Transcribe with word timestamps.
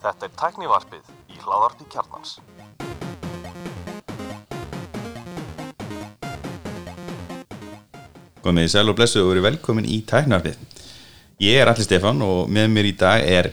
Þetta 0.00 0.28
er 0.28 0.34
tæknivarpið 0.38 1.08
í 1.32 1.38
hláðarpi 1.42 1.88
kjarnans. 1.90 2.36
Komið 8.44 8.68
í 8.68 8.70
sæl 8.70 8.86
og 8.92 8.96
blessu 9.00 9.24
og 9.24 9.32
verið 9.32 9.48
velkomin 9.48 9.88
í 9.90 9.98
tæknarfið. 10.06 10.60
Ég 11.42 11.58
er 11.58 11.72
Alli 11.72 11.82
Stefán 11.82 12.22
og 12.22 12.46
með 12.52 12.70
mér 12.76 12.86
í 12.92 12.94
dag 13.00 13.26
er, 13.26 13.50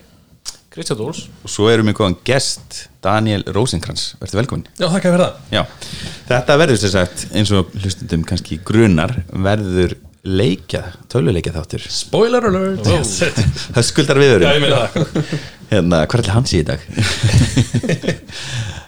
Kristján 0.70 1.00
Dóls 1.00 1.24
og 1.42 1.50
svo 1.50 1.72
erum 1.72 1.90
við 1.90 1.98
góðan 1.98 2.20
gest, 2.28 2.84
Daniel 3.02 3.42
Rosenkrantz. 3.56 4.12
Verður 4.22 4.44
velkomin. 4.44 4.68
Já, 4.78 4.86
þakka 4.86 5.16
fyrir 5.16 5.24
það 5.24 5.34
Já, 5.56 5.64
þetta 6.30 6.60
verður 6.62 6.82
sér 6.84 6.94
sagt, 6.94 7.26
eins 7.34 7.52
og 7.58 7.74
hlustundum 7.74 8.28
kannski 8.28 8.62
grunar, 8.68 9.18
verður 9.34 9.98
leikja, 10.28 10.84
töluleikja 11.12 11.54
þáttur. 11.56 11.84
Spoiler 11.92 12.48
alert 12.50 12.88
yes. 12.92 13.18
Það 13.76 13.86
skuldar 13.88 14.20
við 14.22 14.34
Já, 14.34 14.36
ég 14.38 14.44
verum. 14.44 14.66
meina 14.66 14.82
það 14.92 15.32
Hérna, 15.68 16.02
hvað 16.08 16.16
er 16.16 16.22
allir 16.24 16.36
hans 16.38 16.54
í 16.56 16.62
dag? 16.68 16.84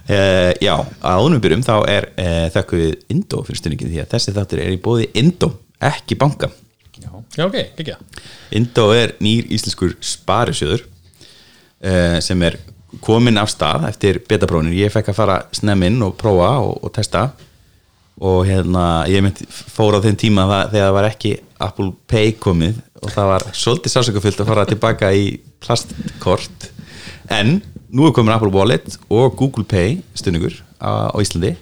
uh, 0.07 0.52
já, 0.67 0.73
að 0.80 1.25
ánum 1.25 1.41
byrjum 1.44 1.66
þá 1.67 1.73
er 1.91 2.07
uh, 2.13 2.45
þakku 2.55 2.80
við 2.80 2.94
Indó 3.16 3.41
fyrir 3.47 3.59
stundingin 3.59 3.91
því 3.91 4.02
að 4.03 4.13
þessi 4.16 4.35
þáttur 4.38 4.63
er 4.63 4.75
í 4.75 4.80
bóði 4.83 5.09
Indó, 5.20 5.52
ekki 5.89 6.16
banka. 6.20 6.52
Já, 6.99 7.11
ok, 7.45 7.58
ekki 7.59 7.95
Indó 8.55 8.89
er 8.95 9.16
nýr 9.23 9.47
íslenskur 9.55 9.97
sparisjóður 10.03 10.85
uh, 10.88 12.17
sem 12.23 12.47
er 12.47 12.59
komin 13.03 13.38
af 13.38 13.52
stað 13.52 13.85
eftir 13.91 14.21
betaprónin 14.27 14.73
ég 14.75 14.91
fekk 14.94 15.11
að 15.11 15.19
fara 15.19 15.38
snemmin 15.55 15.99
og 16.05 16.16
prófa 16.19 16.55
og, 16.63 16.80
og 16.83 16.94
testa 16.95 17.27
og 18.20 18.44
hérna 18.48 18.86
ég 19.08 19.23
mynd 19.23 19.40
fór 19.50 19.96
á 19.96 20.04
þeim 20.04 20.18
tíma 20.20 20.46
það, 20.50 20.64
þegar 20.73 20.88
það 20.88 20.96
var 20.98 21.08
ekki 21.09 21.34
Apple 21.64 21.90
Pay 22.12 22.34
komið 22.44 22.82
og 23.00 23.14
það 23.14 23.32
var 23.32 23.48
svolítið 23.55 23.94
sásökafullt 23.95 24.44
að 24.44 24.52
fara 24.52 24.68
tilbaka 24.68 25.12
í 25.16 25.26
plastkort. 25.64 26.70
En 27.32 27.59
nú 27.89 28.08
er 28.08 28.16
komin 28.16 28.36
Apple 28.36 28.52
Wallet 28.53 28.98
og 29.08 29.36
Google 29.39 29.66
Pay 29.67 30.00
stundingur 30.20 30.58
á, 30.84 31.16
Íslandi. 31.20 31.56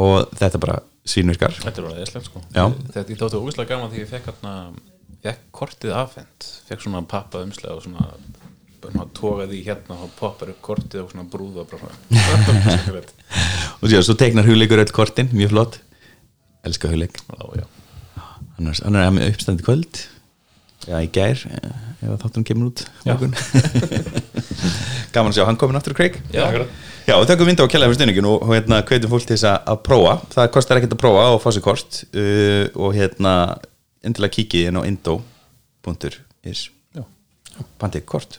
Og 0.00 0.30
þetta 0.38 0.60
bara 0.62 0.80
svínvirkar. 1.06 1.54
Þetta 1.60 1.82
er 1.82 1.88
alveg 1.88 2.04
eðslegt 2.04 2.30
sko. 2.30 2.42
Já. 2.54 2.64
Þetta 2.94 3.12
ég 3.14 3.20
þóttu 3.20 3.42
ógæslega 3.42 3.74
gaman 3.74 3.92
því 3.92 4.02
ég 4.04 4.10
fekk 4.10 4.30
fekk 5.20 5.40
kortið 5.54 5.94
afhent. 6.00 6.46
Fekk 6.68 6.84
svona 6.84 7.02
pappa 7.08 7.42
umslega 7.44 7.76
og 7.76 7.84
svona 7.84 8.06
bara 8.80 9.04
tókaði 9.16 9.54
í 9.60 9.62
hérna 9.66 9.94
og 10.04 10.10
poppar 10.18 10.48
upp 10.52 10.60
kortið 10.64 11.00
og 11.04 11.08
svona 11.12 11.26
brúða 11.30 11.62
bara 11.68 11.78
svona. 11.82 11.96
Skemmtilegt. 12.44 13.10
og 13.80 13.86
síðan 13.86 14.06
svo 14.06 14.14
teiknar 14.20 14.48
hugleikur 14.48 14.82
öll 14.82 14.94
kortin, 14.94 15.28
mjög 15.34 15.50
flott. 15.54 15.74
Elska 16.66 16.86
hugleik. 16.92 17.14
Annars, 18.60 18.80
annars 18.84 19.04
er 19.06 19.12
með 19.16 19.24
uppstandi 19.32 19.62
kvöld. 19.66 19.94
Já, 20.88 20.96
í 21.04 21.08
gær 21.12 21.36
eh, 21.44 21.72
ef 22.06 22.22
þáttunum 22.22 22.44
kemur 22.48 22.70
út 22.70 22.80
gaman 25.12 25.28
að 25.28 25.34
sjá, 25.36 25.44
hann 25.44 25.58
komin 25.60 25.76
aftur 25.76 25.92
Craig. 25.96 26.14
Já. 26.32 26.46
já, 27.04 27.12
við 27.12 27.26
tökum 27.28 27.48
vinda 27.50 27.66
á 27.66 27.68
kjærlega 27.68 27.90
fyrir 27.90 27.98
stundingin 27.98 28.28
og, 28.30 28.36
og 28.46 28.50
hérna, 28.54 28.78
hvetjum 28.88 29.12
fólk 29.12 29.26
til 29.26 29.36
þess 29.36 29.48
að, 29.50 29.58
að 29.74 29.78
prófa. 29.88 30.14
Það 30.32 30.44
kostar 30.56 30.76
ekkert 30.80 30.96
að 30.96 31.02
prófa 31.02 31.24
og 31.34 31.38
fá 31.42 31.50
sér 31.52 31.64
kort 31.66 31.92
uh, 32.08 32.64
og 32.80 32.90
hérna, 32.96 33.32
endilega 34.06 34.36
kikið 34.38 34.62
inn 34.70 34.80
á 34.80 34.82
indo.is 34.88 36.60
Já. 36.96 37.02
pantið 37.82 38.02
kort 38.08 38.32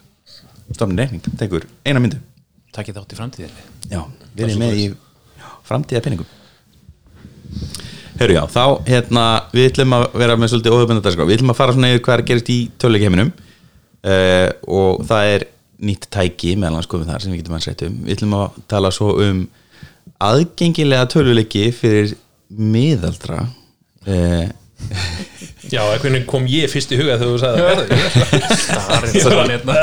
stofnir 0.81 1.05
reikning, 1.05 1.39
tekur 1.39 1.69
eina 1.85 2.03
myndu. 2.03 2.19
Takkið 2.75 2.99
þátt 2.99 3.15
í 3.15 3.21
framtíðinni. 3.21 3.69
Já, 3.91 4.01
við 4.35 4.45
erum 4.49 4.61
með 4.65 4.77
í 4.81 4.91
framtíða 5.67 6.03
penningum 6.05 6.37
Herru 8.19 8.35
já, 8.35 8.43
þá 8.51 8.63
hérna 8.85 9.23
við 9.53 9.71
ætlum 9.71 9.95
að 9.97 10.03
vera 10.21 10.35
með 10.37 10.51
svolítið 10.51 10.75
óöfbundadarskrá 10.75 11.25
við 11.25 11.39
ætlum 11.39 11.53
að 11.53 11.57
fara 11.57 11.75
svona 11.75 11.89
yfir 11.89 12.03
hvað 12.05 12.17
er 12.17 12.25
gerist 12.27 12.51
í 12.53 12.57
töluleikiheiminum 12.81 13.31
uh, 13.31 14.49
og 14.69 15.01
það 15.09 15.31
er 15.31 15.47
nýtt 15.81 16.05
tæki 16.13 16.53
meðal 16.59 16.77
hans 16.77 16.89
komið 16.91 17.09
þar 17.09 17.23
sem 17.23 17.33
við 17.33 17.41
getum 17.41 17.57
að 17.57 17.65
sætt 17.65 17.83
um. 17.87 17.97
Við 18.05 18.17
ætlum 18.17 18.37
að 18.37 18.59
tala 18.69 18.91
svo 18.93 19.15
um 19.25 19.41
aðgengilega 20.21 21.09
töluleiki 21.09 21.63
fyrir 21.73 22.13
miðaldra. 22.53 23.47
Uh, 24.05 24.45
Já, 25.71 25.85
hvernig 26.03 26.25
kom 26.27 26.43
ég 26.51 26.67
fyrst 26.67 26.91
í 26.91 26.97
huga 26.99 27.15
þegar 27.15 27.29
þú 27.31 27.37
sagði 27.39 27.61
það 27.63 28.55
Starinn 28.59 29.23
saman 29.23 29.53
hérna. 29.53 29.75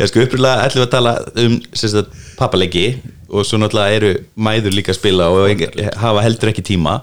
Ég 0.00 0.08
sko 0.08 0.22
upprýðlega 0.24 0.64
ætlum 0.64 0.80
við 0.80 0.86
að 0.86 0.94
tala 0.94 1.12
um 1.42 1.58
sérstætt 1.76 2.16
pappaleiki 2.38 2.86
og 3.28 3.44
svo 3.44 3.60
náttúrulega 3.60 3.98
eru 3.98 4.12
mæður 4.40 4.76
líka 4.78 4.94
að 4.94 5.00
spila 5.02 5.28
og 5.34 5.64
hafa 6.00 6.24
heldur 6.24 6.54
ekki 6.54 6.64
tíma. 6.72 6.96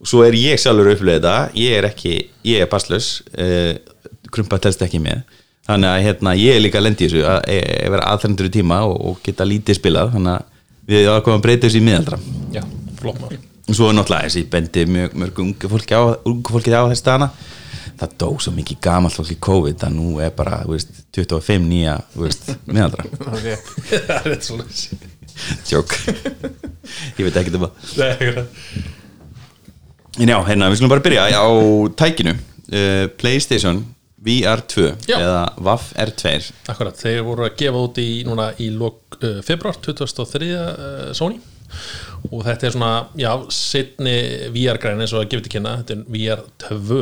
Og 0.00 0.12
svo 0.12 0.22
er 0.26 0.36
ég 0.36 0.60
sjálfur 0.60 0.90
að 0.90 0.98
upplöða 0.98 1.16
þetta. 1.16 1.58
Ég 1.62 1.80
er 1.80 1.88
ekki, 1.88 2.14
ég 2.50 2.64
er 2.64 2.68
passlös 2.68 3.10
uh, 3.32 3.72
krumpa 4.32 4.60
telst 4.60 4.84
ekki 4.84 5.00
með. 5.00 5.24
Þannig 5.70 5.92
að 5.94 6.04
hérna, 6.04 6.34
ég 6.36 6.56
er 6.56 6.64
líka 6.64 6.82
að 6.82 6.88
lendi 6.90 7.06
í 7.06 7.08
þessu 7.08 7.28
að 7.30 7.44
e, 7.52 7.60
e, 7.60 7.84
vera 7.94 8.08
aðþrendur 8.12 8.48
í 8.48 8.56
tíma 8.58 8.82
og, 8.88 8.96
og 9.00 9.20
geta 9.24 9.48
lítið 9.48 9.80
spilað. 9.80 10.16
Þannig 10.16 10.34
að 10.36 10.90
við 10.90 11.12
ákveðum 11.14 11.38
að 11.38 11.46
breyta 11.46 11.68
þessu 11.68 11.80
í 11.80 11.86
miðaldra. 11.88 12.20
Já, 12.56 12.64
flott 13.00 13.24
mál 13.24 13.38
og 13.70 13.78
svo 13.78 13.88
er 13.88 13.96
náttúrulega 13.96 14.28
þessi 14.28 14.44
bendi 14.50 14.84
mjög, 14.90 15.16
mörg 15.22 15.40
ungu 15.44 15.70
fólki 15.70 15.94
á, 15.94 16.02
á 16.10 16.90
þessi 16.90 17.06
dana 17.06 17.30
það 18.00 18.16
dó 18.20 18.28
svo 18.40 18.52
mikið 18.56 18.80
gamalt 18.84 19.16
fólk 19.16 19.32
í 19.34 19.38
COVID 19.46 19.84
að 19.86 19.96
nú 19.96 20.16
er 20.24 20.32
bara, 20.36 20.62
veist, 20.68 20.92
25 21.16 21.68
nýja, 21.68 21.98
okay. 22.16 23.56
Það 24.08 24.16
er 24.16 24.32
þetta 24.32 24.46
svona 24.48 24.66
Tjók 25.68 25.94
Ég 27.16 27.22
veit 27.26 27.36
ekki 27.38 27.54
um 27.56 27.68
það. 27.68 27.72
En 30.20 30.32
já, 30.32 30.36
hérna, 30.48 30.68
við 30.68 30.80
skulum 30.80 30.90
bara 30.92 31.04
byrja 31.04 31.28
á 31.38 31.48
tækinu. 31.96 32.34
Uh, 32.70 33.06
Playstation 33.18 33.80
VR 34.20 34.60
2 34.68 34.82
Já. 35.08 35.16
eða 35.16 35.44
VAF 35.64 35.88
R2 35.96 36.50
Akkurat, 36.70 36.98
þeir 37.00 37.22
voru 37.26 37.46
að 37.48 37.56
gefa 37.58 37.80
út 37.86 38.00
í 38.02 38.08
í 38.62 38.68
lok 38.74 39.16
uh, 39.24 39.40
februar 39.46 39.78
2003 39.80 40.50
uh, 40.54 41.08
Sony 41.16 41.40
og 42.30 42.44
þetta 42.46 42.68
er 42.68 42.74
svona, 42.76 42.92
já, 43.18 43.30
setni 43.54 44.16
VR-græn 44.54 45.00
eins 45.00 45.14
og 45.14 45.22
að 45.22 45.30
gefa 45.32 45.46
til 45.46 45.54
kynna 45.56 45.76
þetta 45.80 45.96
er 45.96 46.04
VR 46.14 46.44
2 46.66 47.00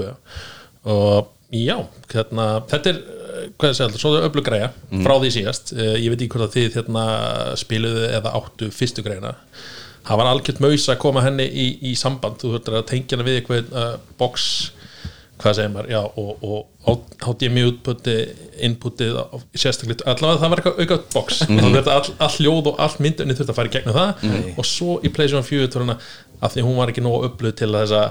og 0.88 1.32
já, 1.54 1.76
hérna, 2.12 2.48
þetta 2.70 2.92
er 2.92 3.00
hvað 3.58 3.70
ég 3.70 3.76
segja 3.76 3.88
alltaf, 3.88 4.02
svo 4.02 4.14
öflug 4.20 4.46
græja 4.46 4.70
frá 5.04 5.14
því 5.16 5.32
síðast, 5.34 5.74
uh, 5.76 5.94
ég 5.96 6.12
veit 6.12 6.22
ekki 6.22 6.32
hvort 6.34 6.48
að 6.48 6.56
þið 6.56 6.78
hérna 6.80 7.04
spiluðu 7.60 8.08
eða 8.18 8.34
áttu 8.38 8.70
fyrstu 8.74 9.04
græna 9.06 9.34
það 10.08 10.20
var 10.20 10.30
algjört 10.30 10.62
maus 10.64 10.88
að 10.88 11.00
koma 11.02 11.22
henni 11.26 11.46
í, 11.48 11.68
í 11.90 11.94
samband, 11.98 12.40
þú 12.40 12.54
þurftir 12.54 12.78
að 12.80 12.88
tengja 12.92 13.18
hana 13.18 13.28
við 13.28 13.40
eitthvað 13.40 13.72
uh, 13.76 13.94
box 14.20 14.48
hvað 15.38 15.54
segir 15.58 15.70
maður, 15.74 15.90
já, 15.92 16.00
og, 16.18 16.44
og 16.88 17.02
HDMI 17.22 17.62
útputti, 17.70 18.14
inputið 18.68 19.18
á- 19.22 19.38
sérstaklega, 19.54 20.06
allavega 20.10 20.40
það 20.42 20.50
var 20.52 20.62
eitthvað 20.62 20.80
auka 20.82 20.98
box, 21.14 21.40
mm 21.48 21.58
-hmm. 21.58 21.76
þetta 21.76 21.94
all, 21.98 22.14
all 22.26 22.38
ljóð 22.46 22.66
og 22.72 22.80
all 22.86 22.96
myndunni 22.98 23.34
þurfti 23.38 23.52
að 23.54 23.58
fara 23.60 23.68
í 23.68 23.74
gegnum 23.76 23.94
það. 23.94 24.26
Og 24.58 24.66
svo 24.66 24.98
í 25.02 25.08
PlayStation 25.14 25.44
4 25.46 25.68
töruna, 25.68 25.98
af 26.40 26.54
því 26.54 26.62
hún 26.66 26.76
var 26.76 26.88
ekki 26.90 27.02
nógu 27.06 27.24
upplöð 27.30 27.54
til 27.54 27.70
að 27.74 27.80
þess 27.86 27.92
að 27.92 28.10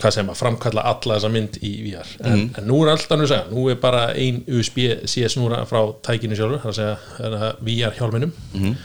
hvað 0.00 0.12
segir 0.14 0.26
maður, 0.26 0.40
framkalla 0.40 0.82
alla 0.88 1.16
þessa 1.16 1.28
mynd 1.32 1.56
í 1.60 1.72
VR 1.84 2.08
en, 2.24 2.46
en 2.56 2.64
nú 2.66 2.78
er 2.84 2.90
alltaf 2.94 3.18
nú 3.18 3.24
að 3.24 3.28
segja, 3.28 3.44
nú 3.50 3.66
er 3.70 3.74
bara 3.76 4.06
ein 4.16 4.44
USB 4.48 4.78
CS 5.04 5.36
núra 5.36 5.66
frá 5.68 5.80
tækinu 6.02 6.36
sjálfur, 6.36 6.60
það 6.62 6.70
að 6.70 6.78
segja 6.78 7.52
VR 7.60 7.98
hjálminum. 7.98 8.32
Og 8.54 8.76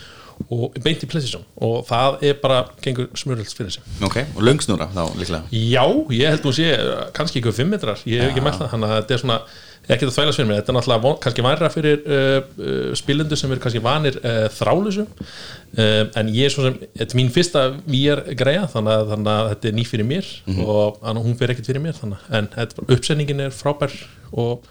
beint 0.84 1.02
í 1.02 1.08
PlayStation. 1.08 1.44
Og 1.64 1.86
það 1.88 2.26
er 2.28 2.40
bara, 2.42 2.64
gengur 2.84 3.08
smuröld 3.18 3.52
fyrir 3.56 3.72
sig. 3.74 3.86
Ok, 4.04 4.18
og 4.36 4.42
löngsnúra 4.44 4.88
þá 4.94 5.04
líklega? 5.18 5.44
Já, 5.50 5.84
ég 6.12 6.34
held 6.34 6.44
nú 6.46 6.52
sé 6.56 6.72
uh, 6.74 7.06
kannski 7.16 7.40
ykkur 7.40 7.56
5 7.56 7.72
metrar, 7.72 8.02
ég 8.08 8.22
hef 8.22 8.34
ekki 8.34 8.44
mælt 8.44 8.60
það 8.60 8.74
þannig 8.74 8.92
að 8.92 9.00
þetta 9.00 9.16
er 9.16 9.22
svona, 9.22 9.38
ekki 9.86 10.08
að 10.08 10.12
þvælast 10.16 10.40
fyrir 10.40 10.50
mér. 10.50 10.60
Þetta 10.60 10.72
er 10.72 10.76
náttúrulega 10.78 11.04
von, 11.06 11.16
kannski 11.24 11.46
vænra 11.46 11.70
fyrir 11.72 12.02
uh, 12.02 12.34
uh, 12.40 12.90
spilendur 13.00 13.40
sem 13.40 13.54
eru 13.54 13.64
kannski 13.64 13.82
vanir 13.84 14.18
uh, 14.22 14.42
þrálusu 14.56 15.06
uh, 15.06 16.02
en 16.20 16.34
ég 16.34 16.50
er 16.50 16.54
svo 16.54 16.66
sem 16.66 16.76
þetta 16.84 17.08
er 17.08 17.20
mín 17.20 17.32
fyrsta 17.34 17.64
VR 17.86 18.24
greia 18.38 18.66
þannig 18.72 18.96
að, 18.96 19.14
þannig 19.14 19.32
að 19.34 19.48
þetta 19.54 19.70
er 19.70 19.78
ný 19.78 19.86
fyrir 19.88 20.10
mér 20.10 20.34
og 20.56 21.00
þannig 21.00 21.22
að 21.22 21.24
hún 21.28 21.38
fyrir 21.40 21.54
ekkert 21.54 21.72
fyrir 21.72 21.84
mér 21.86 21.98
þannig. 22.00 22.28
en 22.40 22.52
uppsendingin 22.86 23.46
er 23.46 23.54
frábær 23.54 23.94
og 24.36 24.66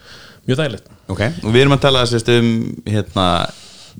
mjög 0.46 0.60
þægilegt. 0.60 0.90
Ok, 1.10 1.22
og 1.42 1.52
við 1.54 1.62
erum 1.64 1.74
að 1.76 1.84
tala 1.86 2.04
sérst 2.08 2.30
um 2.32 2.50
hérna, 2.86 3.26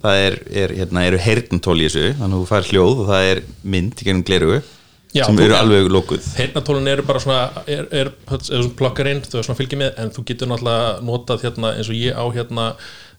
það 0.03 0.23
er, 0.27 0.39
er 0.65 0.75
hérna, 0.83 1.05
eru 1.09 1.19
heyrnantól 1.25 1.79
í 1.81 1.87
þessu, 1.89 2.07
þannig 2.19 2.37
að 2.37 2.43
þú 2.43 2.49
fær 2.53 2.69
hljóð 2.71 3.01
og 3.05 3.09
það 3.13 3.31
er 3.33 3.43
mynd 3.77 4.03
í 4.03 4.09
gennum 4.11 4.27
glerugu 4.29 4.63
Já, 5.17 5.23
sem 5.25 5.39
eru 5.41 5.55
alveg 5.57 5.87
lókuð 5.89 6.25
Heyrnatólun 6.37 6.89
eru 6.93 7.03
bara 7.07 7.21
svona 7.23 7.65
er, 7.71 7.87
er, 7.95 8.11
er 8.37 8.67
pluggarinn, 8.77 9.23
þau 9.25 9.39
er 9.41 9.47
svona 9.47 9.57
fylgið 9.63 9.79
með 9.81 10.01
en 10.03 10.11
þú 10.13 10.25
getur 10.29 10.51
náttúrulega 10.51 10.89
notað 11.07 11.45
hérna 11.47 11.71
eins 11.79 11.89
og 11.89 11.97
ég 11.97 12.13
á 12.19 12.25
hérna 12.35 12.67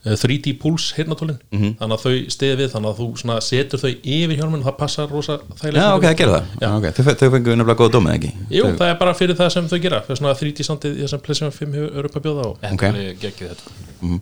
eh, 0.06 0.14
3D 0.20 0.54
Pulse 0.62 0.94
heyrnatólin, 1.00 1.40
Mhm. 1.56 1.72
þannig 1.80 1.98
að 1.98 2.04
þau 2.04 2.30
stiði 2.36 2.60
við 2.60 2.70
þannig 2.76 2.92
að 2.92 3.02
þú 3.02 3.42
setur 3.48 3.82
þau 3.82 3.90
yfir 4.04 4.36
hjálminn 4.38 4.62
og 4.62 4.68
það 4.70 4.78
passar 4.84 5.10
rosa 5.10 5.40
þægilega 5.58 5.82
Já, 5.88 5.96
ok, 5.98 6.06
það 6.06 6.18
gerða 6.22 6.38
það 6.38 6.62
Já. 6.62 6.70
okay. 6.78 6.92
Þau, 6.92 7.14
þau 7.24 7.32
fengu 7.38 7.56
nefnilega 7.56 7.80
góða 7.82 7.96
dómið, 7.98 8.14
ekki? 8.20 8.32
Jú, 8.60 8.64
þau, 8.68 8.78
það 8.84 8.94
er 8.94 9.00
bara 9.02 9.18
fyrir 9.24 9.40
það 9.42 9.54
sem 9.58 9.68
þau 9.74 9.80
gera 9.88 10.04
fyrir 10.06 10.22
svona 10.22 10.38
3D 10.44 10.68
sandið 10.70 11.00
í 11.00 11.06
þessum 11.08 11.24
PlayStation 11.26 11.58
5 11.58 11.78
hefur 11.80 11.98
eru 12.04 12.12
upp 12.12 12.20
að 12.22 12.28
bjóða 12.28 12.46
á 12.46 12.50
Ok. 12.76 12.84
var 12.92 13.02
ég 13.02 13.18
geggið 13.26 13.56
þetta 13.56 13.87
mm. 14.02 14.20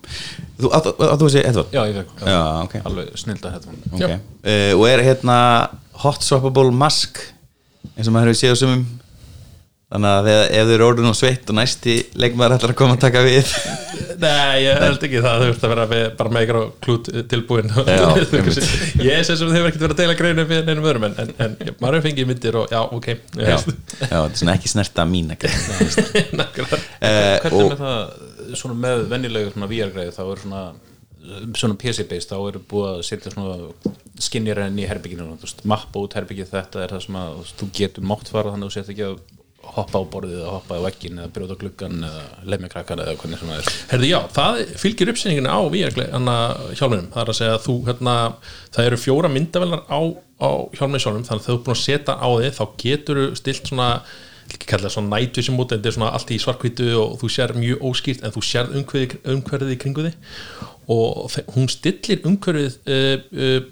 Þú 0.60 0.72
áttu 0.78 0.94
að 1.00 1.32
segja 1.34 1.48
Edvard? 1.50 1.72
Já, 1.74 1.82
ég 1.88 1.98
fekk 2.00 2.26
Já, 2.26 2.40
ok. 2.62 2.76
Alveg 2.90 3.10
snilda 3.20 3.54
þetta 3.56 3.74
okay. 3.92 4.20
uh, 4.20 4.72
og 4.76 4.84
er 4.90 5.04
hérna 5.06 5.38
hot 6.04 6.26
swappable 6.26 6.74
mask 6.74 7.20
eins 7.96 8.08
og 8.08 8.16
maður 8.16 8.32
hefur 8.32 8.40
séð 8.42 8.56
á 8.56 8.60
sumum 8.62 8.86
þannig 9.86 10.10
að 10.10 10.28
ef 10.32 10.66
þau 10.66 10.72
eru 10.74 10.86
orðin 10.88 11.10
og 11.12 11.16
sveitt 11.16 11.50
og 11.52 11.56
næsti 11.60 11.92
leikmaður 12.18 12.56
ætlar 12.56 12.72
að 12.72 12.78
koma 12.80 12.96
að 12.96 13.02
taka 13.04 13.22
við. 13.22 13.52
Nei, 14.24 14.64
ég 14.64 14.80
held 14.82 15.04
ekki 15.06 15.20
það, 15.22 15.42
þú 15.44 15.50
ert 15.52 15.66
að 15.66 15.72
vera 15.74 15.86
með, 15.92 16.04
bara 16.18 16.32
með 16.32 16.46
ykkur 16.46 16.58
á 16.58 16.64
klút 16.86 17.10
tilbúin. 17.30 17.70
Ég 19.06 19.12
er 19.12 19.26
sem 19.28 19.36
þið 19.42 19.54
hefur 19.58 19.68
ekkert 19.68 19.84
verið 19.84 19.94
að 19.94 20.00
deila 20.00 20.16
greinu 20.18 20.46
fyrir 20.48 20.66
neinum 20.66 20.88
öðrum 20.88 21.06
en, 21.10 21.16
en, 21.20 21.32
en 21.44 21.54
maður 21.82 21.98
hefur 21.98 22.06
fengið 22.08 22.30
myndir 22.30 22.58
og 22.62 22.72
já, 22.72 22.80
ok. 22.96 23.08
Já, 23.36 23.44
já, 23.52 23.58
þetta 24.00 24.22
er 24.22 24.40
svona 24.40 24.56
ekki 24.56 24.72
snerta 24.72 25.06
mín 25.10 25.30
ekki 25.36 25.52
Nákvæmlega. 26.40 26.80
Eh, 27.04 27.30
Hvernig 27.44 27.70
með 27.74 27.84
það, 27.84 28.26
svona 28.62 28.80
með 28.86 29.06
venjulegu 29.12 29.52
svona 29.54 29.70
VR-græði, 29.74 30.16
þá 30.16 30.22
er 30.26 30.44
svona 30.46 30.66
svona 31.56 31.74
PC-based, 31.80 32.30
þá 32.30 32.36
eru 32.50 32.60
búið 32.70 32.88
að 32.92 33.00
setja 33.08 33.32
svona 33.34 33.56
skinnir 34.22 34.60
enn 34.62 34.78
í 34.78 34.86
herbygginu 34.88 35.36
mappa 35.68 36.02
út 36.04 36.14
herbyggið 36.16 36.52
þetta 36.52 36.84
er 36.84 36.94
það 36.94 37.02
sem 37.06 37.18
að 37.20 37.40
þú 37.58 37.68
getur 37.76 38.06
mátt 38.06 38.30
fara 38.30 38.52
þannig 38.54 38.68
að 38.68 38.70
þú 38.70 38.76
sett 38.76 38.92
ekki 38.94 39.06
að 39.08 39.16
hoppa 39.76 40.00
á 40.00 40.10
borðið 40.12 40.38
eða 40.40 40.52
hoppa 40.54 40.78
á 40.78 40.86
veggin 40.86 41.20
eða 41.20 41.32
brjóta 41.34 41.56
gluggan 41.60 42.06
eða 42.06 42.22
lemja 42.52 42.70
krakkan 42.72 43.02
eða 43.04 43.16
hvernig 43.20 43.40
sem 43.40 43.50
það 43.50 43.58
er. 43.60 43.80
Herði, 43.92 44.10
já, 44.12 44.18
það 44.36 44.60
fylgir 44.82 45.12
uppsýninginu 45.12 45.52
á 45.52 45.60
VR 45.72 45.96
hjálminum, 45.96 47.10
það 47.14 47.22
er 47.22 47.32
að 47.32 47.38
segja 47.40 47.56
að 47.56 47.66
þú, 47.66 47.76
hérna, 47.90 48.14
það 48.76 48.90
eru 48.90 49.00
fjóra 49.02 49.32
myndavelar 49.32 49.84
á, 49.90 50.00
á 50.40 50.50
hjálminu 50.78 51.02
sjálfum, 51.02 51.26
þannig 51.28 51.42
að 51.42 51.48
þú 51.48 51.56
er 51.56 51.64
búin 51.66 51.76
að 51.76 51.82
setja 51.82 52.16
á 52.16 52.28
þig, 52.36 52.56
þá 52.56 52.64
getur 52.84 53.22
þú 53.22 53.28
stilt 53.42 53.72
svona 53.72 53.90
ekki 54.54 54.68
kalla 54.70 54.86
það 54.86 54.94
svona 54.94 55.12
night 55.12 55.38
vision 55.38 55.56
móti 55.56 55.74
en 55.74 55.80
þetta 55.80 55.90
er 55.90 55.96
svona 55.96 56.12
allt 56.16 56.32
í 56.32 56.38
svarkvítu 56.42 56.88
og 57.00 57.18
þú 57.20 57.30
sér 57.34 57.54
mjög 57.58 57.84
óskýrt 57.90 58.24
en 58.24 58.34
þú 58.34 58.42
sér 58.46 58.72
umhverfið, 58.76 59.72
í 59.74 59.78
kringu 59.82 60.06
þig. 60.06 60.16
Og 60.94 61.36
hún 61.56 61.70
stillir 61.70 62.26
umhverfið 62.28 62.76
uh, 62.94 63.24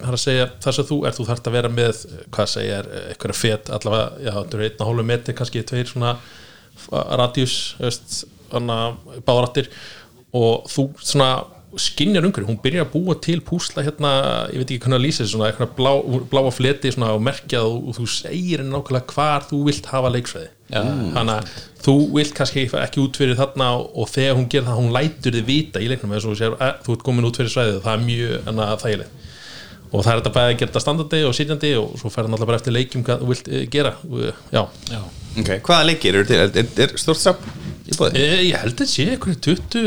uh, 0.03 0.17
segja 0.19 0.49
þar 0.65 0.79
sem 0.79 0.89
þú 0.91 1.01
er, 1.07 1.15
þú 1.15 1.29
þarft 1.31 1.51
að 1.51 1.57
vera 1.59 1.73
með 1.73 2.05
uh, 2.09 2.23
hvað 2.35 2.53
segja, 2.57 2.81
eitthvað 3.13 3.39
fet 3.39 3.73
allavega, 3.77 4.09
já, 4.25 4.33
þetta 4.41 4.59
eru 4.59 4.69
einn 4.69 4.81
og 4.81 4.91
hálfu 4.91 5.09
metri 5.13 5.37
kannski 5.39 5.67
tveir 5.69 5.91
svona 5.91 6.17
radíus 6.91 7.59
báðrattir 8.51 9.71
og 10.35 10.67
þú 10.71 10.89
svona 10.99 11.29
skinnjar 11.81 12.27
umhverju, 12.27 12.49
hún 12.49 12.61
byrjar 12.63 12.87
að 12.87 12.93
búa 12.95 13.17
til 13.25 13.41
púsla 13.45 13.85
hérna, 13.87 14.13
ég 14.53 14.63
veit 14.63 14.71
ekki 14.71 14.85
hvernig 14.85 14.99
að 14.99 15.05
lýsa 15.05 15.27
svona 15.29 15.51
eitthvað 15.51 15.73
blá, 15.79 15.93
bláa 16.33 16.53
fleti 16.55 16.93
svona 16.95 17.13
og 17.17 17.23
merkjað 17.25 17.69
og, 17.71 17.91
þú 17.99 18.07
segir 18.11 18.63
henni 18.63 18.75
nákvæmlega 18.75 19.15
hvar 19.15 19.49
þú 19.51 19.61
vilt 19.69 19.91
hafa 19.93 20.13
leiksfæði 20.15 20.51
þannig 20.75 21.35
að 21.35 21.53
þú 21.85 21.97
vilt 22.15 22.35
kannski 22.39 22.65
ekki 22.81 23.03
út 23.03 23.21
fyrir 23.21 23.39
þarna 23.39 23.71
og, 23.83 24.07
þegar 24.13 24.39
hún 24.39 24.49
gerir 24.53 24.69
það, 24.71 24.81
hún 24.81 24.95
lætur 24.97 25.37
þið 25.37 25.51
vita 25.51 25.83
í 25.85 25.91
leiknum 25.93 26.17
eins 26.17 26.27
og 26.29 26.39
sér, 26.41 26.57
þú 26.87 26.97
ert 26.97 27.07
komin 27.07 27.29
út 27.29 27.41
fyrir 27.41 27.53
svæðið 27.53 27.83
það 27.85 27.95
er 27.95 28.09
mjög 28.09 28.81
þægilegt 28.85 29.24
og 29.93 30.01
það 30.03 30.11
er 30.13 30.21
þetta 30.23 30.33
bæði 30.37 30.55
að 30.55 30.57
gera 30.61 30.71
þetta 30.73 30.83
standandi 30.85 31.21
og 31.29 31.35
sitjandi 31.37 31.75
og 31.81 31.93
svo 32.01 32.11
fer 32.13 32.27
hann 32.27 32.35
alltaf 32.37 32.51
bara 32.51 32.61
eftir 32.61 32.75
leikjum 32.75 33.05
hvað 33.07 33.21
þú 33.23 33.29
vilt 33.31 33.51
eh, 33.53 33.67
gera. 33.71 33.93
Og, 34.09 34.25
já, 34.55 34.63
Já, 34.91 35.03
ok, 35.43 35.53
hvaða 35.69 35.87
leikir 35.91 36.19
eru 36.19 36.29
til? 36.31 36.41
Er, 36.41 36.51
er, 36.65 36.73
er 36.87 36.97
stort 37.01 37.21
safn 37.21 37.63
í 37.85 37.95
bóði? 37.99 38.23
Eh, 38.25 38.43
Ég 38.49 38.59
held 38.65 38.83
að 38.83 38.91
sé 38.91 39.07
eitthvað 39.13 39.39
20 39.45 39.87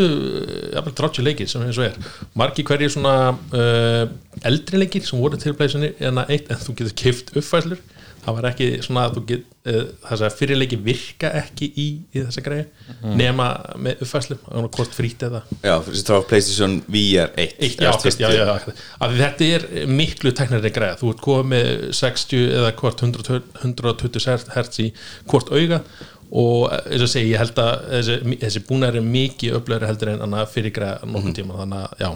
jafnvel 0.77 0.95
30 1.01 1.27
leikir 1.27 1.51
sem 1.51 1.65
eins 1.65 1.81
og 1.81 1.89
er. 1.89 1.99
Margi 2.37 2.65
hverjir 2.67 2.93
svona 2.93 3.15
uh, 3.33 4.03
eldri 4.47 4.83
leikir 4.83 5.05
sem 5.07 5.19
voru 5.19 5.39
til 5.41 5.55
playsinni 5.57 5.91
en 5.99 6.23
en 6.23 6.63
þú 6.63 6.77
getur 6.77 6.97
kift 7.03 7.33
uppfæslur 7.35 7.81
það 8.27 8.37
var 8.37 8.47
ekki 8.51 8.67
svona 8.83 9.05
að 9.07 9.15
þú 9.17 9.23
get 9.29 9.45
uh, 9.71 9.77
þess 10.09 10.25
að 10.27 10.35
fyrir 10.41 10.59
leiki 10.59 10.79
virka 10.83 11.31
ekki 11.41 11.69
í, 11.71 11.87
í 12.11 12.23
þessa 12.25 12.43
greið 12.43 13.15
nema 13.17 13.47
með 13.79 14.03
uppfæslum 14.03 14.43
og 14.51 14.67
hvort 14.75 14.97
frýtt 14.97 15.23
eða 15.27 15.41
Já, 15.63 15.77
fyrir 15.85 16.01
að 16.01 16.03
tráfa 16.09 16.27
PlayStation 16.31 16.75
VR 16.91 17.31
1 17.39 17.55
Eitt, 17.67 17.81
já, 17.81 17.91
já, 18.19 18.29
já, 18.35 18.43
já. 18.43 18.75
Af 18.99 19.13
því 19.13 19.21
þetta 19.21 19.47
er 19.55 19.65
miklu 19.89 20.33
teknari 20.35 20.71
greið. 20.73 20.99
Þú 21.01 21.11
ert 21.13 21.23
komið 21.23 21.49
með 21.53 21.71
60 21.97 22.45
eða 22.59 22.71
hvort 22.81 23.03
100 23.07 23.41
120 23.63 24.53
hertz 24.55 24.81
í 24.83 24.87
hvort 25.27 25.51
auga 25.53 25.81
og 26.27 26.65
eins 26.73 27.05
og 27.05 27.11
segi, 27.11 27.31
ég 27.31 27.39
held 27.39 27.59
að 27.63 27.85
þessi, 27.93 28.39
þessi 28.41 28.63
búnar 28.67 28.97
er 28.99 29.05
mikið 29.05 29.55
öflöri 29.61 29.87
heldur 29.87 30.11
en 30.11 30.25
annað 30.25 30.49
fyrir 30.51 30.75
greið 30.75 31.05
nokkuð 31.07 31.37
tíma, 31.37 31.61
þannig 31.61 31.85
að 31.85 32.03
já. 32.03 32.09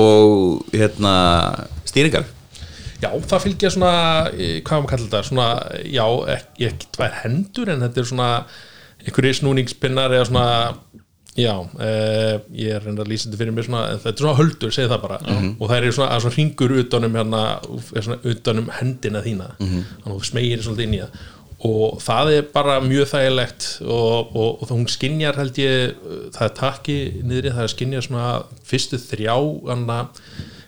Og 0.00 0.72
hérna, 0.72 1.12
stýringar 1.84 2.24
Já, 3.02 3.10
það 3.10 3.44
fylgja 3.44 3.70
svona, 3.74 3.94
eh, 4.32 4.60
hvað 4.62 4.82
maður 4.82 4.90
kallar 4.92 5.08
þetta 5.08 5.22
svona, 5.28 5.48
já, 5.90 6.06
ekki, 6.36 6.68
ekki 6.70 6.90
tvær 6.94 7.20
hendur 7.24 7.72
en 7.74 7.84
þetta 7.84 8.00
er 8.00 8.10
svona 8.10 8.30
einhverju 9.04 9.38
snúningspinnar 9.40 10.14
eða 10.14 10.28
svona 10.30 10.48
já, 11.34 11.54
eh, 11.82 12.38
ég 12.54 12.76
er 12.76 12.84
reynda 12.84 13.02
að 13.02 13.10
lýsa 13.10 13.28
þetta 13.28 13.40
fyrir 13.40 13.54
mér 13.56 13.66
svona, 13.66 13.84
þetta 13.98 14.12
er 14.12 14.22
svona 14.22 14.38
höldur, 14.38 14.72
segi 14.72 14.90
það 14.92 15.02
bara. 15.02 15.18
Og 15.58 15.68
það 15.70 15.76
er 15.76 15.96
svona, 15.96 16.10
að 16.14 16.20
svona 16.24 16.36
ringur 16.38 16.74
utanum 16.78 17.16
hérna, 17.18 17.44
svona 17.90 18.18
utanum 18.30 18.68
hendina 18.78 19.22
þína. 19.24 19.48
Þannig 19.58 20.06
að 20.06 20.14
þú 20.14 20.28
smegir 20.30 20.62
svolítið 20.62 20.86
inn 20.86 20.94
í 20.94 21.02
það. 21.02 21.24
Og 21.64 22.00
það 22.04 22.30
er 22.36 22.42
bara 22.52 22.80
mjög 22.84 23.06
þægilegt 23.08 23.66
og, 23.82 24.36
og, 24.36 24.62
og 24.62 24.68
hún 24.68 24.86
skinjar 24.86 25.38
held 25.40 25.56
ég, 25.58 25.94
það 26.34 26.44
er 26.44 26.54
takki 26.58 26.96
niðri, 27.24 27.52
það 27.56 27.62
er 27.62 27.72
skinjar 27.72 28.04
svona 28.04 28.26
fyrstu 28.68 28.98
þrjá 29.00 29.36
anna, 29.72 30.00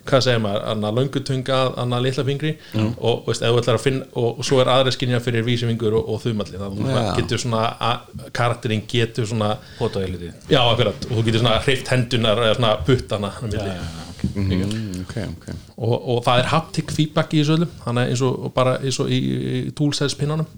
hvað 0.08 0.22
segir 0.26 0.40
maður, 0.44 0.62
anna 0.72 0.90
löngutunga 0.96 1.58
anna 1.82 1.98
litla 2.04 2.24
fingri 2.28 2.52
og 2.98 3.26
veist, 3.26 3.42
ef 3.42 3.52
þú 3.54 3.60
ætlar 3.62 3.78
að 3.78 3.84
finna, 3.86 4.06
og, 4.14 4.38
og 4.38 4.46
svo 4.48 4.60
er 4.62 4.70
aðra 4.72 4.92
skinjar 4.94 5.22
fyrir 5.24 5.44
vísifingur 5.46 5.98
og, 5.98 6.08
og 6.14 6.22
þumalli, 6.24 6.56
þannig 6.62 6.88
að 6.90 6.96
þú 7.10 7.20
getur 7.20 7.42
svona, 7.44 7.62
karakterinn 8.36 8.82
getur 8.90 9.26
svona 9.30 9.52
pota 9.78 10.02
í 10.06 10.10
liti 10.14 10.32
já, 10.50 10.60
akkurat, 10.62 11.06
og 11.10 11.14
þú 11.20 11.24
getur 11.30 11.44
svona 11.44 11.60
hreift 11.66 11.92
hendunar 11.94 12.42
eða 12.46 12.58
svona 12.60 12.74
puttana 12.86 13.32
á 13.36 13.42
milli. 13.46 13.78
mm, 14.34 15.00
Ok, 15.06 15.16
ok 15.36 15.46
og, 15.76 15.96
og 16.16 16.22
það 16.24 16.38
er 16.42 16.48
haptic 16.50 16.90
feedback 16.96 17.34
í 17.36 17.42
þessu 17.42 17.56
öllum 17.58 17.72
þannig 17.84 18.12
eins 18.14 18.22
og 18.26 18.46
bara 18.56 18.78
eins 18.80 18.98
og 19.04 19.10
í, 19.12 19.18
í 19.20 19.60
toolsize 19.76 20.16
pinnanum 20.18 20.48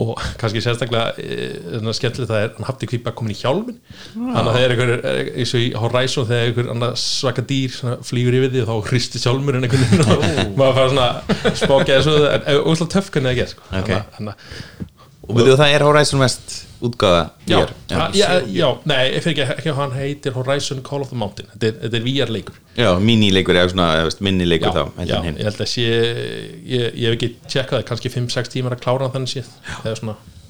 og 0.00 0.14
kannski 0.40 0.62
sérstaklega 0.64 1.12
e, 1.20 1.80
skemmtilegt 1.92 2.30
það 2.30 2.44
er 2.46 2.68
haptic 2.68 2.94
feedback 2.94 3.16
komin 3.18 3.34
í 3.34 3.36
hjálmin 3.36 3.76
þannig 4.14 4.38
að 4.40 4.48
það 4.54 4.62
er 4.64 4.74
einhver 4.74 4.92
eh, 5.10 5.18
eins 5.42 5.52
og 5.52 5.64
í 5.64 5.66
Horizon 5.82 6.28
þegar 6.30 6.46
einhver 6.48 6.70
annað 6.72 6.94
svaka 7.02 7.44
dýr 7.52 7.76
flýgur 8.08 8.38
yfir 8.38 8.54
því 8.54 8.62
og 8.64 8.70
þá 8.70 8.90
hristi 8.92 9.20
hjálmurinn 9.24 9.68
einhvern 9.68 9.84
veginn 9.90 10.06
og 10.14 10.56
maður 10.62 10.78
fara 10.78 10.94
svona 10.94 11.52
spákja 11.60 11.98
þessu 12.00 12.16
en 12.32 12.48
óslátt 12.72 12.94
töff 12.96 13.12
hvernig 13.12 13.32
það 13.34 13.42
ger 13.42 13.52
sko. 13.52 13.68
Ok. 13.82 13.92
Þannig 14.16 14.32
að- 14.32 14.88
Og 15.22 15.36
veitu 15.38 15.54
það 15.54 15.72
er 15.76 15.84
Horizon 15.86 16.22
West 16.22 16.54
útgáða 16.82 17.22
Já, 17.46 17.58
já, 17.88 18.00
já, 18.16 18.26
já, 18.50 18.66
nei, 18.90 19.02
ég 19.12 19.22
fyrir 19.22 19.42
ekki, 19.44 19.56
ekki 19.60 19.74
hann 19.76 19.94
heitir 19.94 20.34
Horizon 20.34 20.82
Call 20.86 21.04
of 21.04 21.12
the 21.12 21.18
Mountain. 21.18 21.48
Þetta 21.52 21.68
er, 21.68 21.76
þetta 21.84 21.98
er 22.00 22.06
VR 22.08 22.32
leikur 22.34 22.58
Já, 22.74 22.88
mínileikur 22.98 23.58
eða 23.60 23.70
svona, 23.70 23.88
minnileikur 24.26 24.74
þá 24.74 24.82
já, 25.06 25.14
ég 25.28 25.42
held 25.46 25.62
að 25.62 25.70
sé 25.70 25.86
ég, 25.86 26.86
ég 26.88 27.06
hef 27.06 27.18
ekki 27.18 27.30
tjekkað 27.54 27.86
kannski 27.90 28.12
5-6 28.16 28.54
tímar 28.56 28.76
að 28.76 28.82
klára 28.82 29.10
þannig 29.14 29.34
séð. 29.36 29.52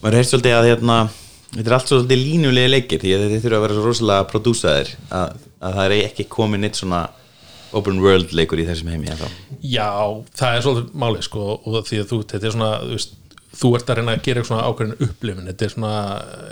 Maður 0.03 0.19
heyrst 0.19 0.33
svolítið 0.35 0.57
að 0.57 0.69
hérna, 0.71 0.99
þetta 1.53 1.67
er 1.67 1.77
allt 1.77 1.93
svolítið 1.93 2.23
línulegi 2.23 2.73
leikir 2.73 3.03
því 3.03 3.17
að 3.17 3.27
þetta 3.27 3.43
þurfa 3.45 3.59
að 3.59 3.67
vera 3.67 3.77
svo 3.77 3.89
rosalega 3.91 4.29
prodúsaðir 4.33 4.95
að, 5.13 5.43
að 5.61 5.77
það 5.81 5.85
er 5.89 5.99
ekki 6.09 6.31
komin 6.33 6.69
eitt 6.69 6.81
svona 6.81 7.05
open 7.77 8.01
world 8.05 8.33
leikur 8.37 8.61
í 8.61 8.67
þessum 8.69 8.91
heimi 8.93 9.09
já, 9.09 9.89
það 10.37 10.57
er 10.57 10.65
svolítið 10.65 10.97
málið 11.03 11.27
sko, 11.29 11.47
og 11.57 11.79
því 11.89 12.01
að 12.03 12.11
þú, 12.11 12.19
þetta 12.33 12.49
er 12.49 12.55
svona 12.57 12.71
þú, 12.83 12.97
veist, 12.97 13.15
þú 13.53 13.75
ert 13.77 13.91
að 13.91 14.01
reyna 14.01 14.15
að 14.17 14.25
gera 14.27 14.47
svona 14.47 14.69
ákveðin 14.69 15.05
upplifin 15.07 15.51
þetta 15.51 15.67
er 15.67 15.75
svona, 15.75 15.93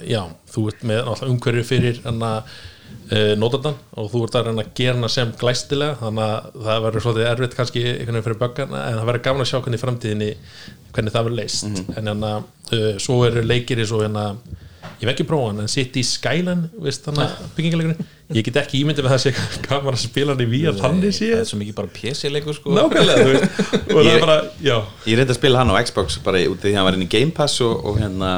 já, 0.06 0.20
þú 0.52 0.66
ert 0.70 0.84
með 0.84 1.00
náttúrulega 1.06 1.34
umhverju 1.34 1.64
fyrir 1.68 2.00
hann 2.04 2.24
að 2.26 2.52
uh, 3.10 3.32
notandan 3.40 3.78
og 3.96 4.10
þú 4.12 4.22
ert 4.26 4.38
að 4.38 4.48
reyna 4.50 4.64
að 4.64 4.72
gera 4.80 4.96
hana 4.98 5.12
sem 5.12 5.34
glæstilega, 5.40 5.98
þannig 6.02 6.24
að 6.26 6.60
það 6.68 6.84
verður 6.86 7.06
svolítið 7.06 7.30
erfitt 7.32 7.58
kannski 7.58 7.84
einhvern 7.88 8.18
veginn 8.18 8.28
fyrir 8.28 8.40
böggana 8.44 8.84
en 8.86 9.00
það 9.00 9.10
verður 9.10 9.26
gaman 9.28 9.46
að 9.46 9.50
sjá 9.52 9.58
hvernig 9.60 9.80
í 9.80 9.84
framtíðinni 9.84 10.30
hvernig 10.90 11.16
það 11.16 11.28
verður 11.28 11.40
leist 11.40 11.68
en 11.70 12.10
hérna, 12.10 12.32
uh, 12.76 12.90
svo 13.02 13.20
eru 13.28 13.46
leikir 13.46 13.82
eins 13.82 13.94
og 13.96 14.04
hérna 14.04 14.26
ég 15.00 15.06
hef 15.06 15.14
ekki 15.14 15.28
prófað 15.28 15.52
hann, 15.54 15.64
en 15.64 15.72
City 15.72 16.04
Skyline 16.04 16.70
veist 16.84 17.06
þannig 17.06 17.26
að 17.26 17.52
byggingalegurinn 17.56 18.08
ég 18.36 18.44
get 18.46 18.56
ekki 18.62 18.80
ímyndið 18.84 19.06
með 19.06 19.12
það 19.14 19.22
sé 19.24 19.32
gaman 19.68 19.96
að 19.96 20.02
spila 20.04 20.34
hann 20.36 20.44
í 20.44 20.48
VR 20.52 20.76
þannig 20.78 21.14
sé 21.16 21.30
það 21.32 21.40
er 21.42 21.48
svo 21.50 21.58
mikið 21.60 21.76
bara 21.80 21.92
PC-leikur 21.96 22.58
sko. 22.58 22.74
Nákvæmlega, 22.76 23.24
þú 23.24 23.32
veist. 23.32 23.62
Og 23.94 23.96
það 23.96 24.06
Ég- 24.06 24.16
er 24.18 24.24
bara, 24.26 24.36
Ég 25.10 25.18
reyndi 25.18 25.34
að 25.34 25.38
spila 25.40 25.62
hann 25.64 25.72
á 25.72 25.76
Xbox 25.88 26.20
bara 26.26 26.42
út 26.46 26.60
af 26.60 26.66
því 26.68 26.74
að 26.74 26.78
hann 26.80 26.88
var 26.90 26.98
inn 27.00 27.06
í 27.06 27.10
Game 27.16 27.34
Pass 27.40 27.56
og, 27.66 27.74
og 27.90 27.98
hérna, 28.02 28.30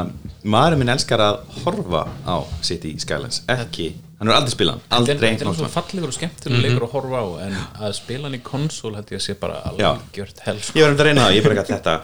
maður 0.56 0.78
minn 0.80 0.94
elskar 0.94 1.22
að 1.26 1.42
horfa 1.64 2.06
á 2.24 2.36
City 2.64 2.94
Skylines, 3.02 3.42
ekki 3.52 3.90
hann 4.22 4.30
er 4.30 4.36
aldrei 4.38 4.54
spilað, 4.54 4.80
aldrei 4.94 5.16
Þetta 5.18 5.26
er 5.26 5.46
veginn 5.52 5.70
fallegur 5.76 6.10
og 6.12 6.16
skemmtilegur 6.16 6.62
leikur 6.62 6.84
að 6.86 6.92
horfa 6.96 7.20
á 7.22 7.26
en 7.48 7.56
að 7.88 7.94
spila 7.98 8.28
hann 8.28 8.36
í 8.38 8.42
konsól 8.46 8.92
held 8.94 9.10
ég 9.10 9.18
að 9.18 9.24
sé 9.26 9.34
bara 9.40 9.56
Já. 9.78 9.88
algjört 9.92 10.42
hel 10.46 10.58
sko. 10.62 10.78
Ég 10.78 10.86
var 10.86 10.92
um 10.94 11.00
að 11.02 11.08
reyna 11.08 11.24
það, 11.26 11.36
ég 11.40 11.46
bara 11.48 11.56
gæti 11.58 11.74
þetta 11.74 11.94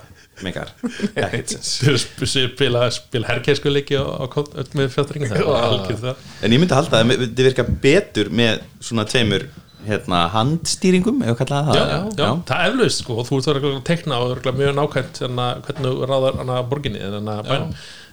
meikar, 0.45 0.73
ekkert 1.25 1.55
sens. 1.55 2.05
Spila, 2.33 2.85
spila 2.95 3.31
öll 4.63 4.69
með 4.79 4.93
er 4.97 6.03
það. 6.03 6.27
En 6.43 6.55
ég 6.55 6.63
myndi 6.63 6.75
að 6.75 6.83
halda 6.83 7.01
að 7.03 7.15
þetta 7.25 7.49
virka 7.49 7.67
betur 7.87 8.31
með 8.41 8.63
svona 8.91 9.07
tveimur 9.09 9.49
hérna, 9.89 10.25
handstýringum, 10.35 11.23
já, 11.25 11.33
það? 11.69 11.79
Já, 11.79 11.85
já, 12.19 12.31
það 12.49 12.63
er 12.65 12.73
eflaust 12.73 13.03
sko, 13.05 13.19
þú 13.25 13.39
ert 13.39 13.51
að 13.51 13.77
tekna 13.89 14.19
og 14.21 14.33
örugglega 14.35 14.59
mjög 14.59 14.75
nákvæmt 14.77 15.21
að 15.29 15.63
hvernig 15.69 16.03
ráðar 16.11 16.41
hana 16.43 16.59
borginni 16.69 17.05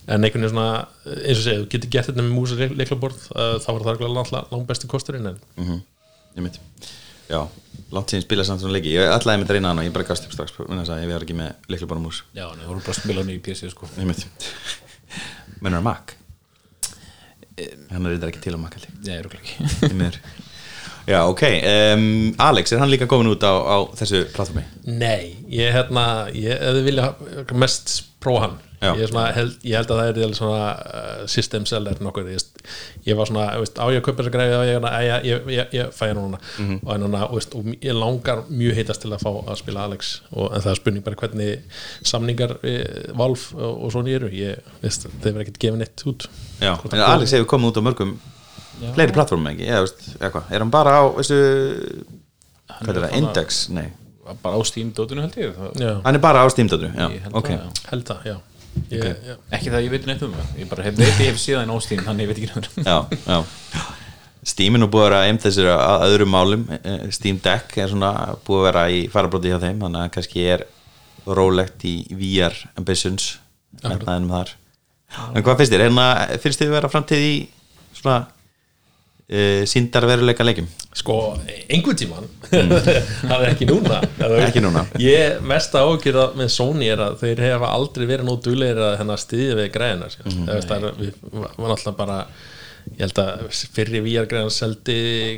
en 0.06 0.22
einhvern 0.22 0.46
veginn 0.46 0.52
svona, 0.54 0.68
eins 1.10 1.40
og 1.40 1.44
segja, 1.48 1.64
þú 1.64 1.70
getur 1.74 1.92
gert 1.96 2.12
þetta 2.12 2.22
með 2.22 2.36
mús 2.38 2.54
og 2.54 2.78
leiklaborð, 2.78 3.26
þá 3.66 3.70
var 3.72 3.88
það 3.88 4.06
langt 4.54 4.70
besti 4.70 4.92
kosturinn 4.92 5.34
en 5.34 5.42
Ég 6.36 6.44
myndi 6.44 6.62
Já, 7.30 7.40
langt 7.96 8.12
síðan 8.14 8.26
spila 8.26 8.46
samt 8.48 8.62
svona 8.64 8.76
leiki. 8.78 8.94
Ég 8.96 9.10
ætlaði 9.14 9.42
með 9.42 9.50
að 9.50 9.56
reyna 9.58 9.72
hann 9.72 9.82
og 9.82 9.88
ég 9.88 9.96
bara 9.96 10.08
gafst 10.10 10.28
upp 10.28 10.36
strax 10.36 10.58
að 10.60 11.02
ég 11.04 11.14
var 11.14 11.26
ekki 11.26 11.38
með 11.38 11.72
leiklu 11.74 11.90
bara 11.90 12.04
mús 12.04 12.22
Já, 12.38 12.46
þú 12.52 12.68
voru 12.70 12.84
bara 12.86 12.94
að 12.96 13.02
spila 13.02 13.24
hann 13.24 13.34
í 13.34 13.40
PC 13.46 13.72
sko. 13.74 13.90
Mennur 15.64 15.80
að 15.80 15.88
Mac. 15.88 16.16
Hann 17.56 18.04
er 18.04 18.12
reyndar 18.12 18.34
ekki 18.34 18.42
til 18.44 18.52
á 18.52 18.60
makkaldi 18.60 18.90
Nei, 19.06 19.14
örugglega 19.22 19.40
ekki. 19.40 20.10
Já, 21.06 21.20
ok 21.30 21.44
um, 21.46 22.36
Alex, 22.42 22.74
er 22.74 22.82
hann 22.82 22.90
líka 22.90 23.08
komin 23.10 23.30
út 23.30 23.44
á, 23.46 23.54
á 23.54 23.78
þessu 24.00 24.26
platformi? 24.34 24.66
Nei, 24.90 25.36
ég 25.54 25.74
hérna 25.76 26.26
ég 26.34 26.58
hefði 26.62 26.86
vilja 26.88 27.12
mest 27.54 28.00
prófa 28.24 28.48
hann. 28.48 28.62
Ég, 28.86 29.02
er 29.06 29.10
svona, 29.10 29.30
held, 29.34 29.54
ég 29.66 29.80
held 29.80 29.92
að 29.94 30.00
það 30.02 30.20
er 30.26 30.34
svona 30.38 30.66
uh, 30.76 31.22
system 31.32 31.64
seller 31.70 31.98
nokkuð 32.04 32.28
ég, 32.34 32.44
ég 33.08 33.18
var 33.18 33.30
svona, 33.30 33.46
veist, 33.62 33.80
á 33.82 33.86
ég 33.90 34.02
að 34.02 34.04
kaupa 34.06 34.20
þess 34.20 34.30
að 34.30 34.36
greiði 34.36 34.58
og 34.58 34.66
ég, 34.68 34.88
ég, 35.06 35.26
ég, 35.30 35.48
ég, 35.56 35.74
ég 35.80 35.96
fæ 35.96 36.04
hann 36.10 36.20
núna. 36.20 36.42
Mhm. 36.60 36.82
og, 36.84 37.00
núna, 37.02 37.24
og, 37.30 37.40
veist, 37.40 37.56
og 37.58 37.72
ég 37.74 37.98
langar 37.98 38.44
mjög 38.52 38.78
heitast 38.82 39.06
til 39.06 39.14
að 39.16 39.26
fá 39.26 39.32
að 39.32 39.62
spila 39.62 39.88
Alex 39.90 40.12
og, 40.34 40.52
en 40.52 40.66
það 40.66 40.72
er 40.74 40.80
spurning 40.82 41.08
bara 41.08 41.22
hvernig 41.24 41.82
samningar 42.06 42.58
e, 42.62 42.76
Valf 43.18 43.48
og, 43.56 43.74
og 43.88 43.96
svona 43.96 44.14
eru. 44.18 44.30
Ég, 44.36 44.62
veist, 44.84 45.08
þeir 45.10 45.32
verða 45.32 45.48
ekkert 45.48 45.62
gefið 45.66 45.82
neitt 45.82 46.08
út. 46.12 46.30
Já, 46.62 46.74
en 46.92 47.06
Alex 47.10 47.38
hefur 47.38 47.54
komið 47.56 47.74
út 47.74 47.82
á 47.82 47.88
mörgum 47.90 48.18
fleiri 48.96 49.16
platformum 49.16 49.52
ekki, 49.54 49.68
eða 49.70 49.84
veist, 49.86 50.02
eitthvað 50.20 50.50
er 50.52 50.64
hann 50.66 50.74
bara 50.74 50.96
á, 51.00 51.04
veistu 51.16 51.38
hvað 51.40 52.90
er 52.90 52.90
það, 52.90 53.02
bara- 53.02 53.14
Index, 53.22 53.62
nei. 53.70 53.88
Bara 54.42 54.58
á 54.58 54.62
Steam-dótinu 54.66 55.22
held 55.22 55.36
ég 55.38 55.54
það, 55.56 55.80
já, 55.84 55.92
hann 56.04 56.16
er 56.18 56.24
bara 56.24 56.42
á 56.42 56.48
Steam-dótru, 56.50 56.90
já, 56.92 57.08
held 57.26 57.36
ok. 57.42 57.50
það, 57.50 57.60
já. 57.60 57.90
held 57.92 58.08
það, 58.10 58.26
já, 58.32 58.38
ég, 58.90 59.06
já. 59.30 59.36
Ekki 59.58 59.74
það 59.76 59.86
ég 59.86 59.94
veit 59.94 60.08
neitt 60.10 60.24
um 60.26 60.34
það. 60.34 60.56
Ég 60.60 60.72
bara 60.72 60.88
hef, 60.88 60.98
veit 60.98 61.22
ég 61.22 61.30
hef 61.30 61.38
síðan 61.40 61.72
á 61.72 61.76
Steam 61.86 62.02
Þannig 62.08 62.26
ég 62.26 62.32
veit 62.32 62.42
ekki 62.42 62.50
náður 62.52 62.90
já, 62.90 62.98
já. 63.30 63.86
Steam 64.46 64.76
er 64.78 64.82
nú 64.84 64.88
búið 64.94 65.06
að 65.06 65.10
vera 65.10 65.22
einn 65.26 65.40
þessir 65.42 65.68
að 65.74 66.04
öðrum 66.06 66.30
málum. 66.30 66.66
Eh, 66.76 67.06
Steam 67.16 67.40
Deck 67.42 67.78
er 67.82 67.90
svona 67.90 68.12
búið 68.46 68.60
að 68.60 68.66
vera 68.68 68.84
í 68.94 69.00
farabróti 69.10 69.50
hjá 69.50 69.58
þeim 69.64 69.80
þannig 69.82 70.04
að 70.04 70.12
kannski 70.14 70.44
er 70.54 70.66
rólegt 71.26 71.86
í 71.90 71.96
VR 72.14 72.54
Ambitions 72.78 73.40
metnaðinum 73.82 74.36
þar. 74.36 74.52
En 75.34 75.42
hvað 75.46 75.58
finnst 75.64 75.74
þér, 75.74 75.86
hérna 75.88 76.06
finnst 76.44 76.62
þér 76.62 76.74
vera 76.76 76.92
framtíð 76.94 77.26
í 77.26 77.34
svona 77.98 78.20
uh, 79.32 79.62
síndarveruleika 79.70 80.46
leikjum? 80.46 80.68
Sko, 80.96 81.18
einhvern 81.68 82.00
tíman 82.00 82.28
það 82.50 83.36
er 83.36 83.48
ekki 83.50 83.70
núna. 83.70 84.02
Ekki 84.46 84.64
núna. 84.64 84.86
Ég 85.02 85.40
mest 85.46 85.76
ágjörða 85.76 86.30
með 86.40 86.52
Sony 86.56 86.90
er 86.94 87.04
að 87.08 87.20
þeir 87.24 87.46
hefa 87.50 87.72
aldrei 87.76 88.06
verið 88.10 88.30
nú 88.30 88.38
duglegir 88.42 88.84
að 88.92 89.00
hennar 89.02 89.22
stiðja 89.22 89.58
við 89.60 89.72
græðina 89.76 90.12
mm 90.12 90.36
-hmm. 90.36 90.68
það 90.68 90.86
var 91.58 91.74
náttúrulega 91.74 91.98
bara 91.98 92.20
ég 92.96 93.02
held 93.02 93.20
að 93.20 93.46
fyrri 93.76 94.00
VR 94.06 94.28
græðan 94.30 94.52
seldi 94.54 94.96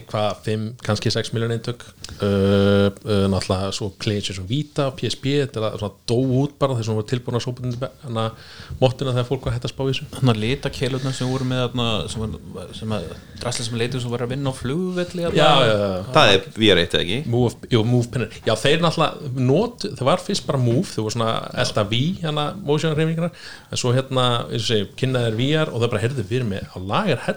hvað, 0.10 0.42
5, 0.46 0.66
kannski 0.86 1.12
6 1.14 1.32
miljón 1.36 1.54
eintök. 1.56 1.86
Uh, 2.18 2.88
uh, 3.04 3.26
náttúrulega 3.30 3.72
svo 3.76 3.90
kleið 4.00 4.22
sér 4.30 4.38
svo 4.40 4.46
Vita, 4.48 4.86
PSP 4.96 5.26
þetta 5.44 5.60
er 5.68 5.80
svona 5.82 5.98
dó 6.08 6.18
út 6.42 6.54
bara 6.58 6.78
þess 6.78 6.88
að 6.88 6.94
hún 6.94 7.00
var 7.02 7.08
tilbúin 7.12 7.38
að 7.38 7.44
sópa 7.44 7.60
hann 8.06 8.20
að 8.22 8.32
móttina 8.80 9.12
þegar 9.14 9.28
fólk 9.28 9.44
var 9.48 9.54
hægt 9.58 9.68
að 9.68 9.74
spá 9.74 9.82
í 9.84 9.88
þessu. 9.92 10.08
Þannig 10.16 10.32
að 10.34 10.40
lita 10.44 10.72
keilurna 10.78 11.12
sem 11.18 11.28
voru 11.32 11.46
með 11.50 11.60
þarna, 11.66 11.88
sem, 12.14 12.24
var- 12.24 12.72
sem 12.78 12.96
að 12.96 13.10
draslega 13.42 13.68
sem 13.68 13.78
leitum 13.82 14.04
sem 14.06 14.14
var 14.16 14.24
að 14.24 14.32
vinna 14.34 14.50
á 14.50 14.60
flugvelli 14.60 15.26
þarna. 15.28 15.38
Já, 15.38 15.52
já, 15.68 15.76
já. 15.84 15.92
Það 16.16 16.32
er 16.34 16.48
VR 16.58 16.82
eitt 16.84 16.96
eða 16.98 17.04
ekki? 17.08 17.20
Move, 17.36 17.54
jú, 17.76 17.84
move 17.92 18.08
pinner. 18.16 18.30
Já 18.48 18.54
þeir 18.64 18.80
náttúrulega 18.86 19.14
not, 19.52 19.88
það 20.00 20.06
var 20.12 20.24
fyrst 20.24 20.48
bara 20.48 20.62
move 20.64 20.88
þau 20.88 21.04
voru 21.06 21.16
svona 21.18 21.32
elda 21.66 21.84
V 21.92 22.02
hérna 22.24 22.48
motion 22.64 22.96
reyfingar 22.98 23.32
en 23.72 23.78
svo 23.84 23.92
hérna 23.96 24.28
eins 24.48 24.64
og 24.64 24.70
segi 24.72 24.88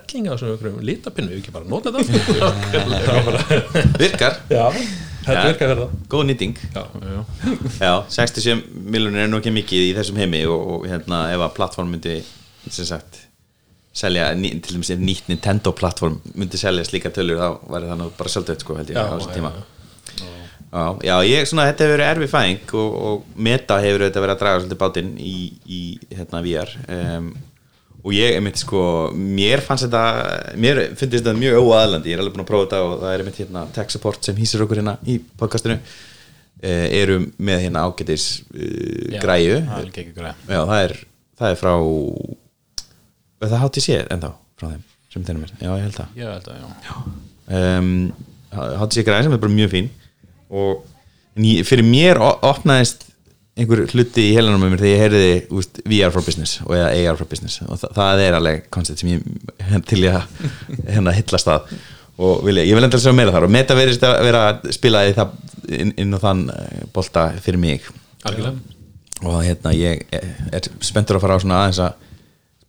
hellinga 0.00 0.36
við 1.30 1.38
ekki 1.40 1.54
bara 1.54 1.68
nota 1.70 1.92
þetta 1.94 2.50
virkar, 4.02 4.36
já 4.50 4.64
þetta 5.24 5.46
virkar 5.46 5.70
fyrir 5.70 5.80
það 5.80 5.96
góð 6.14 6.26
nýting. 6.30 6.60
Já, 6.74 6.82
Já, 7.80 7.94
67 8.16 8.62
miljonir 8.94 9.26
er 9.26 9.32
nú 9.32 9.40
ekki 9.40 9.52
mikið 9.54 9.88
í 9.88 9.96
þessum 9.98 10.20
heimi 10.20 10.44
og, 10.48 10.62
og 10.74 10.86
hérna 10.90 11.26
ef 11.34 11.44
að 11.46 11.56
plattform 11.58 11.92
myndi 11.94 12.20
sem 12.68 12.88
sagt 12.88 13.26
selja, 13.96 14.30
til 14.38 14.76
dæmis 14.76 14.92
ef 14.94 15.02
nýtt 15.02 15.28
Nintendo 15.30 15.72
plattform 15.76 16.20
myndi 16.38 16.60
selja 16.60 16.86
slíka 16.86 17.10
tölur 17.14 17.40
þá 17.40 17.48
væri 17.72 17.90
það 17.90 18.00
nú 18.02 18.08
bara 18.18 18.32
sjálfdögt 18.32 18.64
sko 18.64 18.78
held 18.78 18.92
ég 18.92 19.00
á 19.00 19.12
þessum 19.16 19.36
tíma. 19.36 19.52
já. 20.70 20.84
Já, 21.02 21.16
ég, 21.26 21.48
svona, 21.50 21.64
þetta 21.66 21.82
hefur 21.82 21.96
verið 21.96 22.08
erfi 22.12 22.26
fæðing 22.30 22.74
og, 22.78 22.98
og 23.10 23.38
meta 23.42 23.80
hefur 23.82 24.04
auðvitað 24.04 24.22
verið 24.24 24.34
að 24.36 24.42
draga 24.44 24.60
svolítið 24.60 24.78
bátinn 24.84 25.08
í, 25.18 25.32
í 25.66 25.80
hérna 26.14 26.42
VR 26.46 26.74
um, 26.86 27.32
og 28.00 28.14
ég, 28.16 28.36
einmitt 28.38 28.60
sko 28.60 28.82
mér 29.14 29.62
fannst 29.64 29.86
þetta, 29.86 30.02
mér 30.60 30.82
finnst 30.96 31.18
þetta 31.18 31.34
mjög 31.36 31.58
óaðlandi, 31.60 32.12
ég 32.12 32.16
er 32.16 32.22
alveg 32.22 32.36
búin 32.36 32.44
að 32.46 32.50
prófa 32.50 32.68
þetta 32.68 32.80
og 32.86 32.94
það 33.02 33.12
er 33.12 33.24
einmitt 33.24 33.40
hérna 33.42 33.64
tech 33.76 33.92
support 33.92 34.24
sem 34.24 34.38
hýsir 34.40 34.64
okkur 34.64 34.80
hérna 34.80 34.96
í 35.04 35.18
podcastinu. 35.40 35.80
Uh, 36.60 36.86
eru 36.92 37.16
með 37.40 37.62
hérna 37.64 37.86
ágætis 37.88 38.24
uh, 38.52 39.14
Já, 39.14 39.20
græju. 39.22 39.60
Það 39.64 39.78
Já, 40.44 40.58
það 40.58 40.82
er, 40.82 40.94
það 41.40 41.54
er 41.54 41.60
frá 41.60 41.72
það 43.46 43.62
HTC 43.64 44.00
ennþá 44.02 44.32
frá 44.60 44.66
þeim 44.68 44.82
sem 45.10 45.24
þeirra 45.26 45.40
mér, 45.40 45.54
já 45.56 45.70
ég 45.70 45.86
held 45.86 45.96
það. 45.96 46.18
Já, 46.20 46.26
þetta, 46.36 46.58
já 46.60 47.30
um, 47.80 47.94
HTC 48.50 49.06
græði 49.06 49.26
sem 49.26 49.36
er 49.36 49.42
bara 49.42 49.56
mjög 49.56 49.72
fín. 49.72 49.88
Og 50.50 50.84
ég, 51.40 51.64
fyrir 51.68 51.86
mér 51.86 52.20
opnaðist 52.20 53.09
einhver 53.60 53.84
hluti 53.92 54.26
í 54.30 54.34
heilanum 54.36 54.62
með 54.64 54.74
mér 54.74 54.82
þegar 54.82 54.92
ég 54.94 55.02
heyrði 55.04 55.30
úst, 55.60 55.80
VR 55.84 56.12
for 56.14 56.26
business 56.26 56.58
og 56.64 56.74
eða 56.76 56.90
AR 56.96 57.20
for 57.20 57.30
business. 57.30 57.60
Og 57.66 57.80
það, 57.80 57.94
það 57.98 58.24
er 58.24 58.36
alveg 58.38 58.66
koncept 58.72 59.02
sem 59.02 59.12
ég 59.12 59.24
til 59.90 60.02
ég 60.06 60.36
hérna 60.88 61.14
hillast 61.16 61.50
að. 61.52 61.72
Og 62.20 62.44
vilja, 62.44 62.66
ég 62.68 62.76
vil 62.76 62.84
enda 62.84 62.98
að 62.98 63.06
sjá 63.06 63.16
meira 63.16 63.32
þar. 63.32 63.46
Og 63.48 63.54
meta 63.54 63.76
verðist 63.78 64.04
að 64.04 64.18
vera 64.26 64.42
að 64.50 64.68
spila 64.76 65.06
í 65.08 65.14
það 65.16 65.38
inn, 65.78 65.94
inn 66.02 66.16
á 66.16 66.18
þann 66.20 66.44
eh, 66.52 66.82
bolta 66.92 67.30
fyrir 67.40 67.62
mig. 67.62 67.88
Algjörlega. 68.28 68.76
Og 69.20 69.40
hérna 69.44 69.72
ég 69.76 70.04
er 70.10 70.68
spenntur 70.84 71.18
að 71.18 71.24
fara 71.24 71.36
á 71.36 71.42
svona 71.42 71.62
aðeins 71.64 71.80
að 71.84 72.06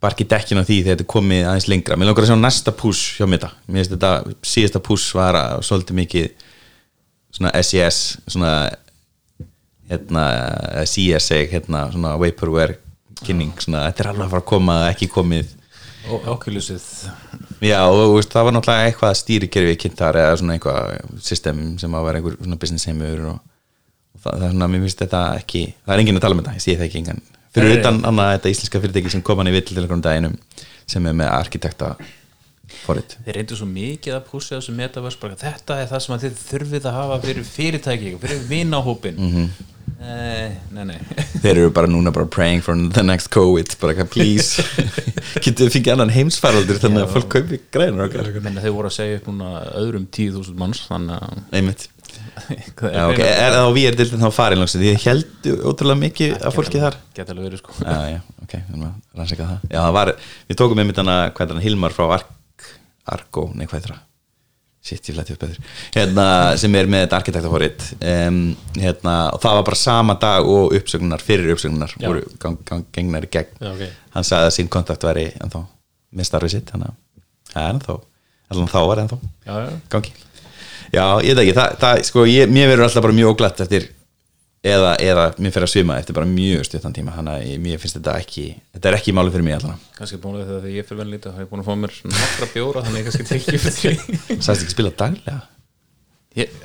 sparki 0.01 0.25
dekkin 0.25 0.57
á 0.57 0.65
því 0.65 0.77
þegar 0.81 0.95
þetta 0.97 1.11
komið 1.13 1.43
aðeins 1.45 1.67
lengra. 1.69 1.97
Mér 1.99 2.09
langar 2.09 2.25
að 2.25 2.31
sjá 2.31 2.39
næsta 2.39 2.73
push 2.73 3.19
hjá 3.19 3.27
mér 3.29 3.43
þetta 3.43 3.51
mér 3.67 3.83
finnst 3.83 3.93
þetta 3.93 4.13
síðasta 4.53 4.81
push 4.83 5.17
var 5.17 5.37
að 5.37 5.65
svolítið 5.67 5.99
mikið 5.99 6.47
svona 7.37 7.51
SES 7.61 7.99
svona 8.25 8.53
hérna 9.91 10.23
eða 10.35 10.85
CS 10.89 11.27
seg 11.31 11.51
hérna 11.51 11.85
svona 11.91 12.15
vaporware 12.21 12.77
kynning 13.21 13.53
svona 13.61 13.85
þetta 13.89 14.03
er 14.03 14.11
alveg 14.11 14.25
að 14.25 14.33
fara 14.33 14.43
að 14.43 14.49
koma 14.51 14.77
ekki 14.89 15.09
komið. 15.11 15.57
Og 16.11 16.23
Oculusið. 16.33 16.85
Já 17.61 17.77
og 17.85 18.15
veist 18.15 18.31
það 18.33 18.47
var 18.47 18.55
náttúrulega 18.55 18.87
eitthvað 18.89 19.17
stýrikerfi 19.19 19.75
kynntar 19.83 20.17
eða 20.17 20.39
svona 20.39 20.55
eitthvað 20.57 21.19
system 21.21 21.59
sem 21.81 21.97
að 21.97 22.07
vera 22.07 22.21
einhver 22.21 22.39
svona 22.39 22.57
business 22.63 22.89
heimur 22.89 23.27
og, 23.33 23.43
og 24.15 24.23
það, 24.23 24.31
það 24.31 24.47
er 24.47 24.55
svona, 24.55 24.71
mér 24.71 24.83
finnst 24.87 25.03
þetta 25.03 25.21
ekki 25.43 25.61
það 25.75 25.93
er 25.93 26.03
enginn 26.03 26.17
að 26.17 26.25
tala 26.25 26.37
um 26.37 26.41
þetta, 26.41 26.55
ég 26.57 26.65
sé 26.65 26.77
það 26.79 26.87
ekki 26.87 27.01
engan. 27.03 27.21
Fyrir 27.51 27.77
utan 27.81 28.01
annað 28.07 28.33
þetta 28.37 28.55
íslenska 28.55 28.81
fyrirtæki 28.81 29.13
sem 29.13 29.23
kom 29.27 29.41
hann 29.41 29.51
í 29.51 29.53
vill 29.53 29.65
til 29.67 29.77
einhvern 29.77 30.03
daginum 30.05 30.39
sem 30.89 31.05
er 31.05 31.15
með 31.21 31.33
arkitekta 31.35 31.93
forrið 32.85 33.17
Þeir 33.25 33.37
reyndu 33.39 33.57
svo 33.59 33.67
mikið 33.71 34.17
að 34.17 34.23
pússa 34.29 34.57
þessu 34.57 34.75
metaverse 34.77 35.21
bara, 35.21 35.39
Þetta 35.41 35.81
er 35.81 35.91
það 35.91 36.05
sem 36.05 36.15
að 36.15 36.25
þið 36.25 36.39
þurfið 36.45 36.87
að 36.89 36.97
hafa 36.99 37.19
fyrir 37.25 37.51
fyrirtæki 37.51 38.15
fyrir 38.23 38.47
vinahópin 38.49 39.21
Mhm. 39.21 39.51
Nei, 40.01 40.57
nei, 40.73 40.85
nei. 40.89 40.97
Þeir 41.43 41.51
eru 41.51 41.71
bara 41.75 41.89
núna 41.89 42.09
bara 42.13 42.25
praying 42.25 42.63
for 42.65 42.73
the 42.73 43.03
next 43.05 43.29
COVID 43.33 43.75
bara 43.81 44.05
please. 44.09 44.63
Getur 45.43 45.67
við 45.67 45.75
fengið 45.75 45.93
annan 45.93 46.13
heimsfaraldur 46.15 46.79
þannig 46.81 47.05
að 47.05 47.13
fólk 47.15 47.27
kaupi 47.35 47.59
grænar 47.73 48.07
okkar? 48.07 48.31
Þeir 48.33 48.73
voru 48.73 48.89
að 48.89 48.95
segja 48.97 49.19
upp 49.19 49.29
núna 49.29 49.51
öðrum 49.77 50.07
10.000 50.09 50.57
manns 50.57 50.81
Þannig 50.89 51.21
að 51.21 51.59
einmitt. 51.59 51.87
Já, 52.51 53.03
okay. 53.07 53.27
er 53.29 53.53
það 53.53 53.67
á 53.69 53.71
VR-dildin 53.75 54.23
þá 54.25 54.33
farin 54.35 54.59
langstu 54.61 54.81
því 54.81 54.89
ég 54.89 55.05
held 55.05 55.47
ótrúlega 55.69 56.01
mikið 56.01 56.33
af 56.49 56.57
fólki 56.57 56.81
þar. 56.81 56.97
Geta 57.15 57.35
alveg 57.35 57.47
verið 57.47 57.61
sko. 57.61 57.75
Já, 57.85 57.97
já, 58.15 58.19
ok, 58.43 58.55
við 58.57 58.73
erum 58.73 58.85
að 58.87 59.19
rannsaka 59.21 59.47
það. 59.47 59.63
Já, 59.69 59.77
það 59.77 59.95
var, 59.99 60.11
við 60.49 60.59
tókum 60.61 60.81
með 60.81 60.89
mitt 60.89 61.01
hana, 61.01 61.17
er 61.29 61.61
Hilmar 61.63 61.95
frá 61.95 62.05
Ark, 62.17 62.33
Argo, 63.09 63.49
nei, 63.55 63.65
hvað 63.65 63.81
er 63.81 63.93
það? 63.93 64.07
Sitt, 64.81 65.05
ég 65.11 65.13
flætti 65.13 65.35
upp 65.35 65.43
betur 65.43 65.57
hérna, 65.93 66.23
sem 66.57 66.73
er 66.73 66.87
með 66.89 67.03
þetta 67.03 67.17
arkitektahórið 67.19 67.83
um, 68.01 68.39
hérna, 68.81 69.13
og 69.29 69.43
það 69.43 69.57
var 69.59 69.67
bara 69.67 69.77
sama 69.77 70.15
dag 70.21 70.47
og 70.49 70.73
uppsögnunar, 70.73 71.21
fyrir 71.21 71.53
uppsögnunar 71.53 71.93
voru 72.01 72.23
gang, 72.41 72.57
gang, 72.65 72.87
gengnar 72.95 73.27
í 73.27 73.29
gegn. 73.29 73.53
Já, 73.61 73.69
ok. 73.75 73.83
hann 74.15 74.25
sagði 74.25 74.49
að 74.49 74.55
sín 74.55 74.71
kontakt 74.73 75.05
væri 75.05 75.27
ennþá 75.37 75.61
með 76.17 76.29
starfið 76.31 76.55
sitt, 76.55 76.73
þannig 76.73 76.89
að 77.53 77.69
ennþá, 77.75 77.97
allan 78.55 78.73
þá 78.73 78.79
var 78.89 79.03
ennþá 79.03 79.19
já, 79.21 79.53
gangi. 79.93 80.15
Já, 80.91 81.05
ég 81.27 81.37
veit 81.37 81.43
ekki, 81.45 81.57
það, 81.61 81.77
það 81.85 82.03
sko, 82.09 82.25
ég, 82.31 82.49
mér 82.57 82.73
verður 82.73 82.87
alltaf 82.87 83.05
bara 83.05 83.19
mjög 83.21 83.35
óglatt 83.35 83.61
eftir 83.67 83.85
eða, 84.63 84.91
eða 85.01 85.23
mér 85.41 85.51
fer 85.55 85.63
að 85.65 85.71
svima 85.73 85.95
eftir 86.01 86.13
bara 86.17 86.27
mjög 86.29 86.65
stuttan 86.67 86.93
tíma. 86.93 87.15
Þannig 87.17 87.33
að 87.33 87.41
ég- 87.49 87.61
mér 87.63 87.79
finnst 87.81 87.97
þetta 87.97 88.13
ekki 88.21 88.43
þetta 88.75 88.87
er 88.91 88.97
ekki 88.99 89.11
máli 89.17 89.31
fyrir 89.33 89.45
mig 89.47 89.55
allan 89.57 89.79
Kannski 89.97 90.17
búin 90.21 90.37
að 90.41 90.47
þegar 90.51 90.67
ég 90.75 90.85
fyrir 90.89 90.99
vel 91.01 91.11
lítið 91.15 91.29
þá 91.31 91.37
hef 91.39 91.45
ég 91.45 91.49
búin 91.53 91.63
að 91.63 91.69
fá 91.71 91.75
mér 91.81 91.93
nokkra 92.11 92.47
bjóra 92.53 92.83
Þannig 92.85 92.99
ég 93.01 93.05
kannski 93.09 93.25
fyrir 93.31 93.61
því. 93.79 93.91
Sæst 94.41 94.61
ekki 94.67 94.75
spila 94.75 94.91
daglega? 95.01 95.39
Ég, 96.31 96.47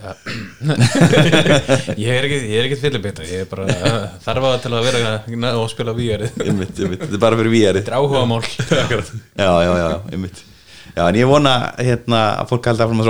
ég 1.98 2.06
er 2.14 2.22
ekkert 2.28 2.44
ég 2.46 2.54
er 2.60 2.66
ekkert 2.68 2.84
fyllibita 2.84 3.24
ég 3.26 3.40
er 3.42 3.48
bara 3.50 3.64
þarf 4.22 4.44
að 4.46 4.60
til 4.62 4.70
að 4.78 4.84
vera 4.86 5.00
og 5.58 5.66
spila 5.72 5.90
einmitt, 6.44 6.70
þetta 6.78 7.08
er 7.10 7.18
bara 7.24 7.34
fyrir 7.40 7.50
VR 7.50 7.74
þetta 7.80 7.90
er 7.90 7.96
áhuga 7.98 8.20
mál 8.30 8.46
Já, 9.42 9.50
já, 9.66 9.72
já, 9.80 9.88
einmitt. 10.12 10.38
Já, 10.94 11.02
en 11.08 11.18
ég 11.18 11.26
vona 11.26 11.54
hérna 11.82 12.20
að 12.44 12.52
fólk 12.52 12.62
halda 12.70 12.86
áfram 12.86 13.02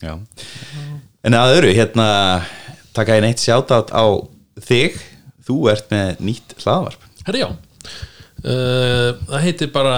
Já. 0.00 0.14
En 1.26 1.36
að 1.36 1.56
öðru, 1.58 1.72
hérna 1.76 2.06
taka 2.96 3.16
einn 3.16 3.28
eitt 3.28 3.42
sjátátt 3.42 3.92
á 3.92 4.04
þig. 4.64 4.96
Þú 5.44 5.56
ert 5.72 5.90
með 5.92 6.22
nýtt 6.24 6.56
hlaðvarp. 6.62 7.10
Herri 7.26 7.44
já 7.44 7.50
það 8.40 9.42
heitir 9.44 9.70
bara 9.74 9.96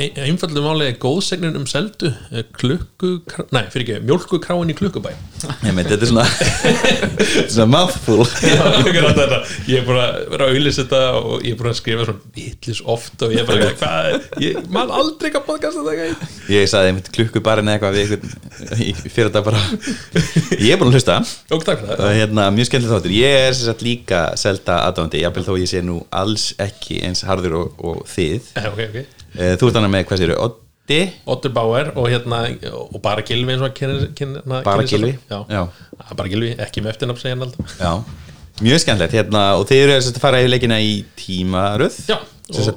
ein, 0.00 0.16
einfaldu 0.24 0.62
máli 0.64 0.86
góðsegnin 1.00 1.56
um 1.58 1.66
seldu 1.68 2.08
eh, 2.32 2.44
klukku, 2.56 3.18
nei 3.52 3.66
fyrir 3.72 3.84
ekki 3.84 4.06
mjólkukráin 4.08 4.72
í 4.72 4.76
klukkubæ. 4.78 5.12
Nei, 5.64 5.72
menn, 5.76 5.84
þetta 5.88 6.06
er 6.06 6.10
svona 6.12 6.24
svona 7.52 7.68
mouthful. 7.74 8.24
Ég 9.68 9.80
er 9.80 9.86
bara 9.86 10.06
verið 10.30 10.46
að 10.46 10.54
auðlýsa 10.54 10.84
þetta 10.84 11.02
og 11.18 11.44
ég 11.44 11.54
er 11.54 11.60
bara 11.60 11.72
að 11.74 11.78
skrifa 11.80 12.06
svona 12.08 12.32
vitlis 12.36 12.80
oft 12.94 13.24
og 13.24 13.34
ég 13.34 13.42
er 13.42 13.48
bara 13.48 13.70
hvað, 13.78 14.28
ég 14.44 14.70
man 14.72 14.92
aldrei 14.94 15.30
ekki 15.30 15.40
að 15.40 15.46
podcasta 15.48 15.84
þetta. 15.86 16.30
Ég 16.52 16.70
sagði 16.70 16.92
einmitt 16.92 17.10
klukku 17.14 17.42
bara 17.44 17.64
eða 17.64 17.76
eitthvað 17.76 18.00
fyrir 19.12 19.28
þetta 19.28 19.44
bara. 19.44 19.60
Ég 20.60 20.72
er 20.74 20.80
búin 20.80 20.92
að 20.92 20.98
hlusta. 20.98 21.18
Og 21.52 21.64
takk 21.66 21.82
fyrir 21.82 21.94
og 21.98 22.02
það 22.04 22.18
hérna, 22.20 22.48
mjög 22.54 22.70
skemmtileg 22.70 22.94
þáttur. 22.94 23.16
Ég 23.18 23.38
er 23.48 23.56
sagt 23.58 23.84
líka 23.84 24.22
selda 24.40 24.80
aðdándi 24.88 25.22
jafnvel 25.22 25.46
þó 25.46 25.52
ég 25.60 25.70
sé 25.70 25.82
nú 25.84 26.00
alls 26.14 26.50
ekki 26.62 27.00
eins 27.06 27.24
harður 27.28 27.58
og, 27.60 27.73
og 27.78 28.04
þið. 28.10 28.50
Eh, 28.60 28.68
ok, 28.70 28.82
ok. 28.90 28.98
Eh, 29.34 29.54
Þú 29.60 29.70
ert 29.70 29.78
annað 29.80 29.92
með 29.94 30.04
hvað 30.10 30.22
séru, 30.22 30.36
Oddi? 30.44 31.00
Otter 31.32 31.52
Bauer 31.54 31.90
og 31.96 32.10
hérna 32.12 32.42
og 32.74 32.98
bara 33.02 33.22
Gilvi 33.24 33.54
og 33.56 33.64
Bara. 34.66 34.84
Já. 35.30 35.38
Já, 35.48 35.62
bara 36.18 36.28
Gilvi, 36.28 36.50
ekki 36.60 36.82
með 36.84 36.92
eftirnafn 36.94 37.22
segja 37.22 37.38
Já, 37.80 37.92
mjög 38.60 38.82
skemmtilegt 38.84 39.16
hérna, 39.16 39.44
og 39.58 39.64
þið 39.70 39.82
eru 39.86 39.96
að 39.98 40.20
fara 40.20 40.42
í 40.44 40.50
leikina 40.52 40.78
í 40.84 40.92
tímaröð. 41.16 41.96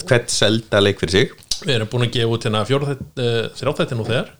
Hvert 0.08 0.32
selda 0.32 0.80
leik 0.80 1.02
fyrir 1.04 1.12
sig? 1.18 1.36
Við 1.66 1.76
erum 1.76 1.90
búin 1.92 2.06
að 2.08 2.14
gefa 2.16 2.34
út 2.38 2.48
hérna 2.48 2.64
þrjáþætti 3.60 3.98
nú 4.00 4.06
þegar. 4.08 4.32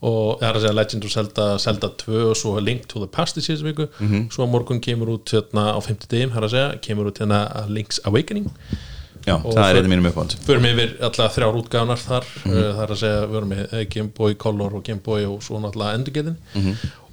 Og 0.00 0.38
það 0.40 0.46
er 0.48 0.56
að 0.56 0.62
segja 0.62 0.76
Legend 0.78 1.04
of 1.04 1.12
Zelda, 1.12 1.46
Zelda 1.60 1.88
2 2.00 2.20
og 2.30 2.36
svo 2.40 2.54
Link 2.64 2.86
to 2.88 3.02
the 3.02 3.08
Past 3.12 3.36
í 3.36 3.42
síðan 3.44 3.66
viku. 3.68 3.88
Svo 4.32 4.46
á 4.46 4.48
morgun 4.48 4.80
kemur 4.80 5.10
út 5.18 5.34
hérna 5.34 5.74
á 5.76 5.78
50 5.82 6.08
degim, 6.08 6.30
það 6.32 6.40
er 6.40 6.46
að 6.46 6.54
segja, 6.54 6.78
kemur 6.86 7.10
út 7.10 7.20
hérna 7.20 7.40
Link's 7.68 7.98
Awakening 8.08 8.46
Já, 9.26 9.34
Og 9.36 9.52
það 9.52 9.62
er 9.66 9.76
eitthvað 9.76 9.92
mínum 9.92 10.08
uppáhald 10.10 10.36
förum 10.46 10.66
yfir 10.70 10.96
alltaf 11.06 11.36
þrjár 11.36 11.60
útgáðunar 11.60 12.00
þar 12.00 12.28
mm 12.44 12.58
það 12.60 12.82
er 12.86 12.94
að 12.94 13.00
segja, 13.02 13.20
við 13.26 13.38
erum 13.40 13.54
með 13.54 13.62
eh, 13.76 13.86
Game 13.92 14.12
Boy 14.16 14.34
Color 14.40 14.76
og 14.78 14.84
Game 14.86 15.04
Boy 15.04 15.26
og 15.28 15.42
svo 15.44 15.60
náttúrulega 15.60 15.98
endurgetin 16.00 16.36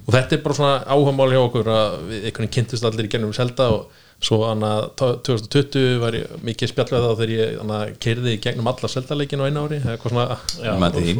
og 0.08 0.14
þetta 0.14 0.36
er 0.38 0.44
bara 0.44 0.56
svona 0.56 0.76
áhugamál 0.88 1.32
hjá 1.34 1.40
okkur 1.44 1.68
að 1.68 1.96
við 2.08 2.28
einhvern 2.30 2.52
kynntist 2.56 2.84
allir 2.88 3.08
í 3.08 3.12
gennum 3.12 3.34
Zelda 3.36 3.68
og 3.76 4.04
svo 4.24 4.40
hana 4.48 4.88
2020 4.98 5.98
var 6.02 6.16
ég 6.16 6.30
mikið 6.42 6.72
spjallveð 6.72 7.04
þá 7.04 7.10
þegar 7.20 7.32
ég 7.36 7.98
keirði 8.02 8.32
í 8.34 8.40
gegnum 8.42 8.66
alla 8.72 8.90
Zelda-leikin 8.90 9.38
á 9.38 9.46
einu 9.46 9.62
ári. 9.68 9.78
Eitthvað 9.78 10.14
svona, 10.14 10.38
já, 10.58 10.72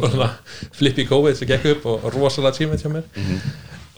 svona 0.11 0.29
flippi 0.75 1.05
COVID 1.07 1.39
sem 1.39 1.47
gekk 1.47 1.69
upp 1.77 1.85
og 1.93 2.09
rosalega 2.17 2.57
tímið 2.57 2.83
hjá 2.83 2.91
mér 2.97 3.07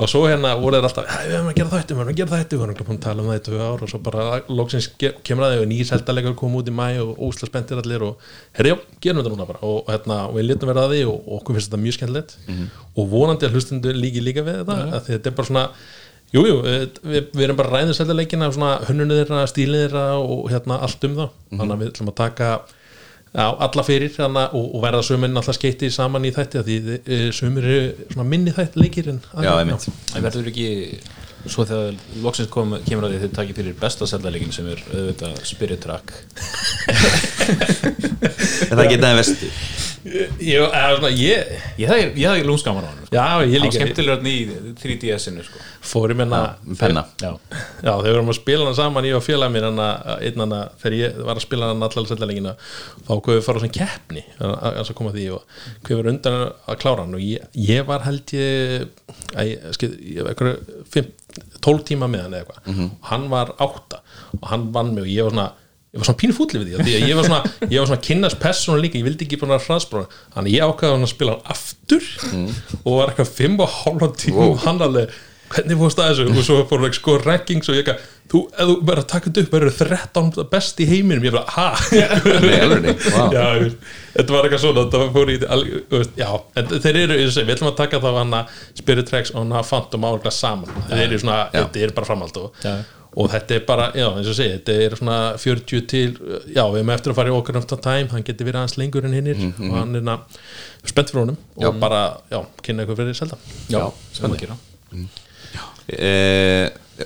og 0.02 0.10
svo 0.10 0.22
hérna 0.26 0.52
voru 0.58 0.80
þeir 0.80 0.88
alltaf 0.88 1.06
"Æ, 1.06 1.18
við 1.30 1.36
erum 1.38 1.50
að 1.52 1.56
gera 1.60 1.70
þættu, 1.76 1.94
við 1.96 2.02
erum 2.02 2.12
að 2.14 2.18
gera 2.20 2.32
þættu 2.38 2.58
við 2.58 2.64
erum 2.66 2.88
búin 2.88 2.98
að 2.98 3.04
tala 3.06 3.22
um 3.22 3.30
það 3.30 3.40
í 3.40 3.44
tvö 3.48 3.60
ár 3.68 3.84
og 3.86 3.90
svo 3.92 4.00
bara 4.08 4.24
loksins 4.50 4.88
ge- 5.00 5.14
kemur 5.28 5.46
að 5.46 5.54
þau 5.56 5.62
og 5.62 5.70
nýr 5.72 5.86
seltalegur 5.92 6.36
kom 6.42 6.56
út 6.58 6.68
í 6.72 6.74
mæ 6.74 6.88
og 7.04 7.18
ósla 7.28 7.50
spenntir 7.52 7.78
allir 7.84 8.02
og 8.08 8.18
herri 8.58 8.70
já, 8.74 8.78
gerum 9.02 9.22
þetta 9.22 9.34
núna 9.36 9.48
bara. 9.48 9.60
Og, 9.62 9.86
hérna, 9.88 10.18
og 10.30 10.36
við 10.40 10.48
letum 10.50 10.72
verða 10.74 10.86
að 10.88 10.94
því 10.96 11.02
og, 11.12 11.18
okkur 11.38 11.56
finnst 11.60 11.70
þetta 11.72 11.84
mjög 11.86 11.98
skemmtilegt. 12.00 12.38
Og 12.98 13.10
vonandi 13.14 13.46
að 13.46 13.54
hlustundu 13.56 13.94
líki 13.94 14.22
líka 14.26 14.42
við 14.48 14.62
þetta 14.64 14.80
að 14.98 15.06
þetta 15.12 15.28
er 15.28 15.36
bara 15.38 15.48
svona 15.54 15.68
Jújú, 16.32 16.48
jú, 16.64 16.88
við, 17.04 17.26
við 17.36 17.42
erum 17.44 17.58
bara 17.60 17.72
ræðið 17.76 17.98
seltaleikina 17.98 18.48
svona 18.56 18.78
hönnunni 18.88 19.18
þeirra, 19.20 19.42
stílið 19.52 19.82
þeirra 19.90 20.04
og 20.24 20.46
hérna 20.48 20.78
allt 20.80 21.04
um 21.04 21.16
það 21.18 21.30
þannig 21.60 21.74
að 21.76 21.82
við 21.82 21.90
ætlum 21.92 22.08
að 22.14 22.16
taka 22.22 22.52
Já, 23.32 23.46
alla 23.64 23.84
fyrir 23.88 24.12
hana, 24.20 24.50
og, 24.52 24.74
og 24.76 24.82
verða 24.84 25.06
sömurinn 25.08 25.40
alltaf 25.40 25.56
skeiti 25.56 25.88
saman 25.94 26.26
í 26.28 26.34
þætti 26.36 26.60
af 26.60 26.66
því 26.68 26.96
e, 27.00 27.20
sömur 27.32 27.64
eru 27.64 28.08
svona 28.10 28.26
minni 28.28 28.52
þætti 28.52 28.82
leikir 28.82 29.08
en 29.14 29.22
Já, 29.40 29.54
En 29.62 30.26
verður 30.26 30.50
ekki 30.52 30.68
svo 31.50 31.66
þegar 31.66 31.96
loksins 32.24 32.50
kom, 32.54 32.76
kemur 32.86 33.08
að 33.08 33.16
því 33.16 33.22
þið 33.26 33.36
takir 33.40 33.58
fyrir 33.58 33.78
besta 33.82 34.08
seldaleikin 34.10 34.54
sem 34.54 34.68
er 34.74 34.84
auðvitað 34.92 35.40
Spirit 35.50 35.82
Track. 35.86 36.14
En 38.72 38.78
það 38.78 38.90
geta 38.92 39.08
það 39.10 39.20
vestu 39.22 39.52
ég 40.42 40.64
Ég 41.78 41.90
hafði, 41.90 42.06
ég 42.18 42.26
hafði 42.26 42.46
lúmskaman 42.48 42.86
á 42.86 42.90
hann 42.90 43.04
sko. 43.06 43.14
Já, 43.14 43.22
ég 43.22 43.52
Það 43.52 43.52
var 43.52 43.62
líka. 43.62 43.76
skemmtilegur 43.78 44.30
í 44.32 44.74
3DS-inu 44.82 45.44
sko. 45.46 45.60
fórum 45.86 46.24
hérna 46.24 46.40
Penna. 46.80 47.04
Já, 47.22 47.32
Já, 47.86 47.92
þegar 47.92 48.08
við 48.08 48.16
vorum 48.16 48.32
að 48.34 48.40
spila 48.40 48.66
hann 48.66 48.78
saman 48.80 49.06
ég 49.10 49.18
og 49.20 49.26
félag 49.26 49.54
mér 49.54 49.68
hann 49.70 49.82
einn 49.84 50.42
hann 50.42 50.56
þegar 50.82 50.98
ég 50.98 51.22
var 51.28 51.36
að 51.38 51.46
spila 51.46 51.70
hann 51.72 51.86
allar 51.86 52.10
settalengina 52.10 52.56
þá 53.08 53.12
hvað 53.14 53.38
við 53.38 53.46
fara 53.46 53.58
á 53.58 53.62
svona 53.62 53.78
keppni 53.78 54.24
að 54.42 54.82
að 54.82 54.94
koma 54.98 55.14
því 55.16 55.28
og 55.38 55.42
hvað 55.86 56.02
var 56.02 56.12
undan 56.16 56.40
að 56.42 56.82
klára 56.82 57.06
hann. 57.06 57.18
Og 57.20 57.26
ég, 57.28 57.46
ég 57.70 57.86
var 57.90 58.06
held 58.10 58.34
ég 58.34 58.88
að 59.38 59.52
ég, 59.54 59.70
skil, 59.78 59.92
ég 60.18 60.26
var 60.26 60.34
einhverju 60.34 60.86
fimm- 60.90 61.14
12 61.62 61.84
tíma 61.88 62.08
með 62.12 62.24
hann 62.26 62.38
eða 62.38 62.44
eitthvað. 62.46 62.86
Og 63.00 63.10
hann 63.12 63.26
var 63.32 63.52
átta 63.58 64.02
og 64.40 64.48
hann 64.52 64.70
vann 64.76 64.94
mig 64.96 65.04
og 65.06 65.12
ég 65.12 65.28
var 65.28 65.36
svona 65.36 65.50
ég 65.92 66.00
var 66.00 66.08
svona 66.08 66.20
pínu 66.22 66.34
fútli 66.38 66.60
við 66.62 66.70
því 66.72 66.84
því 66.88 66.92
að 66.96 67.10
ég 67.10 67.18
var 67.20 67.26
svona, 67.28 67.40
ég 67.68 67.82
var 67.82 67.88
svona 67.90 68.04
kynnast 68.08 68.38
persónu 68.40 68.80
líka, 68.80 68.96
ég 69.02 69.04
vildi 69.10 69.26
ekki 69.26 69.40
bara 69.42 69.58
hraðspróna 69.60 70.08
þannig 70.38 70.54
ég 70.56 70.64
ákvaði 70.64 70.94
hann 70.96 71.04
að 71.04 71.12
spila 71.12 71.34
hann 71.36 71.52
aftur 71.52 72.06
og 72.86 72.94
var 72.96 73.12
eitthvað 73.12 73.34
fimm 73.36 73.58
og 73.60 73.74
hálfan 73.82 74.14
tíma 74.22 74.46
og 74.54 74.62
hann 74.64 74.80
alveg, 74.88 75.12
hvernig 75.56 75.80
fórst 75.82 76.00
það 76.02 76.10
þessu? 76.12 76.28
Og 76.32 76.46
svo 76.48 76.60
fór 76.70 76.88
ekki 76.88 77.00
sko 77.02 77.16
rankings 77.22 77.72
og 77.72 77.78
ég 77.78 77.84
ekki 77.88 78.10
þú, 78.32 78.42
ef 78.56 78.70
þú 78.70 78.76
verður 78.88 79.02
að 79.04 79.10
taka 79.12 79.28
þetta 79.28 79.42
upp, 79.44 79.56
verður 79.56 79.76
13 79.82 80.48
best 80.52 80.80
í 80.80 80.88
heiminum, 80.88 81.26
ég 81.28 81.36
bara, 81.36 81.56
ha? 81.56 81.68
Nei, 82.46 82.56
alveg, 82.62 83.04
vá. 83.16 83.26
já, 83.36 83.44
þetta 84.16 84.36
var 84.36 84.48
eitthvað 84.48 84.64
svona 84.64 84.86
þetta 84.86 85.04
fór 85.18 85.34
í, 85.34 85.38
já. 86.22 86.30
En 86.62 86.72
þeir 86.72 87.02
eru, 87.04 87.20
ég 87.20 87.34
segi, 87.36 87.48
við 87.50 87.58
ætlum 87.58 87.72
að 87.74 87.78
taka 87.82 88.02
þá 88.04 88.10
hann 88.22 88.38
Spirit 88.80 89.12
Tracks 89.12 89.34
og 89.36 89.44
hann 89.44 89.68
Phantom 89.68 90.08
álega 90.08 90.34
saman. 90.36 90.82
Þeir 90.90 91.06
eru 91.10 91.22
svona, 91.22 91.38
Já. 91.52 91.62
þetta 91.66 91.86
er 91.86 91.96
bara 91.98 92.08
framhald 92.08 92.40
og, 92.42 92.62
og 93.12 93.32
þetta 93.34 93.58
er 93.58 93.66
bara, 93.68 93.88
já, 94.00 94.06
eins 94.16 94.30
og 94.32 94.38
segi 94.38 94.54
þetta 94.56 94.76
er 94.86 94.96
svona 95.02 95.18
40 95.42 95.82
til 95.92 96.06
já, 96.56 96.64
við 96.72 96.78
erum 96.80 96.94
eftir 96.96 97.12
að 97.12 97.18
fara 97.20 97.34
í 97.34 97.36
okkur 97.36 97.60
of 97.60 97.68
time 97.74 98.08
hann 98.14 98.24
getur 98.24 98.48
verið 98.48 98.62
aðeins 98.62 98.78
lengur 98.80 99.08
en 99.10 99.18
hinnir 99.18 99.42
og 99.52 99.74
hann 99.76 100.00
er 100.00 100.08
spennt 100.88 101.12
fyrir 101.12 101.26
honum 101.26 101.42
og 101.60 101.82
bara, 101.82 102.06
já, 102.32 102.40
kynna 102.64 102.86
eitthvað 102.86 103.04
fyrir 103.04 103.20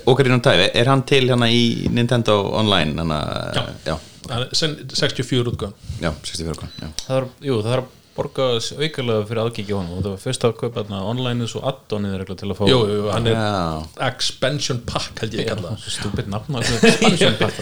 Ocarina 0.06 0.36
of 0.36 0.42
Time, 0.44 0.68
er 0.74 0.90
hann 0.90 1.02
til 1.08 1.24
hérna 1.30 1.48
í 1.50 1.88
Nintendo 1.92 2.40
Online 2.58 2.98
hana, 3.00 3.20
Já. 3.56 3.62
já, 3.86 3.96
Hann 4.28 4.42
er 4.42 4.48
sen- 4.58 4.80
64 4.90 5.46
útgöðan 5.52 5.72
já, 6.02 6.10
64 6.22 6.50
okkar 6.56 6.68
já. 6.82 6.88
Það 7.06 7.16
er, 7.22 7.28
jú, 7.46 7.60
það 7.62 7.72
er 7.76 7.82
að 7.84 7.92
borga 8.16 8.46
aukalega 8.56 9.26
fyrir 9.28 9.40
á 9.40 9.46
hann 9.76 9.90
og 9.92 10.00
það 10.02 10.10
var 10.10 10.20
fyrst 10.24 10.44
að 10.48 10.54
kaupa 10.60 10.82
þarna 10.82 11.00
online 11.12 11.46
svo 11.48 11.60
addonið 11.68 12.16
regla 12.22 12.36
til 12.40 12.48
að 12.50 12.56
fá 12.58 12.64
jú, 12.70 12.78
jú, 12.90 13.02
hann 13.12 13.26
er 13.30 13.36
Já. 13.36 13.86
expansion 14.08 14.80
pack 14.88 15.20
held 15.20 15.32
ég 15.36 15.46
kalla 15.48 15.76
það 15.76 15.94
stúpid 15.96 16.26
nafn 16.32 16.56
á 16.56 16.58
þessu 16.60 16.74
expansion 16.90 17.36
pack. 17.38 17.54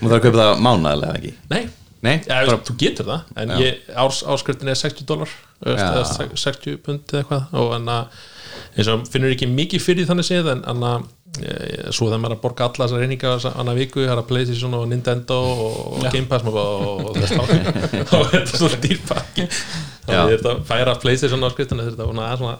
Nú 0.00 0.08
þarf 0.08 0.16
að 0.18 0.24
kaupa 0.28 0.38
það 0.42 0.64
mánaðlega 0.68 1.18
ekki 1.20 1.34
nei, 1.50 1.68
Nei, 2.00 2.12
Já, 2.22 2.46
bara, 2.46 2.60
þú 2.62 2.74
getur 2.78 3.06
það, 3.10 3.22
en 3.42 3.50
ég, 3.58 3.78
árs, 3.98 4.20
áskriftin 4.22 4.68
er 4.70 4.76
60 4.78 5.02
dólar 5.04 5.28
Já. 5.66 5.74
eða 5.74 6.04
se- 6.06 6.28
60 6.38 6.76
pund 6.86 7.00
eða 7.10 7.24
eitthvað 7.24 7.56
og 7.58 7.72
en 7.74 7.88
að 7.90 8.20
eins 8.78 8.90
og 8.92 9.06
finnur 9.10 9.34
ekki 9.34 9.48
mikið 9.50 9.82
fyrir 9.82 10.06
þannig 10.08 10.26
séð 10.28 10.52
en, 10.52 10.62
að 10.68 10.84
e, 11.42 11.52
svo 11.94 12.06
þegar 12.06 12.22
maður 12.22 12.34
er 12.34 12.36
að 12.36 12.42
borga 12.44 12.68
alla 12.68 12.86
þessar 12.86 13.02
reyninga 13.02 13.34
annar 13.50 13.78
viku, 13.78 14.04
það 14.04 14.14
er 14.14 14.22
að 14.22 14.28
Playstation 14.30 14.78
og 14.78 14.86
Nintendo 14.90 15.38
og 15.66 16.06
Game 16.06 16.28
Pass 16.30 16.46
og, 16.48 16.58
og, 16.62 17.04
og 17.10 17.18
þess 17.18 17.34
þá 17.34 17.44
þá 18.12 18.16
er 18.18 18.32
þetta 18.36 18.62
svona 18.62 18.80
dýrpakki 18.84 19.46
þannig 20.08 20.20
er 20.22 20.34
þetta 20.36 20.52
að 20.54 20.64
færa 20.70 20.96
Playstation 21.02 21.48
áskriftin 21.48 21.82
þetta 21.82 22.06
er 22.06 22.12
svona, 22.12 22.28
svona, 22.40 22.56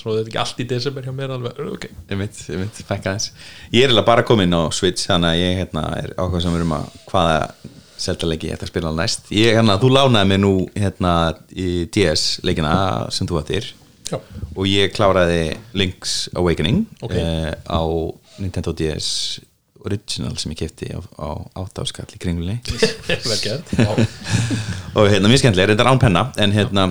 svo 0.00 0.14
þetta 0.16 0.24
er 0.24 0.30
ekki 0.32 0.42
allt 0.44 0.62
í 0.64 0.68
desember 0.72 1.08
hjá 1.08 1.14
mér 1.14 1.34
alveg, 1.36 1.60
ok. 1.76 1.88
Ég 2.08 2.22
veit, 2.22 2.44
ég 2.48 2.62
veit, 2.64 2.84
fækka 2.88 3.16
þess 3.18 3.32
Ég 3.68 3.82
er 3.82 3.90
eiginlega 3.90 4.08
bara 4.08 4.26
komin 4.26 4.56
á 4.56 4.62
Switch 4.74 5.10
þannig 5.10 5.34
að 5.34 5.42
ég 5.44 5.60
hérna, 5.62 5.84
er 6.00 6.14
ákveð 6.16 6.46
sem 6.46 6.62
um 6.64 6.78
að 6.78 6.96
hvaða 7.12 7.42
seldaleiki 7.98 8.48
ég 8.48 8.54
ætti 8.54 8.66
að 8.68 8.70
spila 8.72 8.92
næst. 8.94 9.26
Ég, 9.34 9.56
hérna, 9.58 9.74
Þú 9.82 9.90
lánaði 9.90 10.30
mig 10.30 10.40
nú 10.42 10.52
hérna, 10.78 11.12
í 11.50 11.88
DS 11.94 12.38
leikina 12.46 12.72
sem 13.14 13.28
þú 13.28 13.40
ættir 13.42 13.72
Já, 14.08 14.18
og 14.56 14.64
ég 14.68 14.94
kláraði 14.96 15.56
Link's 15.76 16.28
Awakening 16.38 16.86
Ok. 17.02 17.12
eh, 17.12 17.52
á 17.52 17.82
Nintendo 18.38 18.72
DS 18.72 19.40
Original 19.84 20.36
sem 20.40 20.52
ég 20.52 20.58
kefti 20.62 20.88
á, 20.90 20.98
á 20.98 21.28
áttafskall 21.62 22.08
í 22.10 22.18
kringlunni. 22.20 22.58
Og 24.98 25.06
hérna 25.06 25.30
mjög 25.30 25.44
skemmtilega, 25.44 25.70
reyndar 25.70 25.90
án 25.90 26.00
penna 26.02 26.24
en 26.40 26.54
hérna 26.54 26.88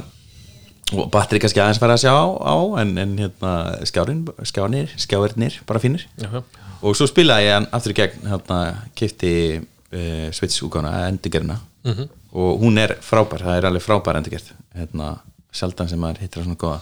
og 0.96 1.10
batteri 1.12 1.42
kannski 1.44 1.60
aðeins 1.60 1.82
fara 1.82 1.98
að 1.98 2.06
sjá 2.06 2.14
á 2.16 2.56
en, 2.80 2.94
en 3.02 3.16
hérna 3.20 3.54
skjárin, 3.90 4.22
skjánir, 4.48 4.94
skjáirnir 4.96 5.60
bara 5.68 5.82
fínir. 5.84 6.06
Já. 6.16 6.40
og 6.80 6.96
svo 6.96 7.10
spilaði 7.10 7.50
ég 7.50 7.68
aftur 7.76 7.92
í 7.92 7.98
gegn 7.98 8.30
hérna 8.32 8.60
kefti 8.96 9.34
uh, 9.60 10.28
Switch 10.32 10.64
úkána 10.64 11.10
endurgerna 11.10 11.60
-hmm. 11.84 12.08
og 12.32 12.62
hún 12.62 12.80
er 12.80 12.96
frábær, 13.02 13.44
það 13.44 13.58
er 13.58 13.66
alveg 13.66 13.84
frábær 13.84 14.16
endurgerð. 14.16 14.54
Hérna 14.76 15.18
sjaldan 15.52 15.90
sem 15.90 16.00
maður 16.00 16.24
hittir 16.24 16.42
á 16.42 16.44
svona 16.46 16.56
góða 16.56 16.80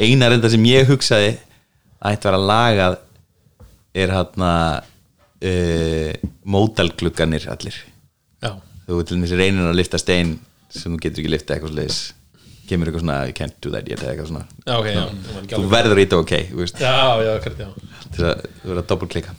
eina 0.00 0.28
reynda 0.30 0.50
sem 0.52 0.64
ég 0.68 0.88
hugsaði 0.90 1.36
að 2.00 2.16
ætti 2.16 2.28
að 2.28 2.30
vera 2.30 2.42
lagað 2.50 2.98
er 3.96 4.12
hérna 4.12 4.50
uh, 4.82 6.12
módalglugganir 6.44 7.48
allir. 7.52 7.78
Já. 8.44 8.52
þú 8.86 9.00
til 9.02 9.16
dæmis 9.16 9.32
reynir 9.38 9.70
að 9.70 9.80
lifta 9.80 9.98
stein 10.00 10.36
sem 10.70 10.92
þú 10.92 11.00
getur 11.02 11.24
ekki 11.24 11.32
lifta 11.32 11.56
eitthvað 11.56 11.74
sliðis 11.74 12.00
kemur 12.66 12.90
eitthvað 12.90 13.04
svona, 13.04 13.18
I 13.30 13.34
can't 13.34 13.56
do 13.62 13.70
that 13.72 13.88
yet 13.88 14.02
eitthvað 14.02 14.30
svona. 14.32 14.46
Já, 14.66 14.74
ok, 14.76 14.88
já, 14.90 15.02
var 15.06 15.42
ekki 15.42 15.60
þú 15.60 15.68
verður 15.72 16.00
í 16.00 16.06
þetta 16.06 16.22
ok 16.22 16.32
já, 16.82 16.96
já, 17.22 17.34
já. 17.62 17.68
Til 18.16 18.26
að 18.26 18.40
þú 18.42 18.70
verður 18.70 18.82
að 18.82 18.88
doppelklika 18.92 19.36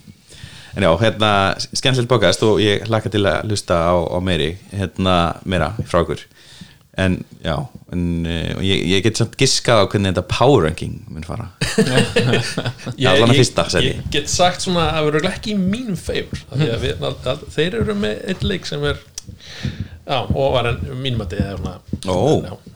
En 0.78 0.84
já, 0.86 0.92
hérna, 1.02 1.30
skemmtilegt 1.74 2.10
bókast 2.12 2.44
og 2.46 2.60
ég 2.62 2.84
hlakka 2.86 3.10
til 3.10 3.24
að 3.26 3.48
lusta 3.50 3.80
á, 3.90 3.98
á 3.98 4.18
meiri 4.22 4.52
hérna, 4.70 5.16
meira 5.50 5.72
frá 5.90 6.04
ykkur 6.04 6.22
en 6.98 7.18
já, 7.44 7.56
en 7.94 8.04
uh, 8.26 8.64
ég, 8.66 8.84
ég 8.90 9.04
get 9.06 9.20
samt 9.20 9.36
giskað 9.40 9.84
á 9.84 9.86
hvernig 9.86 10.16
þetta 10.16 10.24
power 10.32 10.66
ranking 10.66 10.98
mun 11.14 11.26
fara. 11.28 11.52
Ég, 12.98 13.06
allan 13.12 13.30
að 13.30 13.36
ég, 13.36 13.42
fyrsta 13.44 13.68
seti. 13.70 13.90
ég 13.92 14.06
get 14.14 14.32
sagt 14.32 14.64
svona 14.64 14.88
að 14.88 14.96
það 14.96 15.08
verður 15.08 15.28
ekki 15.30 15.52
í 15.54 15.58
mínum 15.60 15.98
að, 17.30 17.44
þeir 17.54 17.78
eru 17.84 17.96
með 18.02 18.24
eitt 18.32 18.46
leik 18.48 18.66
sem 18.66 18.86
er 18.90 19.02
já, 20.08 20.18
og 20.24 20.56
var 20.56 20.72
en 20.72 20.80
mínum 21.04 21.22
að 21.26 21.36
er 21.52 21.62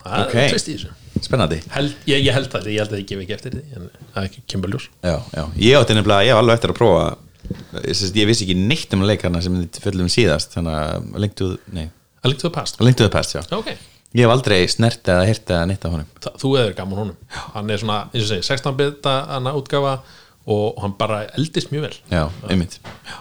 það 0.04 0.28
ok. 0.28 0.36
er 0.36 0.54
tvist 0.54 0.70
í 0.70 0.76
þessu. 0.76 0.94
Spennandi. 1.22 1.58
Held, 1.74 1.98
ég, 2.10 2.22
ég 2.28 2.36
held 2.36 2.52
það, 2.54 2.70
ég 2.72 2.86
held 2.86 2.94
að 2.94 3.02
ég 3.02 3.10
gef 3.10 3.24
ekki 3.26 3.36
eftir 3.40 3.58
því 3.58 3.64
en 3.80 3.90
það 3.98 4.22
er 4.22 4.30
ekki 4.30 4.44
kemur 4.54 4.76
ljós. 4.76 4.88
Já, 5.02 5.18
já, 5.34 5.44
ég 5.66 5.80
átti 5.80 5.98
nefnilega, 5.98 6.28
ég 6.28 6.38
var 6.38 6.46
alveg 6.46 6.60
eftir 6.60 6.74
að 6.76 6.80
prófa 6.80 7.04
ég, 7.82 7.96
sérst, 7.98 8.18
ég 8.18 8.30
vissi 8.30 8.46
ekki 8.46 8.58
neitt 8.60 8.94
um 8.96 9.06
leikarna 9.08 9.42
sem 9.44 9.58
þið 9.64 9.82
föllum 9.86 10.12
síðast 10.12 10.54
þannig 10.56 10.78
að 10.78 11.10
að 12.46 12.54
past. 12.54 12.78
The 12.78 13.10
Past, 13.10 13.36
já. 13.36 13.42
Ok, 13.58 13.72
Ég 14.12 14.26
hef 14.26 14.32
aldrei 14.34 14.65
snert 14.67 15.08
eða 15.08 15.28
hirt 15.30 15.52
eða 15.54 15.67
neitt 15.69 15.86
af 15.88 15.93
honum. 15.93 16.08
Þa, 16.19 16.32
þú 16.41 16.50
eður 16.60 16.74
gaman 16.76 17.00
honum. 17.00 17.19
Hann 17.54 17.69
er 17.71 17.80
svona, 17.80 18.00
eins 18.12 18.26
og 18.26 18.32
segi, 18.34 18.43
16 18.50 18.74
bita 18.80 19.13
hana 19.30 19.54
útgafa 19.56 19.93
og 20.52 20.82
hann 20.84 20.95
bara 21.00 21.21
eldist 21.39 21.71
mjög 21.71 21.86
vel. 21.88 21.93
Já, 22.12 22.26
einmitt. 22.52 22.76
Já, 23.08 23.15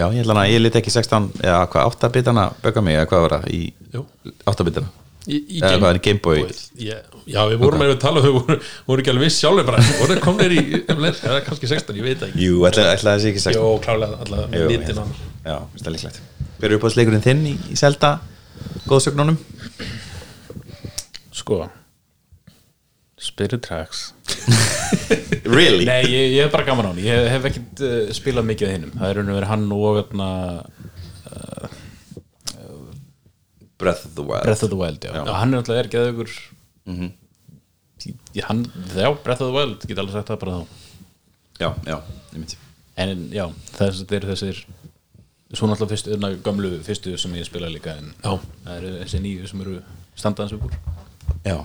já 0.00 0.06
ég 0.08 0.18
held 0.24 0.34
að 0.34 0.50
ég 0.50 0.64
lit 0.64 0.80
ekki 0.80 0.90
16 0.96 1.30
eða 1.44 1.60
hvað, 1.70 1.92
8 1.94 2.10
bitana 2.16 2.48
bögga 2.64 2.82
mig 2.82 2.98
eða 2.98 3.06
hvað 3.12 3.24
var 3.28 3.36
það 3.36 3.46
í 3.54 3.62
Jú. 3.92 4.02
8 4.50 4.66
bitana 4.66 4.90
í, 5.28 5.38
í 5.38 5.60
Eða 5.62 5.78
hvað 5.78 5.88
er 5.92 6.02
Game 6.08 6.22
Boy? 6.24 6.42
ég, 6.82 7.06
já, 7.30 7.40
við 7.52 7.58
vorum 7.62 7.84
með 7.84 7.94
að 7.94 7.98
tala 8.02 8.18
um 8.22 8.26
þau 8.26 8.34
voru, 8.40 8.58
voru 8.88 9.04
ekki 9.04 9.12
alveg 9.14 9.28
viss 9.28 9.38
sjálfur 9.44 9.68
bara. 9.68 9.84
Voru 10.00 10.16
þeir 10.16 10.22
komnir 10.24 10.54
í, 10.56 10.62
eða 10.90 11.40
kannski 11.46 11.70
16, 11.70 12.00
ég 12.00 12.08
veit 12.08 12.24
ekki. 12.26 12.46
Jú, 12.48 12.62
ætla, 12.66 12.88
ætla 12.96 13.14
sé 13.22 13.30
ekki 13.30 13.44
16 13.46 13.60
Jó, 13.60 13.76
klálega, 13.84 14.18
alltaf 14.24 14.56
Jú, 14.58 14.66
litin 14.72 14.98
hann 15.04 15.14
Já, 15.46 15.58
það 15.84 15.92
líklegt. 15.94 16.22
Hver 16.58 16.72
er 16.72 16.80
uppáðsleikurinn 16.80 17.22
þinn 17.30 17.44
í, 17.52 17.58
í 17.70 17.78
Zelda? 17.78 18.16
Góðsögnunum? 18.90 19.38
Sko 21.32 21.62
Spirit 23.22 23.62
Tracks 23.64 24.12
Really? 25.56 25.84
Nei, 25.86 26.02
ég, 26.06 26.32
ég 26.36 26.44
hef 26.44 26.52
bara 26.54 26.66
gaman 26.66 26.86
á 26.86 26.90
hann 26.92 27.02
Ég 27.02 27.28
hef 27.32 27.46
ekkert 27.50 27.82
uh, 27.84 28.10
spilað 28.14 28.48
mikið 28.50 28.68
af 28.68 28.74
hinnum 28.76 28.94
Það 28.98 29.10
er 29.12 29.20
og 29.22 29.30
verið 29.36 29.50
hann 29.52 29.66
og 29.76 30.00
öfna, 30.02 30.28
Breath 33.82 34.06
of 34.06 34.14
the 34.14 34.22
Wild. 34.22 34.44
Breath 34.46 34.62
of 34.62 34.70
the 34.70 34.76
Wild 34.78 35.00
já. 35.04 35.10
Já, 35.12 35.24
Hann 35.34 35.54
er 35.54 35.58
náttúrulega 35.62 35.84
er 35.86 35.90
geðugur 35.96 36.30
mm 36.86 37.10
hann, 38.46 38.64
Já, 38.96 39.08
Breath 39.24 39.42
of 39.42 39.50
the 39.50 39.54
Wild 39.56 39.86
Get 39.86 39.98
alveg 40.02 40.16
sagt 40.16 40.30
það 40.32 40.38
bara 40.42 40.54
þá. 40.54 40.62
Já, 41.62 41.68
já, 41.86 41.96
einmitt. 42.34 42.54
En 42.98 43.28
já, 43.34 43.44
þess, 43.76 44.00
þetta 44.02 44.16
eru 44.18 44.30
þessir 44.32 44.62
Svo 45.52 45.68
náttúrulega 45.68 45.92
fyrstu, 45.92 46.14
öðna 46.16 46.30
gömlu 46.46 46.70
fyrstu 46.86 47.14
sem 47.20 47.34
ég 47.38 47.46
spila 47.46 47.70
líka 47.70 47.94
En 48.00 48.10
Já. 48.24 48.32
það 48.64 48.76
eru 48.78 48.92
þessi 49.02 49.22
nýju 49.26 49.50
sem 49.50 49.64
eru 49.66 49.76
standaðans 50.18 50.56
upp 50.56 50.66
úr 50.68 50.78
Já, 51.46 51.56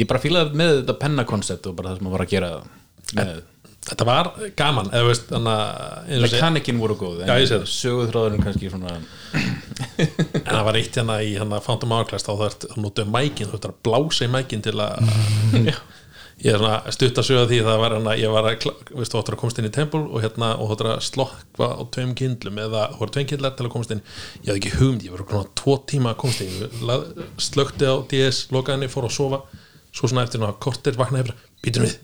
Ég 0.00 0.06
bara 0.08 0.20
fílaði 0.22 0.56
með 0.56 0.74
þetta 0.80 0.94
pennakoncept 1.02 1.66
og 1.68 1.74
bara 1.76 1.90
það 1.92 1.98
sem 2.00 2.06
að 2.08 2.12
var 2.14 2.22
að 2.24 2.30
gera 2.34 2.50
með 3.18 3.32
þetta 3.90 4.04
var 4.06 4.28
gaman, 4.56 4.88
eða 4.94 5.06
veist 5.08 5.26
þannig 5.32 5.52
að 5.56 6.10
eins 6.14 6.22
og 6.24 6.30
sé- 6.30 6.36
Mekanikin 6.40 6.78
voru 6.80 6.96
góð. 7.00 7.20
Söguþráðurinn 7.74 8.44
kannski 8.44 8.70
svona 8.70 8.94
en 8.96 9.04
það 10.46 10.64
var 10.68 10.78
eitt 10.80 10.96
hérna 11.00 11.16
í 11.24 11.30
hérna 11.36 11.60
Phantom 11.64 11.94
Hourglass 11.96 12.24
þá 12.26 12.32
þarf 12.42 12.66
að 12.70 12.76
notaðu 12.84 13.12
mækin, 13.16 13.48
þú 13.50 13.58
þarf 13.60 13.74
að 13.74 13.80
blása 13.88 14.24
í 14.28 14.30
mækin 14.36 14.64
til 14.64 14.76
að 14.80 14.92
ég 16.40 16.54
er 16.54 16.60
svona 16.60 16.92
stutt 16.94 17.18
að 17.20 17.26
sögja 17.28 17.46
því 17.50 17.58
það 17.66 17.80
var 17.82 17.94
hérna 17.96 18.14
ég 18.16 18.32
var 18.32 18.46
að, 18.48 18.66
veist, 18.96 19.12
þú 19.12 19.20
ættir 19.20 19.34
að 19.36 19.40
komast 19.42 19.58
inn 19.60 19.68
í 19.68 19.72
tempul 19.74 20.02
og 20.06 20.18
hérna, 20.24 20.48
og 20.56 20.72
ættir 20.74 20.88
að 20.88 21.02
slokka 21.04 21.66
á 21.76 21.82
tveim 21.92 22.12
kindlum 22.16 22.60
eða 22.64 22.82
voru 22.96 23.14
tveim 23.14 23.28
kindlar 23.30 23.56
til 23.58 23.66
að 23.66 23.72
komast 23.74 23.92
inn. 23.94 24.02
Ég 24.40 24.48
hafði 24.48 24.60
ekki 24.62 24.76
hugmynd, 24.78 25.04
ég 25.04 25.12
var 25.14 25.20
svona 25.26 25.50
tvo 25.60 25.74
tíma 25.92 26.14
að 26.14 26.20
komast 26.24 26.40
inn. 26.46 26.56
Slökkti 27.50 27.84
á 27.84 27.94
DS, 28.12 28.38
lokaði 28.54 28.78
henni, 28.78 28.92
fór 28.92 29.08
að 29.10 29.16
sofa. 29.18 29.38
Svo 29.92 30.04
svona 30.08 30.24
eftir 30.24 30.40
svona 30.40 30.56
kortir 30.62 30.96
vaknaði 30.96 31.28
bara, 31.28 31.50
býtum 31.64 31.84
við. 31.84 31.98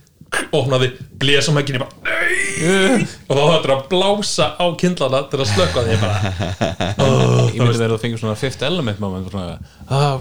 Opnaði, 0.57 0.89
blésa 1.23 1.53
mækin 1.55 1.79
ég 1.79 1.83
bara, 1.85 1.95
nei! 2.05 3.05
Og 3.31 3.37
þá 3.37 3.43
þarf 3.47 3.73
að 3.73 3.85
blása 3.93 4.47
á 4.59 4.67
kindlana 4.81 5.21
til 5.31 5.39
að 5.41 5.53
slökka 5.53 5.85
því 5.87 5.93
ég 5.95 6.01
bara 6.03 6.19
Ég 7.55 7.61
myndi 7.61 7.79
þegar 7.79 7.95
þú 7.95 7.99
fengur 8.03 8.21
svona 8.25 8.41
fifth 8.41 8.67
element 8.67 8.99
moment 9.01 9.31
svona, 9.31 9.57
ah, 9.87 10.19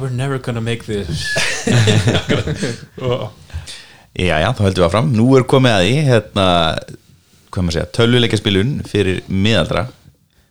já, 4.15 4.35
já, 4.41 4.49
þá 4.55 4.63
höldum 4.65 4.81
við 4.81 4.87
áfram. 4.87 5.11
Nú 5.15 5.27
er 5.37 5.45
komið 5.49 5.75
að 5.75 5.85
því, 5.85 5.95
hérna 6.09 6.47
hvað 7.51 7.65
maður 7.65 7.77
segja, 7.77 7.91
tölvuleikjaspilun 7.99 8.73
fyrir 8.89 9.21
miðaldra. 9.31 9.85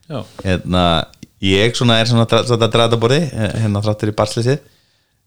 Já, 0.08 0.20
hérna, 0.44 0.84
ég 1.44 1.76
svona 1.76 1.98
er 2.00 2.10
svona 2.10 2.28
að 2.28 2.68
draða 2.72 3.00
borði, 3.00 3.22
hérna 3.32 3.84
þráttur 3.84 4.12
í 4.12 4.16
barslýsið 4.16 4.62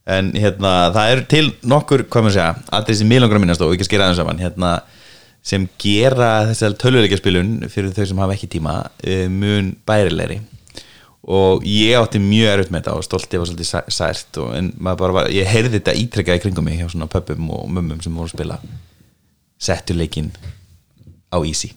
en 0.08 0.30
hérna, 0.40 0.74
það 0.96 1.14
er 1.14 1.24
til 1.34 1.46
nokkur, 1.68 2.06
hvað 2.08 2.28
maður 2.28 2.38
segja, 2.38 2.68
aðrið 2.78 3.00
sem 3.02 3.10
miðlangra 3.12 3.42
minnast 3.44 3.64
og 3.66 3.74
ekki 3.74 3.84
að 3.84 3.90
skera 3.90 4.06
aðeins 4.08 4.22
saman, 4.22 4.40
hérna 4.40 4.72
sem 5.48 5.66
gera 5.80 6.30
þessar 6.50 6.76
tölvuleikjaspilun 6.82 7.52
fyrir 7.72 7.92
þau 7.96 8.06
sem 8.10 8.22
hafa 8.24 8.36
ekki 8.36 8.50
tíma 8.58 8.78
uh, 8.88 9.26
mun 9.32 9.74
bærilegri 9.88 10.40
og 11.28 11.66
ég 11.68 11.98
átti 12.00 12.22
mjög 12.24 12.52
erfitt 12.54 12.72
með 12.72 12.82
þetta 12.86 12.94
og 12.98 13.04
stoltið 13.08 13.42
var 13.42 13.50
svolítið 13.50 13.68
sæ- 13.68 13.92
sært 13.98 14.38
og, 14.44 14.54
en 14.56 14.70
var, 14.80 15.28
ég 15.34 15.50
heyrði 15.52 15.74
þetta 15.80 15.96
ítrekkað 16.00 16.40
í 16.40 16.44
kringum 16.46 16.64
mig 16.70 16.78
hjá 16.80 16.88
svona 16.94 17.10
pöppum 17.12 17.50
og 17.52 17.66
mömmum 17.76 18.00
sem 18.04 18.16
voru 18.16 18.30
að 18.30 18.36
spila. 18.38 18.60
Settu 19.60 19.98
leikinn 19.98 20.32
á 21.34 21.38
easy. 21.44 21.74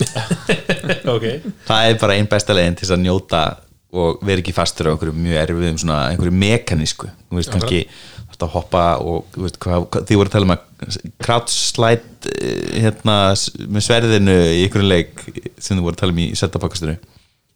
Ok. 1.14 1.24
Það 1.68 1.88
er 1.90 1.98
bara 2.00 2.16
einn 2.18 2.26
besta 2.30 2.54
leiðin 2.56 2.76
til 2.80 2.88
að 2.94 3.02
njóta 3.04 3.42
og 3.94 4.24
vera 4.26 4.42
ekki 4.42 4.54
fastur 4.56 4.88
á 4.88 4.92
einhverju 4.94 5.14
mjög 5.14 5.36
erfiðum 5.44 5.76
svona 5.78 5.98
einhverju 6.10 6.34
mekanísku. 6.34 7.06
Þú 7.30 7.38
veist 7.38 7.52
kannski 7.54 7.84
að 8.44 8.50
hoppa 8.50 8.80
og 8.98 9.36
veist 9.38 9.60
hvað, 9.62 9.84
því 10.08 10.16
voru 10.18 10.28
að 10.28 10.32
tala 10.34 10.48
um 10.48 10.52
að 10.56 10.96
krautslætt 11.22 12.26
hérna 12.74 13.14
s- 13.38 13.52
með 13.56 13.84
sverðinu 13.86 14.34
í 14.50 14.64
einhverju 14.64 14.88
leik 14.90 15.22
sem 15.62 15.78
þú 15.78 15.84
voru 15.86 15.94
að 15.94 16.00
tala 16.02 16.12
um 16.16 16.18
í 16.24 16.26
setapakastunni 16.36 16.96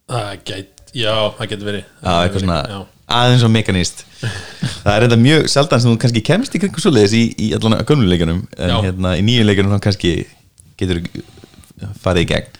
það 0.09 0.31
gæt, 0.47 0.71
já, 0.93 1.13
það 1.37 1.51
getur 1.53 1.69
verið. 1.69 1.89
Já, 2.03 2.13
eitthvað 2.13 2.45
svona 2.45 2.59
já. 2.69 2.79
aðeins 3.19 3.45
og 3.47 3.51
mekaníst 3.53 4.05
það 4.83 4.93
er 4.93 5.05
þetta 5.05 5.19
mjög 5.23 5.49
sjaldan 5.53 5.83
sem 5.83 5.91
þú 5.91 5.99
kannski 6.03 6.23
kemst 6.27 6.55
í 6.55 6.61
kringu 6.61 6.83
svoleiðis 6.83 7.15
í, 7.15 7.23
í 7.39 7.49
allan 7.57 7.77
að 7.77 7.85
gömlu 7.91 8.09
leikunum 8.09 8.41
en 8.57 8.73
Já. 8.73 8.77
hérna 8.83 9.13
í 9.19 9.25
nýju 9.25 9.45
leikunum 9.47 9.75
þá 9.75 9.83
kannski 9.85 10.13
getur 10.79 11.01
farið 12.03 12.25
í 12.25 12.29
gegn. 12.33 12.57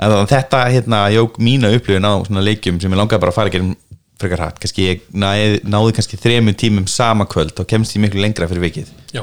En 0.00 0.08
þannig 0.12 0.24
að 0.24 0.32
þetta 0.32 0.60
hérna 0.74 1.00
jók 1.12 1.38
mína 1.44 1.70
upplifun 1.76 2.08
á 2.08 2.12
svona 2.24 2.44
leikjum 2.44 2.80
sem 2.80 2.92
ég 2.92 3.00
langaði 3.00 3.22
bara 3.24 3.34
að 3.34 3.38
fara 3.38 3.52
í 3.52 3.54
gegnum 3.56 3.74
frekar 4.20 4.42
hratt, 4.42 4.60
kannski 4.60 4.86
ég 4.86 5.04
náði, 5.16 5.60
náði 5.64 5.94
kannski 5.96 6.18
þremur 6.20 6.56
tímum 6.60 6.88
sama 6.88 7.24
kvöld 7.28 7.60
og 7.60 7.68
kemst 7.68 7.96
ég 7.96 8.04
miklu 8.04 8.20
lengra 8.20 8.48
fyrir 8.48 8.66
vikið. 8.66 8.90
Já, 9.16 9.22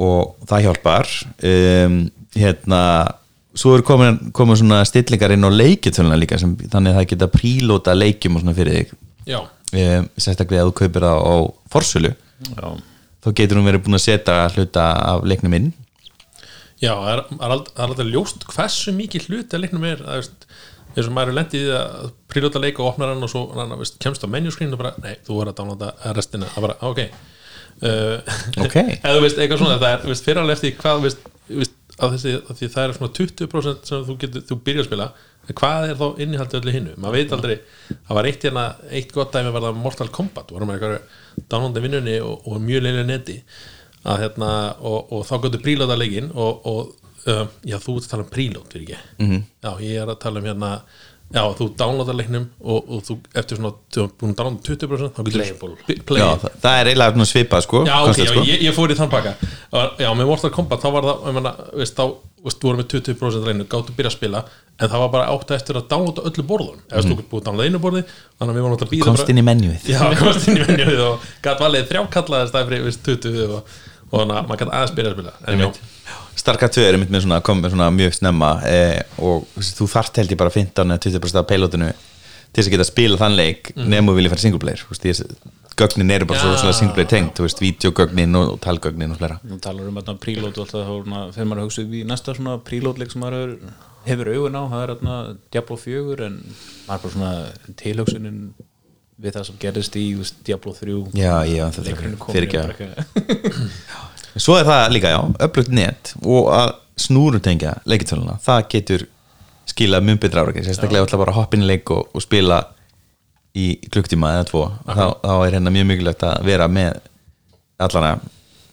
og 0.00 0.48
það 0.48 0.64
hjálpar. 0.68 1.12
Um, 1.44 1.98
hérna 2.34 2.80
svo 3.54 3.74
eru 3.76 3.84
komin, 3.86 4.18
komin 4.34 4.58
svona 4.58 4.80
stillingar 4.88 5.34
inn 5.34 5.46
á 5.46 5.50
leikjutöluna 5.52 6.18
líka 6.18 6.38
sem, 6.40 6.56
þannig 6.58 6.94
að 6.94 6.98
það 7.00 7.08
geta 7.12 7.28
prílóta 7.34 7.94
leikjum 7.96 8.36
og 8.38 8.44
svona 8.44 8.56
fyrir 8.56 8.76
þig. 8.80 8.94
Um, 9.74 10.08
sérstaklega 10.20 10.62
að 10.64 10.68
þú 10.70 10.74
kaupir 10.82 11.06
það 11.06 11.22
á 11.26 11.34
forsölu 11.72 12.10
já, 12.14 12.66
þá 13.24 13.28
getur 13.40 13.58
hún 13.58 13.66
verið 13.66 13.82
búin 13.86 13.98
að 13.98 14.04
setja 14.04 14.36
hluta 14.54 14.84
af 15.14 15.24
leiknum 15.26 15.56
inn. 15.58 15.72
Já 16.82 16.92
það 16.92 17.10
er, 17.14 17.22
er 17.40 17.54
alltaf 17.56 18.06
ljóst 18.10 18.44
hversu 18.52 18.94
mikið 18.94 19.28
hluti 19.30 19.56
að 19.56 19.64
leiknum 19.64 19.86
er 19.88 20.02
það 20.04 20.20
veist, 20.20 20.48
eins 20.94 21.08
og 21.08 21.14
maður 21.16 21.32
er 21.32 21.38
lendið 21.40 21.62
í 21.62 21.68
því 21.68 21.76
að 21.80 22.10
prílóta 22.30 22.62
leik 22.62 22.78
og 22.82 22.90
opnar 22.92 23.14
hann 23.14 23.26
og 23.26 23.32
svo 23.32 23.46
hann, 23.56 23.74
veist, 23.80 23.96
kemst 24.02 24.26
á 24.26 24.28
menjuskrín 24.30 24.74
og 24.76 24.82
bara, 24.82 24.92
nei, 25.02 25.14
þú 25.26 25.38
voru 25.40 25.54
að 25.54 25.58
downloada 25.62 26.12
restina, 26.14 26.50
það 26.54 26.68
bara, 26.68 26.76
ok. 26.90 27.00
Uh, 27.82 28.36
Ok. 28.62 28.76
eða 29.02 29.16
þú 29.16 29.24
veist, 29.24 29.40
eitthvað 29.42 29.64
svona, 29.64 29.80
það 29.82 29.96
er 29.96 30.04
veist, 30.12 30.28
fyrir 30.28 30.42
alveg 30.44 30.60
eftir 30.60 30.76
hvað, 30.78 31.08
veist 31.08 31.74
að 32.02 32.14
þessi, 32.16 32.32
að 32.50 32.56
því 32.58 32.68
það 32.74 32.84
er 32.88 32.96
svona 32.96 33.12
20% 33.18 33.90
sem 33.90 34.04
þú 34.08 34.16
getur, 34.24 34.42
þú 34.48 34.56
byrjar 34.66 34.82
að 34.84 34.88
spila 34.88 35.08
en 35.44 35.54
hvað 35.60 35.84
er 35.90 35.98
þá 36.00 36.06
innihaldið 36.24 36.60
öllu 36.60 36.72
hinnu 36.74 36.94
maður 36.96 37.16
veit 37.18 37.32
aldrei, 37.36 37.54
það 37.92 38.16
var 38.18 38.28
eitt 38.30 38.44
hérna 38.48 38.64
eitt 38.90 39.12
gott 39.14 39.32
dæmi 39.36 39.52
var 39.54 39.66
það 39.66 39.80
Mortal 39.84 40.08
Kombat 40.08 40.50
vorum 40.50 40.68
með 40.72 40.74
eitthvað 40.80 41.46
downloadi 41.52 41.84
vinnunni 41.84 42.16
og, 42.24 42.48
og 42.48 42.60
mjög 42.64 42.82
leilig 42.86 43.06
neti 43.06 43.36
að 44.04 44.20
hérna, 44.24 44.50
og, 44.84 45.12
og 45.12 45.24
þá 45.28 45.34
gotur 45.44 45.62
prílóta 45.64 45.96
leikinn 45.96 46.30
og, 46.34 46.66
og 46.66 46.80
uh, 47.30 47.46
já, 47.64 47.78
þú 47.80 47.94
ert 47.98 48.04
að 48.08 48.10
tala 48.14 48.24
um 48.26 48.32
prílót, 48.34 48.72
fyrir 48.72 48.88
ekki 48.88 48.98
Mhm. 49.24 49.30
-hmm. 49.30 49.42
já, 49.62 49.70
ég 49.80 50.02
er 50.02 50.08
að 50.08 50.18
tala 50.20 50.40
um 50.40 50.46
hérna 50.46 50.72
já, 51.32 51.42
þú 51.58 51.68
downloada 51.78 52.14
leiknum 52.16 52.44
og, 52.60 52.90
og 52.92 53.00
þú, 53.06 53.16
eftir 53.34 53.58
svona, 53.58 53.72
þú 53.94 54.02
er 54.04 54.10
búin 54.20 54.32
að 54.34 54.38
downloada 54.40 54.64
20% 54.68 55.14
þá 55.14 55.20
getur 55.22 55.38
Playable. 55.38 55.74
play, 56.08 56.20
Já, 56.20 56.28
það, 56.42 56.50
það 56.64 56.74
er 56.80 56.86
eiginlega 56.90 57.24
svipað 57.30 57.64
sko, 57.66 57.78
Já, 57.88 57.96
ok, 58.02 58.18
já, 58.20 58.26
sko. 58.30 58.40
ég, 58.50 58.58
ég 58.68 58.72
fór 58.76 58.88
í 58.92 58.98
þann 58.98 59.10
Og- 59.14 59.92
Já, 60.04 60.10
með 60.14 60.26
Mortal 60.30 60.52
Kombat 60.54 60.80
þá 60.84 60.88
var 60.94 61.02
það 61.08 61.16
ég 61.24 61.34
meina, 61.38 61.52
veist, 61.80 61.96
þá, 61.96 62.04
veist, 62.44 62.58
þú 62.60 62.64
voru 62.68 62.78
með 62.82 62.88
20% 62.92 63.48
reynu 63.48 63.64
gáttu 63.64 63.90
að 63.90 63.96
byrja 63.98 64.10
að 64.12 64.18
spila, 64.18 64.40
en 64.74 64.88
það 64.92 65.00
var 65.04 65.10
bara 65.14 65.30
átt 65.32 65.50
eftir 65.56 65.74
að 65.80 65.88
downloada 65.90 66.20
öllu 66.28 66.44
borðun, 66.50 66.80
eða 66.90 67.00
mm. 67.00 67.06
þú 67.08 67.14
getur 67.14 67.30
búið 67.32 67.40
að 67.40 67.46
downloada 67.48 67.68
einu 67.70 67.80
borði, 67.82 68.02
þannig 68.38 68.52
að 68.52 68.56
við 68.58 68.62
vorum 68.64 68.74
alltaf 68.76 68.88
að 68.88 68.94
býða 68.94 69.08
komst 69.08 69.30
inn 69.32 69.40
í 69.40 69.46
menjuð 69.48 69.78
Já, 69.90 70.02
komst 70.20 70.44
inn 70.50 70.60
í 70.60 70.68
menjuð 70.68 71.00
og 71.08 71.14
gæt 71.44 71.64
valið 71.64 71.88
þrjá 71.90 72.02
kallaði 74.14 74.14
stæfri, 74.14 74.14
veist, 74.14 74.14
20 74.14 74.20
og, 74.20 74.22
þannig 74.22 74.38
að 74.38 74.48
maður 74.48 74.62
kann 74.62 74.72
aðeins 74.78 74.96
byrja 74.98 75.12
að 75.12 75.18
spila 75.18 75.36
en 75.52 75.64
já, 75.64 75.68
Starcraft 76.44 76.76
2 76.76 76.84
er 76.84 76.96
einmitt 76.96 77.12
með 77.14 77.24
svona, 77.24 77.42
kom 77.46 77.60
með 77.62 77.74
svona 77.74 77.90
mjög 77.94 78.16
snemma 78.16 78.50
eh, 78.68 79.02
og 79.22 79.46
þú 79.64 79.86
þarft 79.90 80.18
held 80.20 80.34
ég 80.34 80.40
bara 80.40 80.52
15 80.54 80.94
eða 80.94 81.04
20% 81.06 81.40
af 81.40 81.48
peilotinu 81.50 81.92
til 82.54 82.62
þess 82.62 82.70
að 82.70 82.74
geta 82.76 82.88
spila 82.88 83.20
þann 83.20 83.38
leik 83.38 83.70
mm. 83.74 83.86
nefnum 83.90 84.12
þú 84.12 84.16
vilja 84.18 84.32
fara 84.34 84.44
single 84.44 84.62
player 84.62 84.82
þú 84.82 84.94
veist, 84.94 85.06
ég, 85.10 85.54
gögnin 85.74 86.14
eru 86.14 86.28
bara 86.30 86.38
Já. 86.38 86.44
svo, 86.44 86.58
svona 86.62 86.76
single 86.78 86.94
player 86.98 87.10
tengt 87.10 87.38
þú 87.38 87.48
veist, 87.48 87.62
videogögnin 87.62 88.38
og, 88.38 88.52
og 88.54 88.60
talgögnin 88.62 89.14
og 89.14 89.18
flera 89.18 89.40
Nú 89.42 89.58
talar 89.62 89.90
um 89.90 89.98
að 89.98 90.12
prílót 90.22 90.54
og 90.58 90.66
alltaf 90.66 90.86
þá 90.86 91.34
fyrir 91.34 91.50
maður 91.50 91.64
að 91.64 91.66
hugsa 91.68 91.82
upp 91.86 91.96
í 91.98 92.04
næsta 92.10 92.36
svona 92.38 92.60
prílótleik 92.68 93.14
sem 93.14 93.24
maður 93.24 93.56
hefur, 94.04 94.30
augun 94.36 94.60
á 94.60 94.62
það 94.70 94.84
er 94.84 94.92
þarna 94.94 95.16
Diablo 95.54 95.80
4 95.80 96.28
en 96.28 96.38
maður 96.86 97.02
bara 97.06 97.14
svona 97.16 97.32
tilhugsunin 97.80 98.40
við 99.20 99.36
það 99.36 99.46
sem 99.48 99.58
gerist 99.62 99.98
í 99.98 100.04
Diablo 100.46 100.74
3 100.74 100.96
Já, 101.18 101.34
já, 101.48 101.64
það 101.74 101.90
fyrir 102.30 102.48
ekki 102.48 102.84
Svo 104.34 104.56
er 104.58 104.66
það 104.66 104.88
líka, 104.96 105.12
já, 105.14 105.20
öflugt 105.46 105.70
net 105.70 106.14
og 106.26 106.48
að 106.50 106.72
snúrutengja 106.98 107.76
leikitöluna. 107.90 108.36
Það 108.42 108.64
getur 108.74 109.04
skilað 109.70 110.06
mjög 110.06 110.20
betra 110.24 110.44
ára 110.44 110.64
sérstaklega 110.66 111.06
ætla 111.06 111.20
bara 111.20 111.46
inn 111.54 111.64
í 111.64 111.68
leik 111.68 111.90
og, 111.94 112.08
og 112.14 112.22
spila 112.22 112.60
í 113.54 113.66
klukktíma 113.86 114.34
eða 114.36 114.46
tvo. 114.50 114.64
Þá, 114.86 115.04
þá 115.22 115.34
er 115.36 115.56
hérna 115.56 115.72
mjög 115.74 115.88
mikilvægt 115.90 116.26
að 116.26 116.48
vera 116.48 116.68
með 116.70 116.98
allana, 117.84 118.16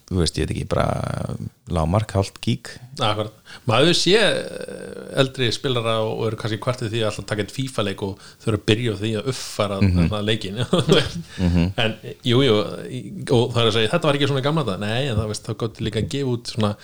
þú 0.09 0.21
veist, 0.21 0.37
ég 0.37 0.47
veit 0.49 0.55
ekki 0.55 0.69
bara 0.71 0.87
lámark, 1.73 2.13
hálft 2.15 2.39
gík. 2.43 2.73
Akkurat. 3.01 3.33
Maður 3.69 3.95
sé 3.97 4.13
eh, 4.19 5.19
eldri 5.21 5.49
spilara 5.55 5.97
og 6.05 6.25
eru 6.27 6.39
kannski 6.39 6.59
kvartið 6.61 6.91
því 6.93 7.01
að 7.01 7.09
alltaf 7.09 7.27
taka 7.29 7.45
eitt 7.45 7.55
FIFA 7.55 7.85
leik 7.87 8.03
og 8.05 8.27
þau 8.41 8.49
eru 8.51 8.59
að 8.59 8.67
byrja 8.69 8.97
því 8.99 9.11
að 9.19 9.31
uppfara 9.33 9.79
mm 9.81 9.97
-hmm. 9.97 10.21
leikin 10.27 10.61
en 11.83 11.97
jú, 12.27 12.43
jú 12.45 12.55
og 12.59 13.53
það 13.53 13.61
er 13.61 13.71
að 13.71 13.75
segja, 13.77 13.91
þetta 13.95 14.07
var 14.07 14.19
ekki 14.19 14.29
svona 14.31 14.45
gamla 14.45 14.65
þetta 14.67 14.85
nei, 14.85 15.01
en 15.07 15.17
það 15.17 15.31
veist, 15.31 15.47
þá 15.47 15.57
gott 15.63 15.81
líka 15.81 15.99
að 15.99 16.11
gefa 16.13 16.35
út 16.35 16.53
svona 16.55 16.75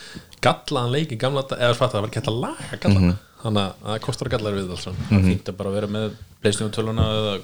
gallaðan 0.42 0.96
leik 0.96 1.12
í 1.12 1.22
gamla 1.22 1.44
þetta 1.44 1.62
eða 1.62 1.78
fatt 1.78 1.94
það 1.94 2.02
var 2.02 2.10
ekki 2.10 2.20
hægt 2.22 2.34
að 2.34 2.42
laga 2.46 2.82
gallaðan 2.82 3.18
þannig 3.38 3.64
að 3.64 3.74
það 3.86 4.04
kostar 4.08 4.30
gallar 4.34 4.58
við 4.58 4.72
alls 4.74 4.88
mm 4.88 5.08
það 5.08 5.18
er 5.18 5.30
fínt 5.30 5.50
að 5.52 5.58
bara 5.58 5.76
vera 5.76 5.88
með 5.88 6.12
Playstation 6.42 6.74
12 6.74 7.00
eða 7.04 7.38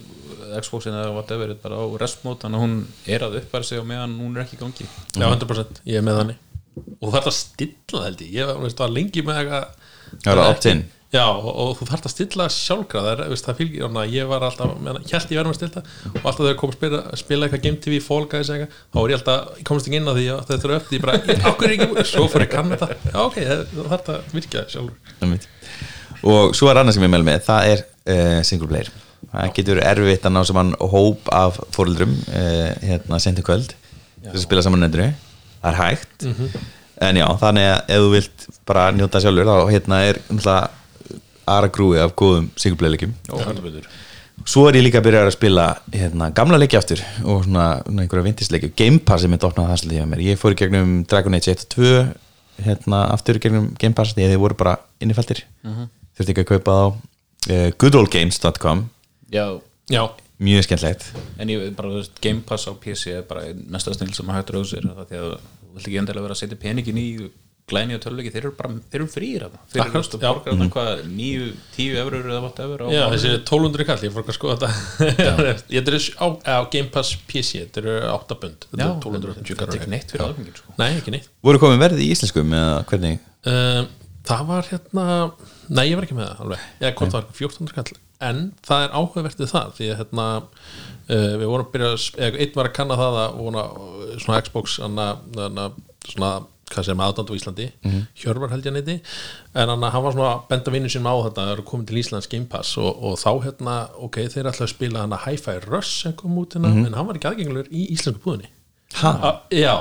Xboxin 0.61 0.93
eða 0.93 1.13
whatever 1.15 1.51
þetta 1.53 1.69
er 1.69 1.73
bara 1.73 1.81
á 1.81 1.85
rest 2.01 2.25
mode 2.25 2.43
þannig 2.43 2.59
að 2.59 2.65
hún 2.65 2.75
er 3.15 3.25
að 3.25 3.37
uppfæra 3.41 3.67
sig 3.67 3.81
og 3.81 3.87
meðan 3.89 4.17
hún 4.19 4.35
er 4.37 4.45
ekki 4.45 4.59
gangi. 4.59 4.87
Já, 5.15 5.25
100% 5.25 5.81
ég 5.89 5.99
er 5.99 6.05
með 6.05 6.19
þannig 6.21 6.42
og 6.75 7.07
það 7.11 7.21
er 7.21 7.29
að 7.29 7.37
stilla 7.37 8.03
held 8.07 8.25
ég. 8.25 8.35
Ég 8.39 8.59
veist, 8.63 8.83
var 8.83 8.93
lengi 8.93 9.25
með 9.25 9.41
eitthvað 9.43 9.71
Já, 10.13 10.29
það 10.29 10.37
er 10.41 10.43
og, 11.29 11.45
og 11.45 11.71
þú 11.77 11.85
þarft 11.91 12.07
að 12.07 12.13
stilla 12.13 12.45
sjálfkrað 12.49 13.03
það, 13.05 13.19
er, 13.21 13.41
það 13.45 13.57
fylgir, 13.59 13.81
þannig 13.83 14.01
að 14.01 14.13
ég 14.15 14.29
var 14.31 14.45
alltaf 14.47 14.71
held 14.73 15.33
ég 15.33 15.37
verðum 15.37 15.51
að 15.53 15.57
stilla. 15.59 15.83
Og 16.09 16.23
alltaf 16.23 16.39
þegar 16.39 16.55
kom 16.57 16.71
að 16.71 16.77
spila, 16.77 17.01
spila 17.21 17.45
eitthvað 17.45 17.63
Game 17.67 17.81
TV, 17.83 17.99
Fall 18.01 18.25
Guys 18.31 18.49
eitthvað 18.49 18.79
þá 18.79 18.97
var 18.97 19.13
ég 19.13 19.19
alltaf, 19.19 19.51
ég 19.59 19.67
komst 19.69 19.89
ekki 19.89 19.99
inn 19.99 20.09
á 20.09 20.13
því 20.17 20.23
að 20.33 20.41
þetta 20.49 20.69
er 20.69 20.73
upp 20.77 20.87
því 20.89 20.99
bara, 21.03 21.17
okkur 21.51 21.67
er 21.67 21.73
ekki, 21.75 22.05
svo 22.09 22.23
fór 22.33 22.45
ég 22.45 22.49
að 22.49 22.55
kanna 22.55 22.79
þetta 22.81 23.11
já 23.13 23.19
ok, 23.21 23.37
þú 23.73 23.85
þarft 23.91 24.09
að 24.13 24.33
virka 24.37 24.63
sjálfur. 24.73 24.95
Og 26.33 26.55
svo 26.57 26.71
er 26.71 26.79
annað 26.81 26.97
sem 26.97 27.05
ég 27.05 27.13
mæl 27.13 27.25
með 27.27 27.45
það 27.45 27.61
er 27.75 27.83
uh, 27.83 28.39
single 28.47 28.69
player. 28.71 28.89
Það 29.33 29.53
getur 29.59 29.83
erfitt 29.83 30.25
að 30.25 30.33
ná 30.33 30.41
saman 30.49 30.73
hóp 30.79 31.29
af 31.33 31.61
fóruldrum 31.75 32.15
uh, 32.33 32.73
hérna 32.81 33.21
að 35.63 35.67
það 35.67 35.73
er 35.73 35.81
hægt. 35.81 36.27
En 37.03 37.17
já, 37.17 37.25
þannig 37.41 37.67
að 37.71 37.91
ef 37.95 38.05
þú 38.05 38.13
vilt 38.13 38.47
bara 38.69 38.87
njóta 38.95 39.21
sjálfur 39.23 39.49
þá 39.49 39.57
hérna 39.73 40.01
er 40.07 40.19
náttúrulega 40.29 40.69
aðra 41.53 41.69
grúi 41.75 41.99
af 41.99 42.13
góðum 42.15 42.49
single 42.55 42.79
player 42.79 42.93
leikum 42.95 43.15
Óhaldur 43.33 43.87
svo 44.49 44.65
er 44.67 44.77
ég 44.79 44.85
líka 44.87 44.99
að 44.99 45.07
byrja 45.07 45.23
að 45.27 45.35
spila 45.35 45.65
hérna, 45.93 46.29
gamla 46.35 46.59
leiki 46.59 46.77
aftur 46.79 47.01
og 47.21 47.43
svona, 47.45 47.67
svona 47.85 48.03
einhverja 48.03 48.25
vintisleiki 48.27 48.71
Game 48.79 48.99
Pass 49.05 49.23
sem 49.23 49.35
er 49.35 49.41
dopnað 49.43 49.69
það 49.71 49.81
svolítið 49.81 49.99
hjá 50.01 50.07
mér. 50.09 50.23
Ég 50.25 50.39
fór 50.41 50.55
í 50.55 50.59
gegnum 50.59 50.93
Dragon 51.09 51.37
Age 51.37 51.53
1 51.53 51.63
og 51.63 51.69
2 51.75 52.65
hérna, 52.67 53.03
aftur 53.13 53.39
í 53.39 53.43
gegnum 53.43 53.69
Game 53.79 53.97
Pass 53.97 54.15
því 54.17 54.27
að 54.27 54.33
þið 54.33 54.41
voru 54.43 54.57
bara 54.59 54.75
innifæltir 55.03 55.43
þurfti 56.17 56.33
ekki 56.33 56.45
að 56.45 56.51
kaupa 56.51 56.75
á 56.75 56.85
uh, 56.89 57.69
goodoldgames.com 57.83 58.85
Já, 59.33 59.45
Já, 59.91 60.03
mjög 60.41 60.65
skemmtlegt 60.67 61.07
en 61.37 61.53
ég 61.53 61.69
bara, 61.77 61.93
þú 61.93 62.01
veist, 62.01 62.19
Game 62.23 62.43
Pass 62.47 62.69
á 62.69 62.73
PC 62.73 63.17
er 63.19 63.25
bara 63.29 63.45
einn 63.49 63.63
mesta 63.73 63.93
snil 63.93 64.13
sem 64.15 64.27
maður 64.27 64.41
hægt 64.41 64.53
rauðsir 64.55 64.89
það 64.89 65.07
því 65.11 65.21
að 65.21 65.31
þú 65.33 65.73
vilt 65.77 65.87
ekki 65.87 66.01
endilega 66.01 66.27
vera 66.27 66.37
að 66.37 66.41
setja 66.43 66.61
peningin 66.63 67.01
í 67.01 67.07
glæni 67.69 67.95
og 67.95 68.01
töluleiki, 68.03 68.31
þeir 68.33 68.47
eru 68.49 68.55
bara 68.57 68.73
þeir 68.91 68.99
eru 68.99 69.05
frýr 69.11 69.43
af 69.45 69.53
það, 69.53 69.61
þeir 69.71 69.81
eru 69.83 69.93
veist, 69.95 70.15
já. 70.17 70.25
borgar 70.25 70.55
þarna 70.57 70.67
hvað, 70.73 71.03
níu, 71.15 71.45
tíu 71.75 71.95
eurur 72.01 72.27
eða 72.27 72.41
whatever 72.43 72.83
á 72.83 72.87
já 72.91 73.03
þessi 73.13 73.31
1200 73.37 73.87
kall, 73.87 74.03
ég 74.03 74.13
fór 74.13 74.23
ekki 74.23 74.33
að 74.33 74.37
skoða 74.37 74.57
þetta. 74.59 75.53
Ég 75.77 75.91
er 75.93 76.07
á, 76.19 76.27
á 76.43 76.57
Game 76.73 76.91
Pass 76.91 77.15
PC 77.29 77.63
þetta 77.63 77.83
eru 77.83 77.95
8 78.11 78.39
bund, 78.43 78.67
þetta 78.67 78.83
Já, 78.83 78.89
er 78.89 78.97
1280 78.99 79.49
þetta 79.53 79.69
er 79.69 79.79
ekki 79.79 79.93
neitt 79.93 80.11
fyrir 80.11 80.25
alfengin 80.27 80.59
sko. 80.59 80.75
Nei, 80.81 80.89
ekki 80.99 81.15
neitt. 81.15 81.31
Voru 81.47 81.63
komin 81.63 81.79
verði 81.81 82.03
í 82.03 82.11
íslenskum 82.11 82.55
eða 82.59 82.77
hvernig? 82.91 83.23
Um, 83.47 83.91
það 84.27 84.45
var 84.51 84.71
hérna 84.73 85.07
nei 85.71 85.85
ég 85.87 85.95
var 85.95 86.09
ekki 86.09 86.19
með 86.19 86.33
það 86.33 86.43
alveg. 86.47 86.67
Ég 86.83 86.99
hvort 86.99 87.15
það 87.15 87.21
var 87.21 87.31
1400 87.31 87.79
kall 87.79 88.01
en 88.23 88.45
það 88.65 88.85
er 88.85 88.95
áhugavert 88.99 89.41
við 89.41 89.51
það 89.51 89.75
því 89.77 89.89
að 89.89 89.99
hérna 90.01 90.27
uh, 90.43 91.33
við 91.41 91.45
vorum 91.49 91.67
að 91.67 91.73
byrja 91.73 91.91
að 91.93 92.07
eða 92.27 92.41
einn 92.45 92.57
var 92.59 92.69
að 92.69 92.75
kanna 92.79 92.99
það 93.01 93.19
að 93.23 93.37
vona, 93.41 93.67
svona 94.23 94.41
Xbox 94.45 94.79
hana, 94.83 95.07
hana, 95.37 95.69
svona 96.07 96.33
hvað 96.73 96.87
sem 96.87 97.01
aðdand 97.05 97.29
á 97.29 97.37
Íslandi. 97.37 97.65
Hjörvar 98.17 98.49
held 98.53 98.65
ég 98.65 98.71
að 98.71 98.77
neyti 98.79 98.95
en 99.53 99.69
hann, 99.69 99.83
hann 99.93 100.03
var 100.05 100.15
svona 100.15 100.29
að 100.31 100.45
benda 100.49 100.73
vinnu 100.73 100.89
sínum 100.89 101.09
á 101.11 101.15
þetta 101.27 101.43
að 101.43 101.49
það 101.49 101.53
eru 101.53 101.65
komin 101.69 101.85
til 101.89 101.99
Íslands 102.01 102.29
Game 102.31 102.49
Pass 102.49 102.77
og, 102.81 103.03
og 103.03 103.19
þá 103.21 103.29
hérna, 103.43 103.75
ok, 104.07 104.19
þeir 104.33 104.49
ætla 104.49 104.65
að 104.65 104.71
spila 104.71 105.03
hana 105.03 105.19
Hi-Fi 105.25 105.59
Rush 105.67 106.01
sem 106.03 106.15
kom 106.17 106.39
út 106.41 106.55
hérna 106.57 106.71
en 106.73 106.97
hann 106.97 107.09
var 107.09 107.19
ekki 107.19 107.29
aðgengilegur 107.29 107.69
í 107.69 107.85
íslensku 107.93 108.23
búðinni 108.25 108.49
já, 109.53 109.75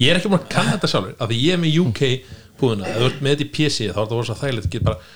ég 0.00 0.12
er 0.12 0.20
ekki 0.20 0.32
búin 0.32 0.40
að 0.40 0.48
kanna 0.54 0.76
þetta 0.76 0.92
sjálfur 0.94 1.18
af 1.18 1.30
því 1.30 1.40
ég 1.44 1.56
er 1.56 1.62
með 1.64 1.78
UK 1.82 2.02
búðina 2.60 2.88
ef 2.88 3.00
þú 3.00 3.10
ert 3.10 3.22
með 3.24 3.34
þetta 3.34 3.46
í 3.46 3.52
PC 3.56 3.78
þá 3.90 3.90
er 3.90 4.00
það 4.00 4.16
voru 4.16 4.28
svo 4.30 4.38
þægilegt 4.40 4.72
get 4.72 4.86
bara, 4.86 5.12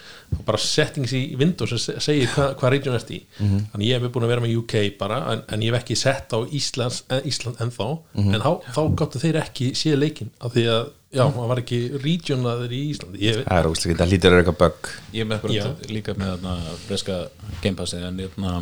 bara 0.46 0.58
settings 0.60 1.12
í 1.16 1.22
Windows 1.40 1.70
sem 1.74 1.78
se- 1.82 2.00
segir 2.04 2.28
hvað 2.34 2.54
hva 2.60 2.70
region 2.74 2.96
ert 2.98 3.10
í. 3.14 3.20
Þannig 3.38 3.86
ég 3.88 3.96
er 4.02 4.12
búin 4.14 4.26
að 4.26 4.32
vera 4.34 4.44
með 4.44 4.56
UK 4.62 4.74
bara 4.98 5.20
en, 5.32 5.42
en 5.48 5.62
ég 5.64 5.72
hef 5.72 5.82
ekki 5.84 5.96
sett 6.00 6.34
á 6.34 6.38
Íslands, 6.44 7.02
eh, 7.10 7.22
Ísland 7.30 7.60
ennþá. 7.64 7.88
En 8.24 8.40
þá, 8.42 8.50
þá 8.74 8.82
gáttu 9.02 9.22
þeir 9.22 9.40
ekki 9.44 9.70
séð 9.78 9.98
leikin 10.02 10.30
af 10.40 10.52
því 10.56 10.64
að, 10.74 10.88
já, 11.14 11.22
hann 11.28 11.48
var 11.52 11.62
ekki 11.62 11.80
regionaður 12.02 12.74
í 12.74 12.82
Íslandi. 12.94 13.22
Ég, 13.24 13.40
það 13.46 13.60
er 13.62 13.70
óslega, 13.70 13.98
það 14.02 14.12
vera 14.34 14.42
eitthvað 14.44 14.60
bug 14.64 14.92
ég 15.14 15.20
er 15.24 15.30
með 15.30 15.48
eitthvað 15.48 15.94
líka 15.94 16.16
með 16.18 16.32
þarna 16.34 16.76
breska 16.88 17.20
Game 17.62 17.76
Passi 17.78 18.00
en 18.02 18.18
þarna 18.34 18.56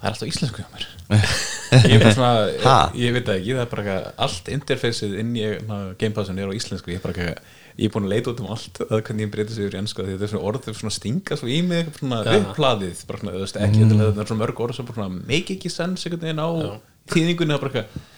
það 0.00 0.06
er 0.06 0.14
alltaf 0.14 0.28
íslensku 0.30 0.62
hjá 0.62 0.68
mér. 0.72 0.84
Ég 1.90 1.92
er 1.92 2.00
bara 2.02 2.12
svona, 2.16 2.44
ég, 2.94 3.02
ég 3.04 3.12
veit 3.14 3.28
ekki 3.34 3.52
það 3.54 3.60
er 3.62 3.68
bara 3.70 3.82
eitthvað, 3.84 4.06
allt 4.24 4.48
interfeysið 4.54 5.12
inn 5.20 5.34
í 5.36 5.42
na, 5.68 5.76
Game 6.00 6.14
Passin 6.16 6.38
er 6.40 6.48
á 6.50 6.54
íslensku 6.56 6.90
ég 6.94 6.98
er 6.98 7.04
bara 7.04 7.14
eitthvað, 7.14 7.58
ég 7.80 7.88
er 7.88 7.94
búin 7.94 8.06
að 8.06 8.12
leita 8.14 8.32
út 8.34 8.40
um 8.44 8.50
allt 8.52 8.80
að 8.84 9.00
hvernig 9.06 9.24
ég 9.24 9.32
breytir 9.32 9.56
sig 9.56 9.64
yfir 9.66 9.76
í 9.78 9.80
ennsku 9.80 10.04
því 10.04 10.14
þetta 10.14 10.26
er 10.26 10.32
svona 10.34 10.48
orð 10.50 10.66
þau 10.66 10.78
svona 10.82 10.94
stinga 10.98 11.38
svo 11.40 11.48
í 11.50 11.58
mig 11.64 11.90
svona 11.96 12.18
Já. 12.26 12.32
upplaðið 12.42 13.02
bara 13.08 13.20
svona, 13.22 13.34
þú 13.36 13.42
veist, 13.46 13.60
ekki 13.64 13.82
mm. 13.86 13.92
þetta 14.04 14.24
er 14.24 14.30
svona 14.30 14.42
mörg 14.44 14.64
orð 14.66 14.76
sem 14.76 14.88
bara 14.90 14.98
svona 15.00 15.22
make 15.30 15.54
ekki 15.56 15.72
sens 15.72 16.04
einhvern 16.04 16.26
veginn 16.26 16.42
á 16.44 16.48
þýðingunni 17.14 17.54
það 17.54 17.56
er 17.56 17.64
bara 17.64 17.70
eitthvað 17.70 18.08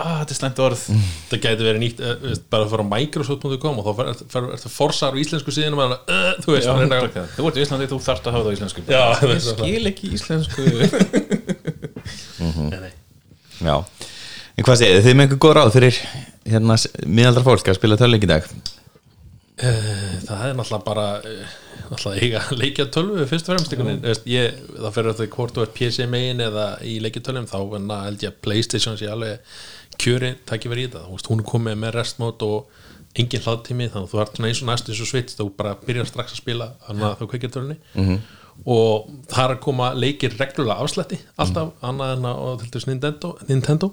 ah, 0.00 0.16
þetta 0.22 0.32
er 0.32 0.38
slæmt 0.38 0.62
orð 0.64 0.82
það 1.28 1.42
gæti 1.44 1.66
verið 1.66 1.80
nýtt 1.82 2.00
eh, 2.00 2.14
veist, 2.22 2.44
bara 2.52 2.64
að 2.66 2.72
fara 2.72 2.86
á 2.88 2.92
microsoft.com 2.94 3.80
og 3.82 3.84
þá 3.86 3.92
fer- 4.00 4.24
fer- 4.32 4.48
ertu 4.56 4.72
forsar 4.72 5.12
á 5.12 5.20
íslensku 5.20 5.52
síðan 5.54 5.76
og 5.76 5.92
uh, 5.92 6.32
þú 6.40 6.56
veist, 6.56 6.66
Já, 6.66 6.72
bara 6.72 6.86
er 6.88 7.06
eitthvað. 7.10 7.28
þú 7.36 7.50
ert 7.50 7.60
í 7.60 7.64
Íslandi, 7.66 7.88
þú 7.92 7.98
þarft 8.06 8.28
að 8.30 8.38
hafa 8.38 8.44
það 8.46 8.48
á 8.48 8.56
íslensku 8.56 8.80
Já, 8.88 9.04
ég 9.28 9.40
skil 9.44 9.92
ekki 9.92 10.12
íslensku 10.16 10.60
Nei, 12.72 12.80
nei. 12.80 12.92
já, 13.62 13.76
en 14.56 14.66
hvað 14.66 14.80
segir 14.80 15.04
þið, 15.04 15.14
með 15.18 15.26
einhver 15.26 15.42
góð 15.44 15.54
ráð 15.60 15.74
fyrir 15.76 16.00
hérna 16.48 16.74
miðaldra 17.06 17.44
fólk 17.46 17.68
að 17.70 17.78
spila 17.78 17.98
töluleik 18.00 18.26
í 18.26 18.30
dag 18.32 18.48
það 19.62 20.44
er 20.48 20.56
náttúrulega 20.58 20.84
bara 20.86 21.06
eh, 21.28 21.54
náttúrulega 21.90 22.24
eiga 22.26 22.42
leikja 22.62 22.88
tölvu 22.94 23.26
fyrst 23.30 23.48
og 23.48 23.56
fremst 23.56 23.74
einhvern 23.74 24.02
veginn, 24.02 24.60
það 24.78 24.96
fyrir 24.96 25.12
þetta 25.12 25.36
hvort 25.36 25.56
þú 25.56 25.64
ert 25.66 25.74
PC 25.78 26.08
megin 26.10 26.44
eða 26.48 26.66
í 26.88 26.98
leikja 27.04 27.24
tölvum 27.28 27.48
þá 27.50 27.58
að 27.62 28.06
held 28.08 28.26
ég 28.26 28.34
að 28.34 28.40
Playstation 28.46 28.98
sé 29.00 29.10
alveg 29.12 29.56
kjöri 30.02 30.34
takki 30.48 30.72
verið 30.72 30.88
í 30.88 31.06
veist, 31.12 31.30
hún 31.30 31.42
er 31.42 31.50
komið 31.52 31.80
með 31.82 31.96
restmót 31.98 32.44
og 32.46 32.78
engin 33.18 33.42
hlaðtími 33.44 33.90
þannig 33.92 34.06
að 34.08 34.12
þú 34.14 34.22
ert 34.22 34.38
eins 34.40 34.62
og 34.62 34.70
næstu 34.70 34.92
eins 34.94 35.02
og 35.04 35.10
svits 35.10 35.36
þú 35.38 35.50
bara 35.56 35.74
byrjar 35.82 36.08
strax 36.08 36.32
að 36.32 36.40
spila 36.40 36.70
þannig 36.86 37.08
að 37.10 37.18
þú 37.20 37.28
kveikir 37.32 37.52
tölunni 37.52 37.78
og 38.68 39.08
það 39.32 39.44
er 39.44 39.54
að 39.54 39.60
koma 39.64 39.88
leikir 39.96 40.34
reglulega 40.38 40.84
afslætti 40.84 41.18
alltaf 41.40 41.72
annað 41.84 42.14
en 42.16 42.28
að 42.28 42.64
Nintendo, 42.88 43.32
Nintendo. 43.48 43.90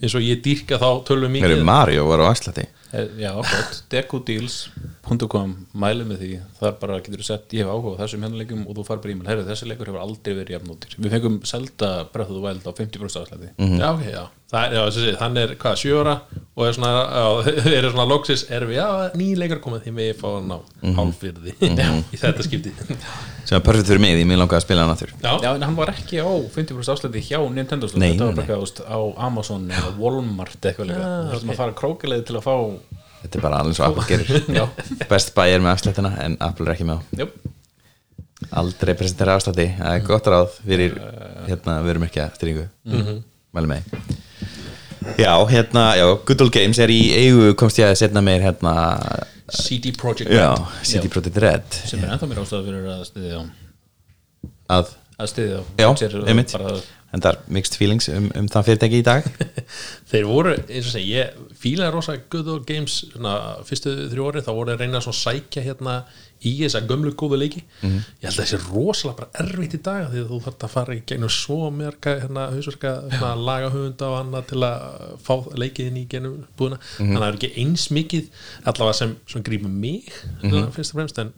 Eins 0.00 0.14
og 0.16 0.24
ég 0.24 0.42
dýrka 0.44 0.78
þá 0.80 0.88
Heru, 1.26 1.32
mikið. 1.34 1.64
Mario 1.66 2.06
var 2.08 2.22
á 2.22 2.26
Eh, 2.32 2.66
Já, 2.92 3.32
gott, 3.34 3.80
decodeals.com 3.92 5.54
mæli 5.82 6.04
með 6.06 6.20
því, 6.22 6.30
þar 6.60 6.74
bara 6.80 6.98
getur 7.02 7.22
þú 7.22 7.26
sett 7.28 7.54
ég 7.56 7.64
hef 7.66 7.72
áhuga 7.72 7.96
á 7.98 8.00
þessum 8.04 8.26
hérna 8.26 8.40
leikum 8.40 8.62
og 8.66 8.76
þú 8.78 8.84
far 8.86 9.00
bara 9.02 9.14
e-mail. 9.14 9.28
Herru, 9.32 9.46
þessi 9.48 9.68
leikur 9.70 9.90
hefur 9.90 10.02
aldrei 10.04 10.36
verið 10.38 10.54
jafnóttir 10.56 10.96
við 11.02 11.16
fengum 11.16 11.38
of 12.30 12.36
the 12.38 12.42
Wild 12.44 12.66
á 12.66 12.72
50% 12.72 13.22
afslæti 13.24 13.50
Já, 13.80 13.88
ok, 13.90 14.04
já, 14.12 14.22
það 14.50 14.64
er, 14.66 14.74
já 14.76 14.82
þessi, 14.86 15.14
hann 15.20 15.38
er 15.42 15.54
hvað, 15.60 15.78
7 15.82 15.94
ára 16.02 16.12
og 16.56 16.62
er 16.68 16.74
svona, 16.76 16.90
já, 17.10 17.24
eru 17.78 17.90
svona 17.92 18.04
loksis 18.08 18.44
erum 18.54 18.70
við, 18.70 18.76
já, 18.78 18.86
nýleikar 19.18 19.58
komið 19.64 19.82
því 19.88 19.92
við 19.96 20.12
fá 20.20 20.26
að 20.30 20.44
ná 20.48 20.56
hálfyrði 20.98 21.54
í 22.14 22.20
þetta 22.20 22.46
skipti. 22.46 22.72
Sem 23.46 23.58
er 23.58 23.64
perfekt 23.66 23.90
fyrir 23.90 24.02
mig 24.02 24.14
því 24.16 24.24
mér 24.30 24.40
langaði 24.40 24.60
að 24.60 24.64
spila 24.66 24.84
hann 24.86 24.94
aftur. 24.94 25.12
Já, 25.22 25.32
Já, 25.44 25.50
en 25.58 25.66
hann 25.66 25.76
var 25.78 25.92
ekki 25.92 26.22
á 26.22 26.30
50% 26.54 26.94
afslætti 26.94 27.24
hjá 27.28 27.38
Nintendo 27.54 27.90
Nei, 27.98 28.12
þetta 28.14 28.30
var 28.30 28.38
bara 28.40 28.60
veist, 28.62 28.80
á 28.86 28.98
Amazon 29.28 29.66
eða 29.70 29.92
Walmart 30.00 30.56
eitthvað 30.70 30.90
líka. 30.92 31.10
Þú 31.10 31.34
þurftum 31.34 31.52
að 31.56 31.60
fara 31.64 31.76
krókilegði 31.82 32.26
til 32.30 32.38
að 32.40 32.46
fá 32.46 32.56
þetta 33.26 33.38
er 33.40 33.44
bara 33.48 33.60
alveg 33.64 33.76
svo 33.78 33.86
Apple 33.90 34.06
gerir. 34.08 34.42
Já, 34.56 34.64
Best 35.10 35.34
Buy 35.36 35.50
er 35.56 35.62
með 35.64 35.74
afslættina 35.76 36.12
en 36.24 36.38
Apple 36.46 36.66
er 36.70 36.74
ekki 36.76 36.86
með 36.86 36.98
á. 36.98 37.00
Jú, 37.22 37.28
aldrei 38.60 38.94
presentera 38.98 39.34
afslætti, 39.38 39.66
það 39.78 39.94
er 39.98 40.04
gott 40.06 40.28
ráð 40.30 40.54
fyrir 40.62 40.94
hérna, 41.48 41.78
við 41.84 41.94
erum 41.94 42.04
ekki 42.08 42.22
að 42.24 42.36
styrningu 42.38 42.66
Mhm. 42.86 43.22
mæli 43.56 43.70
með 43.72 43.90
já, 45.18 45.32
hérna, 45.50 45.86
já, 45.98 46.06
Good 46.26 46.44
Old 46.44 46.52
Games 46.54 46.80
er 46.82 46.92
í 46.92 47.00
eigu, 47.16 47.54
komst 47.58 47.78
ég 47.80 47.90
að 47.90 47.98
setna 48.02 48.22
meir 48.24 48.44
hérna, 48.44 48.74
CD 49.52 49.92
Projekt 49.96 50.32
já, 50.32 50.50
City 50.82 51.10
Project 51.12 51.38
Red 51.42 51.80
sem 51.86 52.02
er 52.02 52.14
ennþá 52.16 52.28
mér 52.30 52.42
ástæða 52.42 52.66
fyrir 52.66 52.92
að 52.96 53.02
stiðja 53.10 53.40
að, 54.74 54.92
að 55.16 55.32
stiðja 55.32 55.64
já, 55.78 55.88
Sér 56.02 56.16
einmitt. 56.26 56.54
en 57.14 57.22
það 57.22 57.30
er 57.30 57.40
mixed 57.58 57.78
feelings 57.78 58.10
um, 58.12 58.28
um 58.36 58.48
það 58.50 58.66
fyrirtæki 58.70 58.98
í 59.00 59.06
dag. 59.06 59.28
Þeir 60.10 60.26
voru, 60.28 60.54
eins 60.66 60.90
og 60.90 60.96
segja, 60.96 61.26
ég 61.28 61.54
fílaði 61.56 61.94
rosa 61.94 62.16
good 62.32 62.50
old 62.50 62.66
games, 62.68 62.98
svona, 63.14 63.36
fyrstu 63.68 63.94
þrjú 64.10 64.26
orði 64.32 64.42
þá 64.48 64.52
voru 64.52 64.74
þeir 64.74 64.82
reyna 64.82 65.00
að 65.00 65.18
sækja 65.22 65.64
hérna 65.64 66.00
í 66.46 66.52
þessa 66.62 66.80
gömlu 66.86 67.12
góðu 67.18 67.38
leiki. 67.40 67.62
Mhm. 67.82 67.98
ég 68.22 68.28
held 68.28 68.38
að 68.38 68.44
þessi 68.44 68.60
rosalega 68.70 69.16
bara 69.16 69.44
erfitt 69.44 69.74
í 69.74 69.82
dag 69.82 70.08
því 70.12 70.22
að 70.22 70.30
þú 70.30 70.40
þarf 70.46 70.66
að 70.66 70.74
fara 70.76 70.94
í 70.96 71.02
gegnum 71.06 71.32
svo 71.36 71.70
mörga 71.70 72.14
hérna, 72.20 72.46
hausverka, 72.54 72.92
hérna, 73.10 73.30
lagahöfunda 73.48 74.10
og 74.12 74.18
annað 74.20 74.46
til 74.52 74.60
að 74.66 75.18
fá 75.26 75.34
leikið 75.62 75.86
inn 75.90 75.96
í 76.02 76.06
genum 76.08 76.44
búina, 76.58 76.78
Mhm. 76.78 77.06
þannig 77.06 77.16
að 77.16 77.22
það 77.22 77.28
er 77.32 77.38
ekki 77.40 77.52
eins 77.64 77.88
mikið 77.90 78.28
allavega 78.64 78.94
sem, 78.94 79.16
sem 79.26 79.42
grípum 79.42 79.70
mig 79.80 80.04
Mhm. 80.42 80.50
svona, 80.50 80.70
fyrst 80.72 80.94
og 80.94 81.00
fremst 81.00 81.18
en 81.18 81.32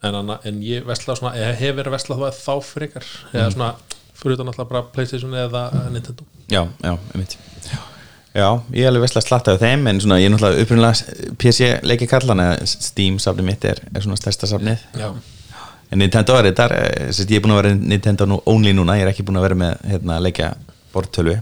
en, 0.00 0.14
anna, 0.14 0.38
en 0.44 0.60
ég 0.62 0.84
vesla 0.86 1.14
svona, 1.16 1.34
ég 1.34 1.56
hef 1.56 1.74
verið 1.74 1.88
að 1.88 1.96
vesla 1.96 2.30
þá 2.30 2.62
frekar, 2.62 3.02
eða 3.34 3.50
svona 3.52 3.74
fyrir 4.14 4.34
utan 4.36 4.46
alltaf 4.46 4.68
bara 4.68 4.82
Playstation 4.82 5.32
eða 5.32 5.90
Nintendo. 5.90 6.22
Já, 6.48 6.68
já, 6.82 6.96
einmitt 7.14 7.36
já, 8.38 8.48
ég 8.74 8.84
er 8.84 8.92
alveg 8.92 9.04
veist 9.06 9.18
að 9.20 9.26
slatta 9.26 9.56
af 9.56 9.62
þeim 9.62 9.88
en 9.90 10.00
svona, 10.04 10.20
ég 10.22 10.30
er 10.30 10.34
náttúrulega 10.34 10.64
upprunnilega 10.64 11.34
PC 11.42 11.72
leiki 11.86 12.08
kallan 12.10 12.44
eða 12.44 12.70
Steam 12.70 13.18
safni 13.22 13.46
mitt 13.46 13.66
er, 13.68 13.82
er 13.92 14.04
svona 14.04 14.18
stærsta 14.20 14.48
safnið. 14.50 14.86
Já, 14.98 15.10
En 15.88 16.02
Nintendo 16.02 16.34
er 16.36 16.50
þetta, 16.50 16.64
eh, 16.76 17.06
ég 17.16 17.38
er 17.38 17.44
búin 17.44 17.54
að 17.54 17.62
vera 17.62 17.74
Nintendo 17.74 18.26
nú, 18.28 18.42
only 18.52 18.74
núna, 18.76 18.98
ég 18.98 19.06
er 19.06 19.12
ekki 19.12 19.24
búin 19.24 19.38
að 19.40 19.46
vera 19.46 19.56
með 19.56 19.86
hérna, 19.88 20.18
leikja 20.20 20.50
bortölvu 20.92 21.38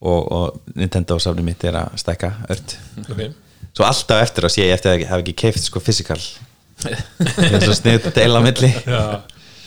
og, 0.00 0.32
og 0.32 0.60
Nintendo 0.74 1.18
safni 1.20 1.44
mitt 1.44 1.64
er 1.68 1.76
að 1.82 1.98
stekka 2.00 2.32
ört. 2.48 2.76
Ok. 3.04 3.26
Svo 3.76 3.84
alltaf 3.84 4.22
eftir 4.24 4.48
að 4.48 4.54
sé 4.54 4.64
ég 4.64 4.72
eftir 4.72 4.94
að 4.94 5.04
hafa 5.10 5.20
ekki 5.20 5.36
keift 5.36 5.66
sko 5.66 5.82
physical. 5.84 6.16
Það 6.80 7.58
er 7.58 7.66
svo 7.66 7.76
sniðt 7.76 8.08
að 8.08 8.16
deila 8.22 8.40
milli. 8.44 8.70
Já, 8.86 9.20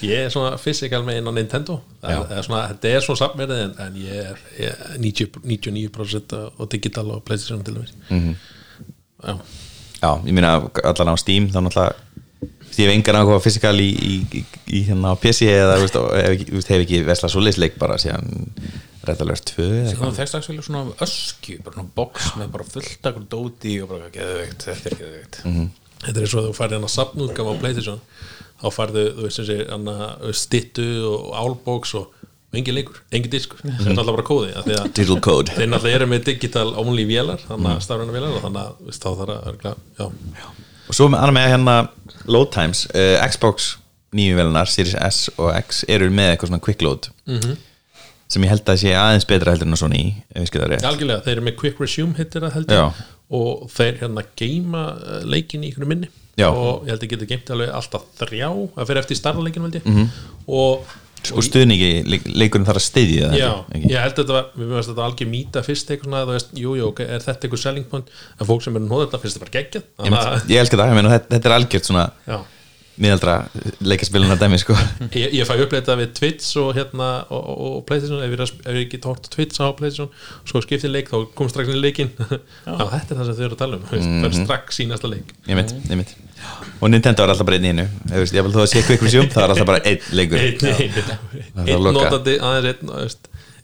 ég 0.06 0.26
er 0.26 0.34
svona 0.34 0.58
physical 0.62 1.02
með 1.08 1.20
inn 1.20 1.30
á 1.30 1.34
Nintendo. 1.36 1.80
Það 2.02 2.16
er, 2.16 2.34
er 2.38 2.46
svona, 2.48 2.62
þetta 2.74 2.92
er 2.96 3.06
svona 3.06 3.22
samverðið 3.24 3.64
en, 3.66 3.74
en 3.86 3.98
ég 4.00 4.20
er, 4.32 4.44
ég 4.60 4.70
er 4.74 5.00
90, 5.04 5.42
99% 5.44 6.38
á 6.40 6.64
digital 6.72 7.08
og 7.16 7.24
Playstation 7.28 7.64
til 7.68 7.80
dæmis. 7.80 7.96
Mhm. 8.10 8.36
Já, 9.20 9.34
já, 10.00 10.12
ég 10.24 10.32
meina 10.32 10.54
allan 10.88 11.12
á 11.12 11.16
Steam 11.20 11.50
þá 11.52 11.60
náttúrulega 11.66 11.96
ég 12.80 12.88
hef 12.88 12.94
engan 12.94 13.18
áhuga 13.20 13.40
á 13.40 13.44
physical 13.44 13.76
í, 13.84 13.90
í, 13.92 14.14
í, 14.40 14.44
í 14.72 14.84
hérna 14.88 15.12
á 15.12 15.16
PC 15.20 15.50
eða 15.52 15.80
veist, 15.82 15.98
og 16.00 16.14
hef, 16.16 16.46
veist, 16.54 16.70
hef 16.72 16.86
ekki 16.86 17.02
vesla 17.04 17.28
svo 17.32 17.42
leisleik 17.44 17.76
bara 17.82 17.98
síðan 18.00 18.30
Red 19.04 19.24
Alert 19.26 19.52
2 19.52 19.66
eða 19.66 19.82
eitthvað. 19.90 20.06
það 20.06 20.20
þekkst 20.22 20.38
aðsvelja 20.40 20.66
svona 20.70 20.84
öskju 21.04 21.58
bara 21.66 21.76
svona 21.76 21.92
box 22.00 22.30
með 22.40 22.52
bara 22.56 22.68
fullt 22.72 23.10
akkur 23.12 23.26
dóti 23.36 23.76
og 23.84 23.92
bara 23.92 24.08
geðveikt, 24.14 24.64
þetta 24.70 24.92
er 24.94 24.98
geðveikt. 25.02 25.40
Mhm. 25.50 25.68
þetta 26.06 26.24
er 26.24 26.32
svo 26.32 26.40
að 26.44 26.48
þú 26.48 26.56
færði 26.62 26.78
hann 26.80 26.88
að 26.88 26.96
sapnúðgaf 26.96 27.52
á 27.52 27.54
Playstation 27.66 28.02
þá 28.62 28.67
færðu, 28.76 29.04
þú 29.17 29.26
veist 29.28 29.39
þessi 29.39 30.34
stittu 30.36 30.88
og 31.10 31.34
álbóks 31.39 31.93
og 32.00 32.08
engin 32.54 32.74
leikur, 32.80 32.98
engin 33.13 33.30
diskur. 33.32 33.60
Mhm. 33.63 33.78
þetta 33.78 33.91
er 33.93 34.00
alltaf 34.02 34.15
bara 34.15 34.28
kóði 34.28 34.54
að 34.58 34.93
Digital 34.93 35.19
Code. 35.22 35.52
þeir 35.54 35.69
náttúrulega 35.69 35.95
eru 36.00 36.08
með 36.08 36.24
digital 36.26 36.74
only 36.82 37.06
vélar 37.06 37.39
þannig 37.45 37.67
Mhm. 37.69 37.78
að 37.78 37.84
stafræna 37.86 38.15
vélar 38.15 38.36
og 38.36 38.41
þannig 38.41 38.63
að 38.65 38.74
þá 38.89 39.10
þarf 39.19 39.30
að 39.36 39.48
örgla, 39.54 39.76
já, 40.00 40.06
og 40.89 40.95
svo 40.95 41.08
með, 41.10 41.34
með 41.34 41.48
hérna 41.54 41.89
load 42.26 42.52
times. 42.52 42.86
Uh, 42.95 43.28
Xbox 43.30 43.78
nýju 44.13 44.36
velunar, 44.36 44.65
Series 44.67 44.95
S 44.95 45.30
og 45.38 45.54
X 45.56 45.84
eru 45.88 46.10
með 46.10 46.36
eitthvað 46.36 46.48
svona 46.50 46.62
quick 46.62 46.82
load. 46.82 47.10
Mhm. 47.28 47.58
sem 48.30 48.43
ég 48.43 48.50
held 48.50 48.65
að 48.65 48.78
sé 48.78 48.91
aðeins 48.93 49.26
betra 49.26 49.52
heldur 49.52 49.65
en 49.65 49.74
að 49.74 49.78
Sony 49.82 50.24
ef 50.36 50.41
ég 50.43 50.48
skil 50.48 50.62
það 50.62 50.69
rétt. 50.69 50.84
Algjörlega, 50.86 51.24
þeir 51.26 51.32
eru 51.32 51.41
með 51.41 51.56
quick 51.58 51.80
resume 51.80 52.13
hittir 52.13 52.41
það 52.41 52.52
held 52.54 52.67
Já. 52.67 52.84
ég 52.86 52.93
og 53.32 53.69
þeir 53.74 53.98
hérna 54.00 54.24
geima 54.38 54.84
eh, 55.02 55.24
leikinn 55.26 55.63
í 55.65 55.72
ykkur 55.74 55.88
minni 55.88 56.08
Já. 56.38 56.48
og 56.54 56.86
ég 56.86 56.94
held 56.94 57.04
að 57.04 57.10
geta 57.10 57.26
geimt 57.34 57.50
alveg 57.56 57.70
alltaf 57.74 58.04
þrjá 58.20 58.50
að 58.78 58.86
fyrir 58.88 59.02
eftir 59.04 59.18
starra 59.20 59.42
leikinn 59.44 59.63
held 59.68 59.76
ég 59.82 59.86
Mhm. 59.86 60.10
og 60.48 60.86
og 61.36 61.44
stuðningi, 61.44 62.06
leik, 62.08 62.24
leikurinn 62.32 62.63
þarf 62.65 62.80
að 62.80 62.86
styðja 62.86 63.26
það 63.34 63.38
Já, 63.42 63.50
ekki? 63.76 63.89
ég 63.92 64.00
held 64.00 64.13
að 64.13 64.20
þetta 64.24 64.36
var, 64.38 64.46
við 64.56 64.70
veist 64.72 64.88
þetta 64.89 65.02
var 65.02 65.10
algjör 65.10 65.28
mýta 65.30 65.63
fyrst 65.65 65.89
eitthvað 65.92 66.08
svona, 66.08 66.22
þú 66.24 66.32
veist, 66.38 66.54
jú, 66.56 66.76
jú, 66.80 66.88
er 67.04 67.20
þetta 67.26 67.44
eitthvað 67.44 67.60
selling 67.60 67.88
point, 67.92 68.08
en 68.39 68.48
fólk 68.48 68.63
sem 68.63 68.76
er 68.76 68.80
að 68.80 68.88
nóða 68.88 69.04
þetta 69.10 69.20
finnst 69.20 69.36
þetta 69.36 69.44
bara 69.44 69.56
geggjað, 69.58 69.84
Ég, 70.00 70.13
að 70.15 70.54
ég 70.56 70.72
það, 70.72 70.88
ég 70.88 70.96
meina, 70.96 71.12
þetta, 71.18 71.30
þetta 71.36 71.50
er 71.52 71.56
algjört 71.58 71.89
svona 71.89 72.06
já, 72.24 72.38
miðaldra 73.00 73.36
leikaspilunar 73.86 74.40
dæmi 74.42 74.58
sko. 74.62 74.76
ég, 75.16 75.34
ég 75.38 75.48
fæ 75.48 75.54
uppleita 75.64 75.96
við 76.00 76.14
Twitch 76.20 76.58
og 76.62 76.74
hérna, 76.78 77.10
og, 77.32 77.44
og, 77.54 77.60
og 77.80 77.84
Playstation. 77.90 78.24
Ef 78.26 78.34
ég, 78.34 78.40
er 78.40 78.72
ef 78.74 78.80
ég 78.82 78.90
get 78.92 79.08
hort 79.10 79.28
á 79.28 79.30
Twitch 79.36 79.60
á 79.64 79.68
Playstation 79.78 80.10
svo 80.50 80.62
skiptið 80.66 80.92
leik, 80.94 81.12
þá 81.12 81.24
kom 81.36 81.52
strax 81.52 81.72
inn 81.72 81.80
í 81.80 81.84
leikin 81.84 82.12
já, 82.20 82.74
þetta 82.76 83.14
er 83.14 83.20
það 83.22 83.26
sem 83.30 83.38
þau 83.40 83.46
eru 83.50 83.56
að 83.58 83.62
tala 83.64 83.80
um, 83.80 83.86
mm 83.86 84.00
Mhm. 84.00 84.26
-hmm. 84.26 84.44
strax 84.46 84.80
í 84.84 84.88
næsta 84.90 85.12
leik. 85.12 85.32
Ég 85.48 85.56
mynd, 85.60 85.76
ég 85.90 85.96
mynd 86.00 86.16
og 86.80 86.90
Nintendo 86.90 87.24
er 87.24 87.30
alltaf 87.34 87.46
bara 87.48 87.58
einn 87.60 87.66
í 87.68 87.72
einu. 87.74 87.88
Þú 88.08 88.20
veist, 88.24 88.34
ég 88.36 88.44
vil 88.46 88.54
þó 88.54 88.62
að 88.64 88.70
sé 88.72 88.84
quick 88.88 89.02
resume, 89.04 89.28
það 89.34 89.44
er 89.44 89.50
alltaf 89.54 89.68
bara 89.68 89.82
einn 89.84 90.00
leikur. 90.16 90.40
Einn, 90.40 90.60
Það 91.56 91.70
er 91.74 91.80
notandi 92.00 92.36
aðeins 92.40 92.70
einn, 92.72 92.92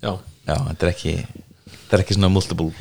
þú 0.04 0.18
já, 0.46 0.56
þetta 0.70 0.86
er 0.86 0.92
ekki 0.92 1.14
þetta 1.86 1.98
er 1.98 2.04
ekki 2.04 2.18
svona 2.18 2.32
multiple 2.34 2.72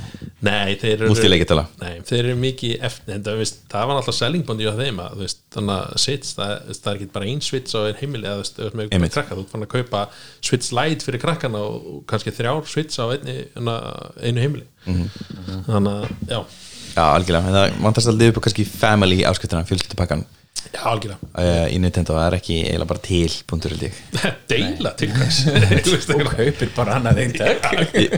Nei, 0.44 0.74
þeir 0.76 0.92
eru 0.98 1.08
Múltileikjatala. 1.08 1.62
Nei, 1.80 2.00
þeir 2.04 2.18
eru 2.26 2.34
mikið 2.40 2.82
eftir 2.84 3.14
en 3.14 3.22
það, 3.24 3.38
veist, 3.40 3.62
það 3.72 3.86
var 3.88 4.00
alltaf 4.00 4.16
selling 4.18 4.44
bondi 4.44 4.66
á 4.68 4.74
þeim 4.76 5.00
að, 5.00 5.14
veist, 5.22 5.40
þannig 5.54 5.74
að 5.78 6.02
Switch 6.04 6.34
það, 6.36 6.52
það 6.74 6.90
er 6.90 6.98
ekki 6.98 7.08
bara 7.14 7.30
ein 7.30 7.40
Switch 7.44 7.72
á 7.72 7.80
einn 7.80 8.00
heimili 8.02 8.28
eða 8.28 8.42
þú 8.42 8.66
veist, 8.66 8.76
með 9.00 9.14
krakka, 9.14 9.38
þú 9.38 9.46
fann 9.54 9.64
að 9.64 9.72
kaupa 9.72 10.02
Switch 10.44 10.76
Lite 10.76 11.08
fyrir 11.08 11.22
krakkana 11.22 11.64
og, 11.64 11.88
og 11.94 12.04
kannski 12.10 12.34
þrjár 12.36 12.68
Switch 12.68 13.00
á 13.00 13.04
einni, 13.08 13.38
eina, 13.56 13.78
einu 14.20 14.44
heimili. 14.44 14.68
Mhm. 14.84 15.08
þannig 15.70 15.92
að, 15.94 16.08
já. 16.28 16.40
Já, 16.94 17.04
algjörlega, 17.08 17.48
en 17.48 17.56
það 17.56 17.84
vantast 17.88 18.10
að 18.10 18.20
lifa 18.20 18.34
upp 18.34 18.42
á 18.42 18.44
kannski 18.44 18.68
family 18.68 19.22
áskriftina, 19.24 19.64
fjölskyldupakkan 19.70 20.26
Já, 20.72 20.80
algjörlega. 20.90 21.28
Uh, 21.34 21.66
í 21.70 21.78
Nintendo, 21.82 22.16
er 22.20 22.36
ekki 22.38 22.56
eiginlega 22.62 22.88
bara 22.90 23.02
til 23.04 23.34
punktur 23.50 23.74
held 23.74 23.84
ég. 23.86 23.98
Deila 24.50 24.94
til 24.98 25.12
hvers? 25.14 25.42
Og 26.14 26.24
kaupir 26.30 26.72
bara 26.76 26.96
annað 26.98 27.20
einn 27.24 27.36
takk 27.36 27.94
ég, 27.98 28.16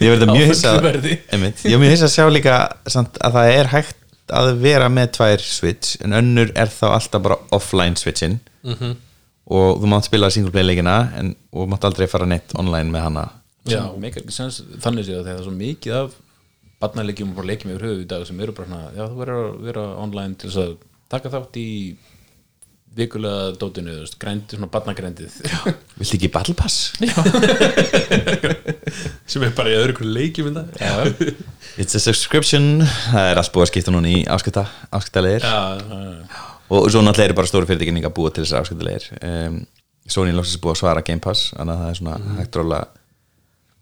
ég 0.00 0.10
verði 0.12 0.28
mjög 0.32 0.50
hissa 0.50 0.74
ég 0.82 1.30
er 1.36 1.80
mjög 1.80 1.94
hissa 1.94 2.08
að 2.08 2.14
sjá 2.16 2.26
líka 2.32 2.58
samt, 2.90 3.18
að 3.24 3.38
það 3.38 3.54
er 3.54 3.72
hægt 3.72 4.02
að 4.36 4.52
vera 4.64 4.90
með 4.90 5.12
tvær 5.20 5.42
switch 5.46 5.96
en 6.02 6.16
önnur 6.18 6.52
er 6.58 6.70
þá 6.72 6.86
alltaf 6.96 7.24
bara 7.28 7.40
offline 7.54 7.98
switchin. 8.00 8.40
Mhm. 8.66 8.96
og 9.46 9.78
þú 9.78 9.88
mátt 9.92 10.08
spila 10.08 10.30
single 10.34 10.50
play 10.50 10.64
leikina 10.66 10.94
en, 11.14 11.28
og 11.54 11.68
mátt 11.70 11.84
aldrei 11.86 12.08
fara 12.10 12.26
neitt 12.26 12.50
online 12.58 12.90
með 12.90 13.04
hana. 13.04 13.28
Já, 13.66 13.82
sens 14.34 14.58
þannig 14.82 15.06
séð 15.06 15.20
að 15.20 15.28
það 15.28 15.36
er 15.36 15.44
svo 15.44 15.52
mikið 15.54 15.98
af 16.00 16.16
barnaleikjum 16.82 17.30
og 17.30 17.38
bara 17.38 17.50
leikjum 17.52 17.72
yfir 17.72 17.86
höfuð 17.86 18.02
í 18.02 18.08
dag 18.10 18.26
sem 18.26 18.40
eru 18.42 18.54
bara 18.56 18.68
hana, 18.72 18.90
já 18.96 19.04
þú 19.06 19.20
verður 19.20 19.44
að 19.44 19.60
vera 19.68 19.84
online 20.02 20.38
til 20.40 20.50
þess 20.50 20.62
að 20.64 20.74
taka 21.12 21.30
þátt 21.32 21.56
í 21.62 21.68
vikulega 22.96 23.50
dótinu, 23.60 23.92
þú 23.92 24.00
veist, 24.06 24.16
grændi 24.22 24.56
svona 24.56 24.70
barnagrændið 24.72 25.34
Viltu 26.00 26.16
ekki 26.16 26.30
Battle 26.32 26.54
Pass? 26.56 26.76
sem 29.28 29.44
er 29.44 29.52
bara 29.56 29.72
í 29.72 29.76
öðru 29.76 29.96
hverju 29.98 30.12
leikjum 30.16 30.48
It's 31.76 31.92
a 31.92 32.00
subscription. 32.00 32.80
Það 33.12 33.30
er 33.34 33.40
allt 33.40 33.52
búið 33.52 33.66
að 33.66 33.70
skipta 33.72 33.92
núna 33.92 34.08
í 34.08 34.22
áskipta 34.32 34.64
áskiptalegir 34.96 35.44
já, 35.44 35.56
og 36.72 36.88
svo 36.90 37.02
náttúrulega 37.04 37.28
eru 37.30 37.36
bara 37.38 37.50
stóru 37.50 37.68
fyrirtækin 37.68 37.98
líka 38.00 38.08
að 38.10 38.16
búa 38.16 38.32
til 38.32 38.46
þessar 38.46 38.64
áskiptalegir 38.64 39.04
um, 39.20 39.58
Sony 40.08 40.32
loksins 40.32 40.60
búið 40.62 40.76
að 40.76 40.80
svara 40.80 41.04
Game 41.06 41.20
Pass 41.24 41.50
þannig 41.52 41.74
að 41.76 41.82
það 41.84 41.90
er 41.92 42.00
svona 42.00 42.16
Mhm. 42.22 42.36
hægt 42.40 42.56
róla 42.62 42.80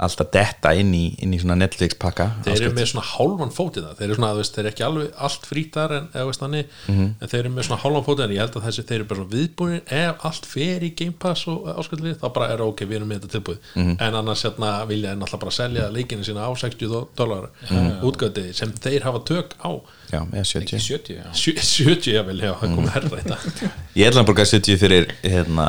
alltaf 0.04 0.30
detta 0.34 0.72
inn 0.74 0.92
í, 0.94 1.14
inn 1.22 1.32
í 1.34 1.38
svona 1.42 1.56
Netflix 1.58 1.94
pakka 1.98 2.26
þeir 2.44 2.62
eru 2.62 2.74
með 2.76 2.88
svona 2.92 3.06
hálfan 3.14 3.52
fótið 3.54 3.84
það 3.88 3.96
þeir 3.98 4.06
eru 4.08 4.14
svona, 4.18 4.30
veist, 4.38 4.54
þeir 4.54 4.64
eru 4.64 4.72
ekki 4.74 4.84
alveg 4.88 5.10
allt 5.28 5.46
frítar 5.50 5.92
en, 5.98 6.08
eða 6.14 6.26
veist 6.30 6.40
þannig, 6.44 6.66
Mhm. 6.88 7.06
en 7.20 7.28
þeir 7.28 7.40
eru 7.44 7.50
með 7.54 7.66
svona 7.68 7.80
hálfan 7.82 8.06
fótið 8.08 8.24
en 8.24 8.30
ég 8.36 8.42
held 8.44 8.54
að 8.60 8.66
þessi, 8.68 8.84
þeir 8.88 8.98
eru 9.00 9.04
bara 9.04 9.20
svona 9.20 9.34
viðbúin 9.34 9.80
ef 9.90 10.24
allt 10.30 10.46
fer 10.46 10.80
í 10.84 10.90
Game 10.96 11.12
Pass 11.18 11.46
og 11.48 11.66
áskallið, 11.78 12.16
þá 12.20 12.32
bara 12.34 12.48
er 12.52 12.60
ok, 12.62 12.80
við 12.84 12.96
erum 13.00 13.08
með 13.08 13.20
þetta 13.20 13.34
tilbúið 13.38 13.58
Mhm. 13.74 13.96
en 14.00 14.14
annars 14.14 14.42
hérna 14.44 14.86
vilja 14.86 15.10
þeir 15.14 15.18
náttúrulega 15.22 15.40
bara 15.40 15.50
selja 15.50 15.90
leikinu 15.90 16.24
sína 16.24 16.46
á 16.46 16.50
60 16.54 17.08
dólar 17.16 17.48
Mhm. 17.70 18.00
útgöti 18.02 18.52
sem 18.54 18.72
þeir 18.72 19.02
hafa 19.02 19.18
tök 19.24 19.54
á 19.64 19.80
Já, 20.12 20.20
eða 20.20 20.44
70 20.44 20.80
70, 20.84 21.14
já. 21.16 21.24
Sjö- 21.34 21.62
70 21.64 22.12
jafnvel, 22.14 22.40
já, 22.44 22.50
það 22.60 22.74
komið 22.76 22.92
herra 22.94 23.10
þetta. 23.14 23.70
Ég 23.98 24.08
ætla 24.10 24.22
að 24.22 24.28
borga 24.28 24.44
70 24.50 24.78
fyrir 24.80 25.06
hérna, 25.22 25.66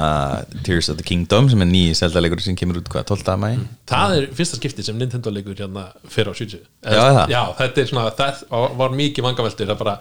Tears 0.66 0.90
of 0.92 0.98
the 1.00 1.06
Kingdom 1.08 1.50
sem 1.50 1.62
er 1.66 1.70
nýji 1.70 1.96
seldaleikur 2.00 2.42
sem 2.44 2.58
kemur 2.60 2.80
út 2.82 2.90
hvað, 2.92 3.06
12. 3.12 3.36
mæ 3.42 3.50
það 3.90 4.16
er 4.18 4.28
fyrsta 4.38 4.60
skipti 4.60 4.86
sem 4.86 4.98
Nintendo 5.00 5.34
leikur 5.34 5.56
hérna 5.60 5.86
fyrir 6.10 6.32
á 6.32 6.36
70 6.36 6.60
Já, 6.60 6.90
er 6.96 7.16
það? 7.20 7.34
Já, 7.36 7.42
þetta 7.62 7.84
er 7.84 7.90
svona, 7.92 8.06
það 8.20 8.76
var 8.82 8.98
mikið 9.02 9.28
vangaveltur 9.30 9.72
það 9.72 9.80
bara, 9.84 9.96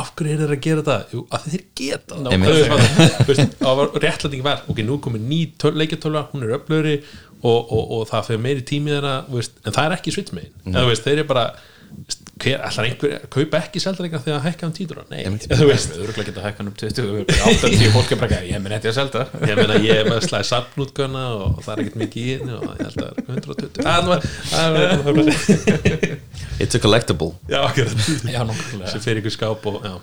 af 0.00 0.12
hverju 0.18 0.34
er 0.34 0.42
þeir 0.44 0.54
að 0.56 0.62
gera 0.68 0.84
það? 0.90 1.14
Jú, 1.14 1.24
að 1.32 1.48
þeir 1.48 1.64
geta 1.80 2.18
það. 2.18 3.54
Það 3.58 3.80
var 3.80 3.96
réttlæting 4.04 4.44
var 4.44 4.62
ok, 4.68 4.84
nú 4.84 4.98
komið 5.02 5.26
ný 5.30 5.40
leikjartöla, 5.78 6.26
hún 6.34 6.44
er 6.46 6.58
öflöri 6.58 6.98
og, 7.42 7.72
og, 7.72 7.82
og 7.98 8.06
það 8.10 8.30
fyrir 8.30 8.42
meiri 8.44 8.64
tími 8.66 8.94
þeirra 8.94 9.16
en 9.30 9.74
það 9.74 9.84
er 9.84 9.96
ekki 9.98 10.14
svits 10.14 10.34
eru 12.38 12.62
ætlar 12.68 12.86
einhver 12.88 13.12
að 13.18 13.24
kaupa 13.34 13.58
ekki 13.62 13.80
seldareika 13.82 14.20
þegar 14.24 14.38
að 14.38 14.44
hækka 14.48 14.66
um 14.68 14.74
títur 14.76 14.98
nei, 15.10 15.22
þú 15.26 15.66
veist. 15.68 15.90
Við 15.94 16.02
örgulega 16.04 16.28
geta 16.30 16.44
hækkan 16.44 16.70
upp 16.70 16.76
20 16.82 17.24
80 17.52 17.92
fólk 17.96 18.10
er 18.14 18.20
bara, 18.22 18.38
ég 18.46 18.62
minn 18.62 18.74
þetta 18.76 18.90
að 18.92 18.96
selda. 18.98 19.22
Ég 19.48 19.54
meina 19.58 19.78
ég 19.82 19.94
er 20.02 20.06
með 20.10 20.18
slæði 20.28 20.48
safnútgöna 20.50 21.24
og 21.38 21.60
það 21.64 21.72
er 21.74 21.82
ekkert 21.84 21.98
mikið 22.02 22.22
í 22.22 22.36
henni 22.36 22.52
og 22.58 22.62
ég 22.68 22.70
held 22.84 22.98
að 22.98 23.02
það 23.02 23.10
er 23.10 23.14
120 23.38 23.68
það 23.88 24.02
var- 24.12 24.24
það 24.52 24.68
var- 24.78 26.16
It's 26.58 26.74
a 26.74 26.80
collectible. 26.82 27.30
Já, 27.48 27.60
nokkulega 28.42 28.90
sem 28.90 29.00
fyrir 29.04 29.20
ykkur 29.22 29.34
skáp 29.36 29.66
og 29.70 29.76
já, 29.86 29.94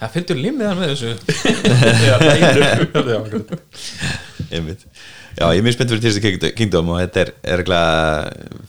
Það 0.00 0.10
fylgdur 0.16 0.38
limmiðan 0.40 0.80
með 0.80 0.88
þessu. 0.92 1.10
Já, 2.10 2.14
það 2.20 2.32
er 2.34 2.40
já, 5.40 5.46
ég 5.54 5.60
er 5.60 5.64
mjög 5.64 5.76
spennt 5.76 5.92
fyrir 5.94 6.02
Tears 6.04 6.18
of 6.18 6.54
Kingdom- 6.58 6.90
og 6.92 6.98
þetta 7.04 7.22
er, 7.22 7.30
er 7.54 7.60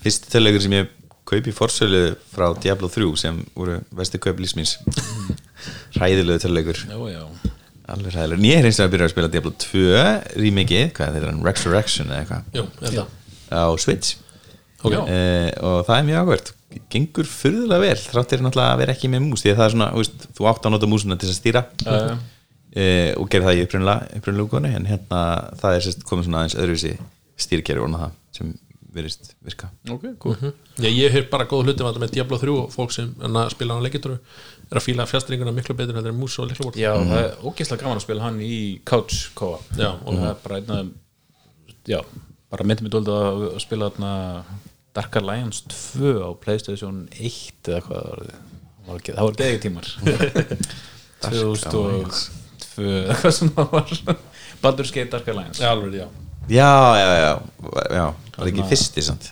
fyrst 0.03 0.29
tölulegur 0.31 0.61
sem 0.63 0.75
ég 0.77 0.91
kaupi 1.31 1.53
fórsölu 1.55 2.03
frá 2.33 2.49
Diablo 2.61 2.89
3 2.91 3.09
sem 3.19 3.41
voru 3.55 3.79
vesti 3.97 4.19
kaup 4.21 4.41
tölulegur 6.43 6.79
Já, 6.85 6.97
já. 7.11 7.23
Alveg 7.91 8.13
hræðilegur, 8.15 8.39
en 8.39 8.47
ég 8.47 8.59
er 8.61 8.67
eins 8.69 8.79
og 8.79 8.87
að 8.87 8.93
byrja 8.93 9.07
að 9.09 9.13
spila 9.13 9.29
Diablo 9.31 9.51
2 9.59 9.85
remake, 10.39 10.81
hvað 10.95 11.15
heitir 11.17 11.27
hann, 11.27 11.43
Resurrection 11.43 12.11
eða 12.11 12.21
eitthvað? 12.21 12.99
Á 13.51 13.67
Switch. 13.83 14.15
Ok. 14.81 14.95
Eh, 14.95 15.49
og 15.59 15.81
það 15.87 15.97
er 15.97 16.05
mjög 16.07 16.21
ákvært 16.21 16.51
gengur 16.91 17.27
furðulega 17.27 17.83
vel, 17.83 17.97
þráttir 17.99 18.43
náttúrulega 18.45 18.75
að 18.75 18.81
vera 18.81 18.95
ekki 18.95 19.09
með 19.11 19.25
mús 19.25 19.43
því 19.43 19.51
að 19.51 19.59
það 19.59 19.65
er 19.65 19.73
svona, 19.75 19.89
veist, 19.97 20.27
þú 20.37 20.47
átt 20.51 20.67
að 20.67 20.75
nota 20.75 20.89
músuna 20.91 21.17
til 21.19 21.29
að 21.29 21.37
stýra. 21.37 21.63
Já. 21.83 21.97
uh, 22.15 23.09
og 23.19 23.31
gera 23.33 23.49
það 23.49 23.59
í 23.59 23.65
upprunnulega 23.65 24.75
en 24.79 24.87
hérna 24.87 25.21
það 25.59 25.77
er 25.77 25.85
sérst 25.87 26.05
komið 26.07 26.29
svona 26.29 26.43
aðeins 26.43 26.57
öðruvísi 26.61 26.93
stýrkerfi 27.41 27.83
og 27.83 27.97
það 27.97 28.15
sem 28.37 28.53
verist 28.91 29.35
virka. 29.43 29.69
Ok, 29.89 30.05
cool. 30.19 30.35
Já, 30.77 30.87
ég 30.89 31.13
hef 31.13 31.29
bara 31.31 31.47
góð 31.49 31.69
hlutum 31.69 31.87
að 31.87 31.99
með 32.03 32.15
Diablo 32.17 32.39
3 32.41 32.55
og 32.59 32.73
fólk 32.73 32.91
sem 32.95 33.11
að 33.23 33.51
spila 33.53 33.77
hann 33.77 33.85
leikituru 33.85 34.17
er 34.71 34.79
að 34.79 34.85
fíla 34.85 35.05
fjastringuna 35.07 35.53
miklu 35.55 35.75
betur 35.79 35.95
en 35.95 36.03
það 36.03 36.11
er 36.11 36.17
mús 36.17 36.35
og 36.39 36.49
liklabort 36.49 36.79
Já, 36.79 36.91
það 36.95 37.21
er 37.21 37.45
ógeðslega 37.47 37.85
gaman 37.85 38.01
að 38.01 38.05
spila 38.05 38.25
hann 38.25 38.41
í 38.43 38.57
couch 38.87 39.21
koa 39.37 39.61
Já, 39.79 39.93
og 39.95 40.19
það 40.19 40.27
er 40.31 40.41
bara 40.43 40.59
einn 40.59 40.75
af 40.75 40.91
já, 41.91 41.99
bara 42.51 42.67
myndi 42.67 42.85
mig 42.85 42.93
dólda 42.93 43.17
að 43.31 43.45
spila 43.63 43.89
þarna 43.91 44.11
Dark 44.95 45.15
Alliance 45.21 45.63
2 45.71 46.17
á 46.19 46.29
Playstation 46.43 47.05
1 47.15 47.71
eða 47.71 47.83
hvað 47.85 48.01
það 48.01 48.11
var. 48.11 48.25
Það 48.91 49.13
það 49.15 49.27
var 49.29 49.37
geðið 49.39 49.61
tímar. 49.63 49.91
2002 51.29 51.83
eða 52.81 53.15
hvað 53.21 53.37
sem 53.37 53.53
það 53.55 53.71
var. 53.77 53.95
Baldur's 54.61 54.91
Gate 54.93 55.13
Dark 55.15 55.31
Alliance. 55.31 55.63
Já, 55.63 55.71
alveg, 55.71 56.01
já 56.03 56.30
já, 56.49 56.71
já, 56.97 57.09
já, 57.21 57.31
já 57.91 58.05
var 58.37 58.49
ekki 58.49 58.67
fyrsti 58.71 59.05
samt. 59.05 59.31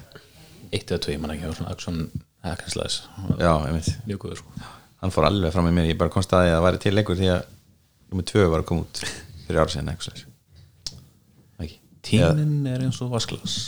1 0.70 0.84
eða 0.86 1.02
2, 1.08 1.16
ég 1.16 1.22
man 1.22 1.34
ekki, 1.34 1.48
það 1.48 1.58
svona 1.58 1.74
action 1.74 2.02
hackenslæs 2.46 3.00
já, 3.40 3.52
einmitt, 3.68 3.92
mjög 4.08 4.24
góður 4.26 4.42
sko. 4.44 4.68
Hann 5.02 5.14
fór 5.16 5.30
alveg 5.30 5.54
fram 5.56 5.66
með 5.70 5.78
mér 5.80 5.92
ég 5.94 6.00
bara 6.00 6.14
komst 6.14 6.34
að 6.36 6.52
það 6.52 6.66
væri 6.68 6.82
til 6.84 6.96
leikur 6.96 7.20
því 7.20 7.32
að 7.34 7.46
nummer 8.10 8.28
tvö 8.30 8.50
var 8.52 8.64
að 8.64 8.68
koma 8.70 8.86
út 8.86 9.02
fyrir 9.48 9.62
ára 9.64 9.74
sinni 9.74 9.94
eitthvað. 9.94 10.26
Tíminn 12.10 12.64
er 12.70 12.80
eins 12.86 12.98
og 13.04 13.10
vasklas 13.12 13.68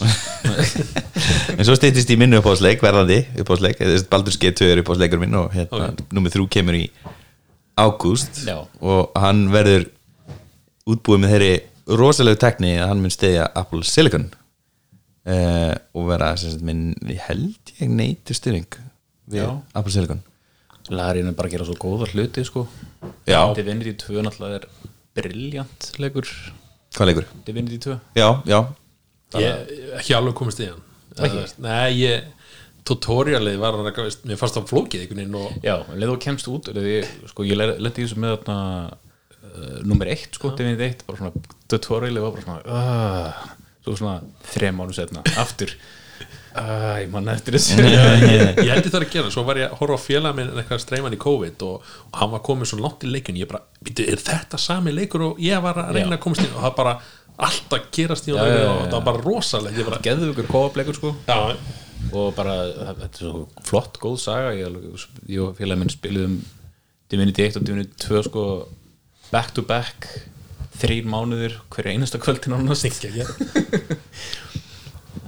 en 1.57 1.65
svo 1.67 1.75
stýttist 1.75 2.09
í 2.13 2.15
minnu 2.17 2.39
uppáðsleik 2.39 2.79
verðandi 2.81 3.17
uppáðsleik, 3.43 3.81
Baldur 4.09 4.37
G2 4.39 4.69
er 4.71 4.81
uppáðsleikur 4.81 5.19
minn 5.19 5.35
og 5.35 5.51
hérna, 5.53 5.91
nummer 6.15 6.31
þrjú 6.31 6.47
kemur 6.55 6.77
í 6.79 6.85
ágúst 7.75 8.39
og 8.47 9.19
hann 9.19 9.43
verður 9.51 9.89
útbúið 10.87 11.21
með 11.25 11.35
þeirri 11.35 11.51
rosalegu 11.87 12.39
tekni 12.41 12.75
að 12.79 12.91
hann 12.91 13.01
mun 13.03 13.13
stiðja 13.13 13.47
Apple 13.57 13.83
Silicon 13.87 14.27
uh, 14.31 15.75
og 15.97 16.09
vera 16.09 16.33
sem 16.39 16.53
sagt, 16.53 16.65
minn, 16.65 16.91
ég 17.09 17.21
held 17.27 17.73
ég 17.79 17.89
neyti 17.91 18.35
stuðning 18.37 18.69
við 19.31 19.43
Já. 19.43 19.49
Apple 19.77 19.93
Silicon 19.93 20.21
Larinn 20.91 21.29
er 21.29 21.35
bara 21.37 21.47
að 21.47 21.55
gera 21.55 21.67
svo 21.67 21.77
góða 21.79 22.09
hluti 22.11 22.43
sko 22.47 22.65
Já. 23.29 23.53
Divinity 23.57 23.93
2 24.01 24.25
náttúrulega 24.25 24.61
er 24.61 24.67
briljant 25.17 25.91
leikur 26.01 26.27
hvað 26.95 27.11
leikur? 27.11 27.27
Divinity 27.47 27.79
2 27.85 27.97
Já, 28.17 28.29
já, 28.49 28.59
Ég 29.39 29.75
ekki 30.01 30.15
alveg 30.17 30.35
komist 30.35 30.59
í 30.63 30.67
hann 30.67 30.81
Ekki? 31.21 31.43
Uh, 31.43 31.57
Nei, 31.63 32.01
ég 32.01 32.29
tutorialið 32.87 33.59
var 33.61 33.75
hann 33.77 33.87
eitthvað, 33.89 34.07
veist, 34.09 34.23
mér 34.25 34.39
fannst 34.39 34.57
það 34.57 34.69
flókið 34.71 35.03
einhvern 35.03 35.21
veginn 35.21 35.39
og 35.39 35.65
Já, 35.65 35.75
leið 35.93 36.11
þú 36.11 36.17
kemst 36.25 36.49
út 36.51 36.69
leið, 36.73 36.89
ég, 36.95 37.15
sko, 37.29 37.45
ég 37.45 37.59
lendi 37.59 37.91
í 38.01 38.05
þessu 38.07 38.19
með 38.21 38.37
þarna 38.39 38.57
nummer 39.87 40.07
eitt, 40.11 40.35
sko, 40.37 40.53
Divinity 40.57 40.87
1 40.91 41.05
bara 41.07 41.17
svona, 41.21 41.31
tutorialið 41.71 42.23
var 42.27 42.35
bara 42.37 42.45
svona 42.45 42.61
uh, 42.65 43.49
svo 43.85 43.95
svona 43.97 44.19
þrem 44.53 44.77
mánu 44.81 44.93
setna 44.95 45.23
aftur. 45.41 45.73
Uh, 46.51 46.97
ég 46.99 47.07
manna 47.13 47.31
eftir 47.37 47.55
þessu. 47.55 47.77
Ég, 47.79 48.57
ég 48.59 48.67
held 48.73 48.83
ég 48.83 48.91
það 48.91 49.05
að 49.05 49.13
gera, 49.13 49.29
svo 49.31 49.43
var 49.47 49.59
ég 49.61 49.69
að 49.71 49.77
horfa 49.79 49.95
á 49.95 50.01
félag 50.03 50.35
minn 50.35 50.49
eitthvað 50.59 50.81
streyman 50.83 51.15
í 51.15 51.19
COVID 51.21 51.63
og, 51.63 51.85
og 52.11 52.17
hann 52.19 52.33
var 52.33 52.41
komið 52.43 52.69
svo 52.73 52.79
langt 52.83 53.05
í 53.07 53.11
leikun, 53.13 53.39
ég 53.39 53.47
bara 53.47 53.63
er 53.87 54.19
þetta 54.19 54.59
sami 54.59 54.91
leikur 54.93 55.23
og 55.29 55.39
ég 55.41 55.63
var 55.63 55.79
að 55.79 55.93
reyna 55.95 56.11
Já. 56.11 56.17
að 56.17 56.23
komast 56.25 56.43
inn? 56.43 56.51
Og 56.57 56.65
það 56.67 56.75
bara 56.81 56.95
alltaf 57.47 57.87
gerast 57.95 58.27
í 58.27 58.33
Já, 58.33 58.41
honum 58.41 58.51
já, 58.51 58.59
já, 58.59 58.67
og 58.73 58.81
já. 58.81 58.89
það 58.91 58.97
var 58.97 59.05
bara 59.07 59.23
rosalegt. 59.29 59.79
Ég 59.79 59.87
bara, 59.87 60.01
geðu 60.09 60.29
ykkur 60.33 60.49
kóapleikur, 60.51 60.99
sko. 60.99 61.13
Já, 61.31 61.39
og 62.11 62.27
bara, 62.35 62.57
það- 62.75 62.99
þetta 63.05 63.09
er 63.23 63.23
svo 63.31 63.65
flott 63.71 63.97
góð 64.03 64.19
saga, 64.27 64.51
ég, 64.59 64.67
alveg- 64.67 65.07
ég 65.31 65.45
og 65.47 65.55
félagi 65.57 65.79
minn 65.85 65.95
spiluðum 65.95 66.35
Divinity 67.11 67.47
1 67.47 67.57
og 67.61 67.65
Divinity 67.71 67.95
2 68.11 68.25
sko, 68.27 68.45
back 69.31 69.53
to 69.55 69.65
back 69.67 70.07
þrýr 70.81 71.05
mánuður, 71.09 71.59
hverja 71.73 71.93
einasta 71.95 72.21
kvöldin 72.21 72.57
ánast 72.57 72.87
ekki 72.89 73.11
að 73.11 73.19
gera 73.21 73.33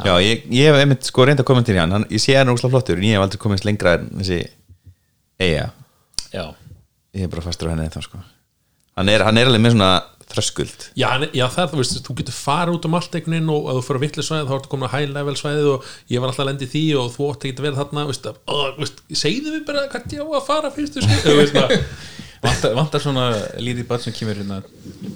já 0.08 0.14
ég, 0.24 0.47
ég 0.49 0.70
hef 0.70 0.80
einmitt 0.80 1.08
sko 1.08 1.28
reynd 1.28 1.43
að 1.43 1.49
koma 1.49 1.64
til 1.66 1.78
hann, 1.78 1.93
hann 1.93 2.08
ég 2.10 2.22
sé 2.24 2.36
hann 2.38 2.51
úrslega 2.54 2.74
flottur 2.74 2.99
en 2.99 3.08
ég 3.08 3.18
hef 3.18 3.26
aldrei 3.28 3.41
komist 3.43 3.68
lengra 3.68 3.97
en 3.99 4.10
þessi 4.22 4.39
eiga 5.43 5.68
já, 6.34 6.45
ég 7.14 7.28
er 7.28 7.32
bara 7.34 7.45
fastur 7.45 7.70
á 7.70 7.74
henni 7.76 7.91
þá 7.93 8.01
sko. 8.08 8.24
Hann 8.97 9.10
er, 9.10 9.24
hann 9.26 9.39
er 9.41 9.49
alveg 9.49 9.62
með 9.62 9.74
svona 9.74 9.91
þröskuld. 10.34 10.88
Já, 10.97 11.08
en, 11.18 11.28
já 11.34 11.45
það 11.51 11.64
er 11.64 11.70
þú 11.72 11.80
veist, 11.80 11.99
þú 12.06 12.16
getur 12.20 12.36
farið 12.38 12.78
út 12.78 12.88
um 12.88 12.97
allt 12.97 13.16
einhvern 13.18 13.36
veginn 13.36 13.51
og 13.54 13.70
ef 13.70 13.78
þú 13.78 13.84
fyrir 13.88 13.99
að 13.99 14.06
vitlega 14.06 14.28
svæðið 14.28 14.49
þá 14.49 14.54
ertu 14.58 14.72
komin 14.72 14.88
að 14.88 14.93
high 14.95 15.14
level 15.14 15.36
svæðið 15.38 15.70
og 15.74 15.89
ég 16.14 16.24
var 16.24 16.32
alltaf 16.32 16.43
að 16.43 16.49
lendi 16.49 16.68
í 16.68 16.72
því 16.74 16.84
og 17.01 17.10
þú 17.14 17.30
átti 17.30 17.49
ekki 17.49 17.62
að 17.62 17.68
vera 17.68 17.80
þarna 17.82 18.06
veist, 18.10 18.30
að, 18.30 18.39
ó, 18.49 18.56
veist, 18.80 19.04
segðu 19.24 19.54
við 19.54 19.66
bara 19.68 19.86
hvað 19.93 20.16
ég 20.16 20.24
á 20.26 20.28
að 20.39 20.47
fara 20.47 20.74
fyrst 20.74 20.97
að, 22.44 22.50
vantar, 22.50 22.74
vantar 22.78 23.02
svona 23.04 23.26
lítið 23.64 23.88
barn 23.88 24.04
sem 24.04 24.14
kemur 24.16 24.36
hérna? 24.39 24.60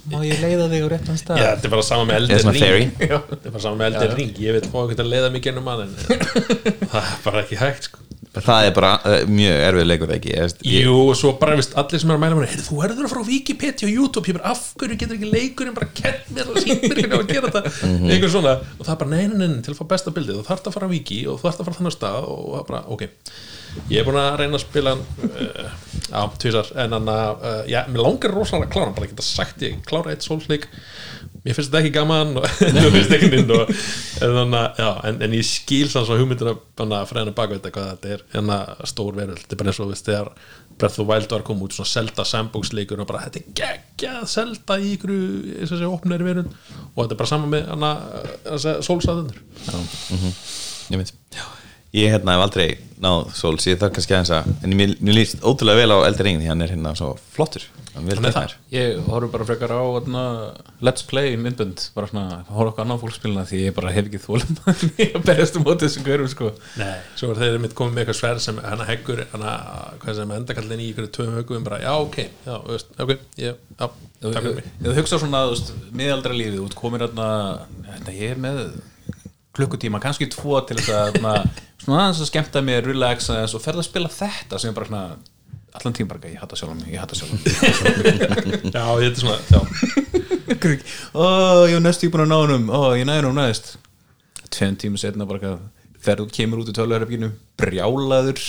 Má 0.08 0.18
ég 0.24 0.40
leiða 0.40 0.68
þig 0.72 0.88
á 0.88 0.90
réttan 0.94 1.20
stað? 1.20 1.40
Já, 1.42 1.48
þetta 1.58 1.68
er 1.68 1.74
bara 1.76 1.86
sama 1.88 2.08
með 2.08 2.20
eldir 2.22 2.74
ring. 2.78 2.92
Þetta 3.02 3.38
er 3.44 3.54
bara 3.54 3.64
sama 3.68 3.80
með 3.82 3.88
eldir 3.92 4.14
ring. 4.18 4.36
Ég 4.48 4.56
veit 4.58 4.68
fá 4.72 4.78
ekki 4.86 5.00
að 5.04 5.10
leiða 5.12 5.32
mig 5.34 5.44
gennum 5.44 5.72
að 5.72 5.86
en 5.86 5.96
það 6.92 7.02
er 7.02 7.18
bara 7.26 7.42
ekki 7.44 7.60
hægt 7.60 7.90
sko. 7.90 8.04
það 8.38 8.68
er 8.70 8.74
bara 8.78 8.92
uh, 9.02 9.18
mjög 9.34 9.62
erfið 9.68 9.88
leikur 9.90 10.14
ekki? 10.16 10.34
Ég, 10.38 10.56
Jú, 10.86 10.96
og 11.10 11.14
svo 11.20 11.34
bara 11.42 11.58
veist, 11.60 11.76
allir 11.80 12.04
sem 12.04 12.14
er 12.14 12.20
að 12.20 12.24
mæla 12.24 12.38
mér 12.40 12.50
Heyrðu, 12.54 12.66
þú 12.70 12.80
verður 12.84 13.08
að 13.08 13.14
fara 13.14 13.26
á 13.26 13.30
Wikipedia 13.32 13.90
og 13.90 13.94
YouTube. 13.98 14.32
Ég 14.32 14.40
bara, 14.40 14.54
af 14.56 14.64
hverju 14.80 15.00
getur 15.02 15.18
ekki 15.18 15.32
leikurinn 15.34 15.78
bara 15.78 15.90
kett 15.98 16.32
mér 16.32 16.52
og 16.54 16.62
sínt 16.64 16.86
mér 16.86 17.02
hvernig 17.02 17.20
að 17.20 17.34
gera 17.34 17.54
þetta? 17.58 17.76
Einhver 18.14 18.34
svona, 18.38 18.58
og 18.78 18.84
það 18.86 18.94
er 18.96 19.02
bara, 19.04 19.12
nei, 19.16 19.24
nei, 19.28 19.38
nei, 19.42 19.52
nei, 19.58 19.62
til 19.66 19.74
að 19.74 19.82
fá 19.82 19.88
besta 19.96 20.14
bildið. 20.16 20.40
Þú 20.40 20.50
þarft 20.52 20.70
að 20.70 20.78
fara 20.78 20.88
á 20.88 20.94
Wiki 20.94 21.22
og 21.26 21.42
þú 21.42 21.50
þarft 21.50 21.64
að 21.64 21.70
fara 21.70 21.80
þannig 21.82 21.98
stað. 21.98 22.30
Og 22.32 22.50
það 22.54 22.62
er 22.62 22.70
bara, 22.72 22.84
ok 22.94 23.08
ég 23.92 24.02
er 24.02 24.08
búin 24.08 24.20
að 24.22 24.40
reyna 24.42 24.58
að 24.60 24.64
spila 24.66 24.96
hann 24.96 25.04
uh, 25.28 25.76
á 26.14 26.22
tvisar, 26.40 26.72
en 26.84 26.96
hann 26.98 27.12
að 27.12 27.44
uh, 27.52 27.62
já, 27.70 27.82
mér 27.92 28.04
langar 28.06 28.34
rosalega 28.36 28.70
að 28.70 28.74
klára 28.76 28.90
hann, 28.90 28.98
bara 29.00 29.12
geta 29.12 29.26
sagt 29.28 29.64
ég 29.68 29.80
klára 29.88 30.14
eitt 30.14 30.26
sólsleik 30.28 30.68
mér 31.48 31.56
finnst 31.56 31.70
þetta 31.72 31.80
ekki 31.84 31.92
gaman 31.96 32.32
og, 32.42 32.46
ekki 33.18 33.42
og, 33.56 33.70
en, 33.72 34.34
þannig, 34.38 34.56
að- 34.60 34.80
já, 34.84 34.88
en, 35.10 35.20
en 35.28 35.36
ég 35.38 35.46
skil 35.48 35.88
sann 35.92 36.08
svo 36.08 36.18
hugmyndir 36.20 36.50
að 36.52 37.06
fræðina 37.08 37.36
bakveita 37.38 37.72
hvað 37.72 37.92
þetta 37.94 38.10
er. 38.18 38.24
En 38.40 38.52
stór 38.90 39.16
veröld, 39.16 39.40
þetta 39.44 39.56
er 39.56 39.62
bara 39.62 39.72
eins 39.72 39.80
og 39.84 39.92
veist, 39.94 40.10
þegar 40.10 40.32
Breath 40.78 41.00
of 41.00 41.06
the 41.06 41.06
Wild 41.10 41.32
var 41.32 41.42
að 41.42 41.48
koma 41.48 41.66
út 41.66 41.74
svona 41.78 41.90
Zelda 41.90 42.26
sandbox 42.28 42.74
leikur 42.76 43.00
og 43.02 43.08
bara 43.10 43.24
þetta 43.26 43.40
er 43.40 43.56
geggjað 43.62 44.28
Zelda 44.34 44.78
í 44.84 44.92
ykkur 44.98 45.14
þessi 45.64 45.88
opnari 45.90 46.28
veröld. 46.28 46.52
Og 46.94 47.00
þetta 47.06 47.16
er 47.16 47.22
bara 47.24 47.32
sama 47.32 47.50
með 47.54 47.72
hana 47.72 47.94
sólsaðunur 48.86 49.40
ég 50.92 51.02
veit 51.02 51.16
ég 51.98 52.14
hérna 52.14 52.38
hef 52.38 52.46
aldrei 52.48 52.70
náð 53.02 53.28
Souls 53.38 53.66
ég 53.70 53.78
þarf 53.78 53.94
kannski 53.94 54.16
aðeins 54.16 54.32
að 54.34 54.48
en 54.66 54.74
mér, 54.78 54.94
mér 55.06 55.18
líst 55.20 55.44
ótrúlega 55.46 55.84
vel 55.84 55.94
á 55.94 55.98
Ring 56.26 56.40
því 56.42 56.50
hann 56.50 56.64
er 56.66 56.72
hérna 56.74 56.94
svo 56.98 57.12
flottur. 57.34 57.66
Hann 57.94 58.10
Hann 58.10 58.54
ég 58.74 58.98
horf 59.08 59.32
bara 59.34 59.46
frekar 59.46 59.74
á 59.74 59.82
hérna, 59.82 60.24
let's 60.86 61.06
play 61.06 61.38
myndbönd 61.38 61.82
bara 61.96 62.10
svona, 62.10 62.42
horf 62.50 62.72
okkur 62.74 62.84
annan 62.86 63.02
fólkspilina 63.02 63.46
því 63.50 63.62
ég 63.68 63.76
bara 63.78 63.94
hef 63.94 64.10
ekki 64.10 64.22
þólum 64.22 64.60
að 64.70 64.84
berjast 65.26 65.58
um 65.58 65.66
mótið 65.66 65.86
þessum 65.88 66.08
gaurum 66.08 66.32
sko. 66.34 66.52
Nei, 66.82 66.98
svo 67.18 67.32
er 67.34 67.42
þeir 67.42 67.62
mitt 67.64 67.78
komið 67.78 67.96
með 67.96 68.04
eitthvað 68.04 68.20
sverð 68.22 68.44
sem 68.48 68.62
hana 68.66 68.90
heggur, 68.90 69.24
hvað 69.34 70.20
sem 70.20 70.36
endakallin 70.38 70.84
í 70.84 70.92
ykkur 70.92 71.10
tvöum 71.18 71.40
högum, 71.40 71.66
bara, 71.66 71.82
já, 71.86 71.94
ok 72.02 72.20
já, 72.26 72.54
veist, 72.68 72.94
ok, 73.02 73.16
ég, 73.42 73.64
já, 73.78 73.88
takk 74.28 74.44
fyrir 74.44 74.60
mig. 74.60 74.70
þú 74.84 74.98
hugsa 75.00 75.22
svona 75.24 75.44
miðaldra 75.98 76.38
lífið, 76.38 76.62
út 76.66 76.78
komir 76.78 77.06
hérna, 77.06 77.32
hérna 77.90 78.18
ég 78.18 78.36
er 78.36 78.46
með 78.46 78.62
klukkutíma, 79.58 80.02
kannski 80.02 80.30
tvo 80.30 80.60
til 80.70 80.78
þess 80.78 80.94
að 80.94 81.18
na, 81.24 81.34
svona 81.84 82.04
aðeins 82.04 82.22
að 82.24 82.30
skemmta 82.32 82.64
mér 82.66 82.88
relaxa 82.88 83.42
og 83.48 83.64
ferða 83.64 83.84
að 83.84 83.90
spila 83.90 84.12
þetta 84.14 84.62
sem 84.62 84.72
er 84.72 84.78
bara 84.78 84.90
svona 84.92 85.18
allan 85.78 85.94
tíma 85.98 86.14
bara, 86.14 86.32
ég 86.32 86.42
hata 86.42 86.58
sjálf 86.58 86.86
ég 86.90 87.02
hata 87.02 87.18
sjálf 87.18 87.34
Já, 88.76 88.86
þetta 89.02 89.22
svona 89.22 89.38
já. 89.52 89.60
ó, 91.14 91.28
ég 91.68 91.76
er 91.78 91.84
næstu 91.84 92.10
búin 92.14 92.26
að 92.26 92.32
ná 92.32 92.38
hennum 92.46 92.72
ó, 92.72 92.82
ég 92.98 93.06
næði 93.08 93.22
hennum 93.22 93.38
næst. 93.38 93.76
Tveim 94.54 94.78
tíma 94.80 95.02
setna 95.02 95.28
bara 95.30 95.58
þegar 96.02 96.24
þú 96.24 96.28
kemur 96.38 96.64
út 96.64 96.72
í 96.72 96.76
töluherbygginu, 96.78 97.30
brjálaður. 97.60 98.42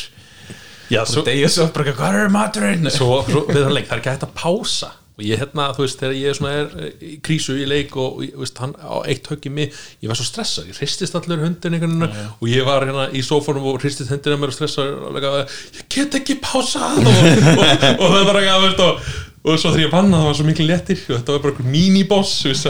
Já, 0.88 1.02
svo 1.04 1.24
svo, 1.52 1.66
bara 1.74 1.92
hvað 1.98 2.16
er 2.22 2.32
maturinn? 2.32 2.88
svo, 2.94 3.20
svo 3.28 3.44
það 3.50 3.66
er 3.74 3.82
ekki 3.98 4.14
hægt 4.14 4.24
að 4.24 4.32
pása 4.38 4.94
og 5.18 5.24
ég 5.26 5.40
hérna, 5.40 5.64
þú 5.74 5.82
veist, 5.82 5.98
þegar 5.98 6.14
ég 6.14 6.36
svona 6.38 6.50
er 6.54 6.74
eh, 6.78 6.90
í 7.02 7.14
krísu 7.26 7.56
í 7.58 7.64
leik 7.66 7.96
og, 7.98 8.20
og 8.22 8.42
veist, 8.44 8.60
hann 8.62 8.74
á 8.78 9.02
eitt 9.02 9.26
högg 9.26 9.48
í 9.50 9.54
mig, 9.54 9.78
ég 9.98 10.10
var 10.10 10.18
svo 10.18 10.26
stressað 10.28 10.68
ég 10.70 10.78
hristist 10.78 11.16
allur 11.18 11.42
hundin 11.42 11.74
einhvern 11.74 12.04
veginn 12.04 12.36
og 12.38 12.52
ég 12.52 12.68
var 12.68 12.86
hérna 12.86 13.08
í 13.10 13.22
sófónum 13.26 13.66
og 13.66 13.80
hristist 13.82 14.12
hundin 14.14 14.36
að 14.36 14.44
mér 14.44 14.52
og 14.52 14.58
stressað 14.60 14.92
og 15.08 15.16
lega, 15.16 15.32
ég 15.74 15.88
get 15.90 16.14
ekki 16.20 16.38
pásað. 16.44 17.02
Og, 17.02 17.18
og, 17.58 17.74
og 17.98 18.06
það 18.06 18.20
er 18.20 18.30
bara 18.30 18.44
ekki 18.44 18.54
að 18.54 18.64
veist 18.68 18.84
og, 18.86 19.10
og 19.48 19.58
svo 19.58 19.74
þegar 19.74 19.84
ég 19.88 19.92
vann 19.96 20.14
það 20.14 20.24
var 20.28 20.38
svo 20.38 20.48
miklu 20.52 20.68
léttir 20.68 21.02
og 21.02 21.12
þetta 21.16 21.34
var 21.34 21.44
bara 21.44 21.54
einhver 21.56 21.70
mini-boss 21.74 22.32
Ég 22.46 22.62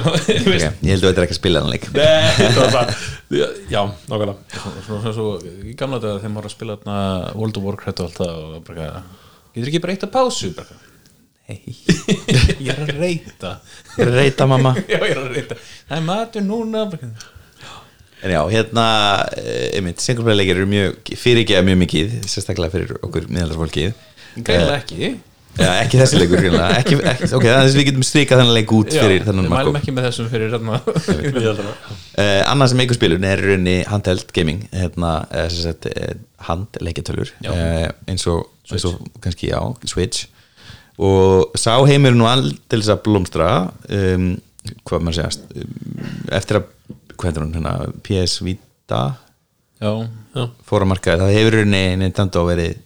held 0.89 1.05
að 1.05 1.07
þetta 1.07 1.13
er 1.13 1.25
ekki 1.27 1.37
að 1.37 1.41
spila 1.43 1.65
hann 1.67 1.73
þetta 2.41 2.59
var 2.63 2.75
bara, 2.79 2.99
já, 3.69 3.81
nákvæmlega. 4.09 4.67
Svo, 4.89 5.01
svo, 5.13 5.31
gamla 5.77 6.01
daga 6.01 6.21
þegar 6.23 6.33
maður 6.33 6.41
var 6.41 6.51
að 6.51 6.57
spila 6.57 6.79
World 7.37 7.61
of 7.61 7.69
Warcraft 7.69 8.05
og 8.05 8.09
allt 8.09 8.21
það 8.23 8.37
og 8.39 8.69
bara, 8.69 8.89
eitthvað, 8.89 9.17
getur 9.59 9.73
ekki 9.73 9.83
bara 9.85 9.97
eitt 9.97 10.07
að 10.09 10.15
pásu 10.17 10.53
bara, 10.57 10.79
nei, 11.49 11.75
ég 12.61 12.71
er 12.75 12.85
að 12.85 12.95
reyta. 12.99 13.55
Reita 13.99 14.47
mamma. 14.51 14.75
Já, 14.85 14.99
ég 15.01 15.11
er 15.15 15.23
að 15.23 15.35
reyta. 15.35 15.59
Það 15.89 15.99
er 15.99 16.07
matur 16.07 16.45
núna. 16.47 16.85
En 18.19 18.33
já, 18.35 18.41
hérna, 18.51 18.85
eh, 19.39 19.69
einmitt, 19.79 20.03
singleplayleikir 20.03 20.59
eru 20.59 20.67
mjög, 20.67 21.13
fyrirgeða 21.21 21.63
mjög 21.69 21.81
mikið, 21.85 22.15
sérstaklega 22.27 22.75
fyrir 22.75 22.97
okkur 22.99 23.29
miðaldarfólkið. 23.31 23.93
Greinilega 24.43 24.79
ekki. 24.83 25.11
Já, 25.59 25.69
ekki 25.83 25.99
þessi 25.99 26.19
leikur, 26.21 26.39
greinlega. 26.43 26.81
Ekki, 26.81 26.99
ekki, 27.03 27.29
ok, 27.35 27.47
þannig 27.47 27.71
að 27.73 27.79
við 27.79 27.87
getum 27.89 28.05
strikað 28.07 28.43
þennan 28.43 28.55
leik 28.55 28.75
út 28.77 28.93
fyrir 28.95 29.25
þennan 29.27 29.47
Við 29.49 29.55
mælum 29.55 29.79
ekki 29.81 29.95
með 29.95 30.07
þessum 30.09 30.29
fyrir 30.31 30.53
Uh, 32.19 32.43
annað 32.51 32.73
sem 32.73 32.83
eigur 32.85 32.99
spilun 32.99 33.27
er 33.27 33.43
í 33.43 33.49
rauninni 33.49 33.77
handheld 33.91 34.35
gaming, 34.37 34.65
hérna, 34.75 35.13
uh, 35.31 35.47
sem 35.51 35.63
uh, 35.91 36.13
Já. 37.43 37.51
uh, 37.55 38.11
eins, 38.11 38.27
og, 38.31 38.51
eins 38.71 38.87
og 38.91 38.99
kannski, 39.25 39.51
já, 39.51 39.63
Switch. 39.91 40.27
Og 40.99 41.55
sá 41.59 41.77
heimur 41.87 42.17
nú 42.19 42.27
aldils 42.27 42.89
að 42.91 43.03
blómstra, 43.07 43.49
um, 43.95 44.29
hvað 44.89 45.05
maður 45.07 45.19
segast, 45.21 45.45
um, 45.55 46.11
eftir 46.35 46.59
að, 46.59 46.69
hvað 47.15 47.29
heitir 47.31 47.45
hún, 47.45 47.55
hérna, 47.59 47.77
PS 48.07 48.41
Vita, 48.47 49.03
Já, 49.79 49.93
Já, 50.35 50.45
fór 50.67 50.83
að 50.83 50.89
markaði, 50.91 51.21
það 51.23 51.37
hefur 51.37 51.57
Nintendo 51.71 52.41
verið 52.49 52.79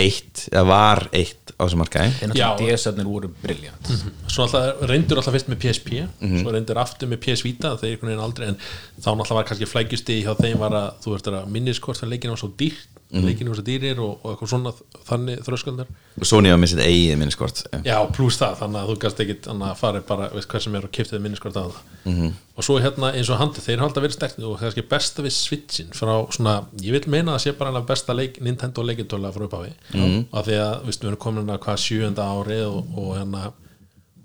eitt, 0.00 0.46
eða 0.48 0.62
var 0.64 1.02
eitt 1.12 1.50
á 1.60 1.66
þessum 1.66 1.82
markaði. 1.82 2.30
Já. 2.38 2.46
DS-arnir 2.56 3.04
voru 3.10 3.28
briljant 3.42 3.90
svo 4.32 4.46
alltaf 4.46 4.80
reyndur 4.88 5.20
alltaf 5.20 5.34
fyrst 5.36 5.50
með 5.52 5.58
PSP 5.60 5.90
Mhm. 6.22 6.38
svo 6.40 6.54
reyndur 6.54 6.78
aftur 6.80 7.10
með 7.10 7.20
PS 7.26 7.42
Vita 7.44 7.74
þeir 7.76 7.98
einhvern 7.98 8.08
veginn 8.14 8.24
aldrei 8.24 8.46
en 8.48 8.56
þá 8.96 9.10
náttúrulega 9.12 9.34
var 9.40 9.44
kannski 9.50 9.68
flækjusti 9.68 10.16
hjá 10.24 10.32
þeim 10.40 10.56
var 10.62 10.72
að 10.78 10.88
þú 11.04 11.14
ert 11.18 11.28
að 11.28 11.50
minniskort 11.52 12.00
að 12.00 12.12
leikinu 12.14 12.32
var 12.32 12.40
svo 12.40 12.50
dýrt 12.56 12.99
Mhm. 13.12 13.24
leikinu 13.26 13.50
var 13.50 13.56
svo 13.58 13.64
dýrir 13.66 13.98
og, 13.98 14.20
og 14.24 14.32
eitthvað 14.36 14.48
svona 14.52 14.72
þannig 15.08 15.40
þröskaldar 15.46 15.86
og 16.20 16.26
Sony 16.26 16.50
var 16.50 16.58
með 16.62 16.68
sitt 16.72 16.82
eigið 16.84 17.16
minniskort 17.18 17.62
já 17.84 17.96
pluss 18.12 18.38
það 18.38 18.58
þannig 18.60 18.80
að 18.84 18.90
þú 18.92 18.98
gast 19.04 19.20
ekki 19.24 19.36
að 19.50 19.76
fara 19.76 20.00
bara 20.00 20.28
veist 20.34 20.48
hvað 20.48 20.62
sem 20.62 20.74
er 20.78 20.84
og 20.86 20.92
kiftið 20.92 21.20
minniskort 21.24 21.56
að 21.56 21.70
það 21.72 21.80
Mhm. 22.04 22.28
og 22.56 22.64
svo 22.64 22.78
hérna 22.80 23.12
eins 23.14 23.30
og 23.30 23.38
handi 23.38 23.60
þeir 23.60 23.78
halda 23.82 24.00
verið 24.00 24.16
sterkt 24.16 24.38
og 24.44 24.58
kannski 24.60 24.82
besta 24.88 25.22
við 25.22 25.34
switchin 25.34 25.90
frá 25.90 26.14
svona 26.30 26.64
ég 26.80 26.92
vil 26.92 27.02
meina 27.10 27.32
að 27.32 27.38
það 27.38 27.44
sé 27.52 27.58
bara 27.58 27.70
hana 27.72 27.86
besta 27.86 28.14
leik, 28.14 28.40
Nintendo 28.40 28.82
leikintöla 28.82 29.32
frá 29.32 29.44
upphafi 29.48 29.72
Mhm. 29.94 30.26
af 30.32 30.46
því 30.46 30.54
að 30.60 30.84
viðst, 30.86 31.00
við 31.02 31.06
erum 31.08 31.16
komin 31.18 31.46
að 31.50 31.58
hvað 31.58 31.76
sjöunda 31.82 32.22
ári 32.30 32.60
og, 32.64 32.86
og 32.96 33.16
hérna 33.18 33.52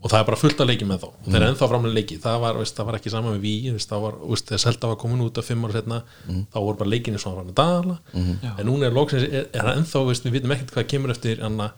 og 0.06 0.12
það 0.14 0.20
er 0.20 0.28
bara 0.28 0.38
fullt 0.38 0.60
að 0.62 0.70
leiki 0.70 0.86
með 0.86 1.00
þá 1.02 1.06
og 1.10 1.26
þeir 1.26 1.40
eru 1.40 1.48
ennþá 1.50 1.68
framlega 1.72 1.98
leiki, 1.98 2.18
það 2.22 2.40
var, 2.44 2.60
veist, 2.62 2.78
það 2.78 2.88
var 2.92 2.98
ekki 3.00 3.14
saman 3.14 3.34
með 3.34 3.46
Wii, 3.48 3.72
veist, 3.74 3.90
það 3.90 4.04
var, 4.06 4.18
veist, 4.30 4.48
þegar 4.52 4.62
Zelda 4.62 4.92
var 4.92 5.00
komin 5.02 5.26
út 5.26 5.40
af 5.42 5.50
fimm 5.50 5.66
ára 5.66 5.78
setna, 5.80 6.00
þá 6.30 6.58
voru 6.62 6.80
bara 6.84 6.92
leikinni 6.94 7.22
svona 7.24 7.42
að 7.42 7.54
dala, 7.58 7.98
en 8.14 8.70
núna 8.70 8.86
er 8.90 8.94
loksins 8.94 9.26
er, 9.26 9.50
það 9.56 9.72
ennþá, 9.80 10.04
veist, 10.12 10.28
við 10.30 10.38
vitum 10.38 10.54
ekkert 10.54 10.76
hvað 10.78 10.88
kemur 10.94 11.16
eftir 11.16 11.42
anna 11.50 11.72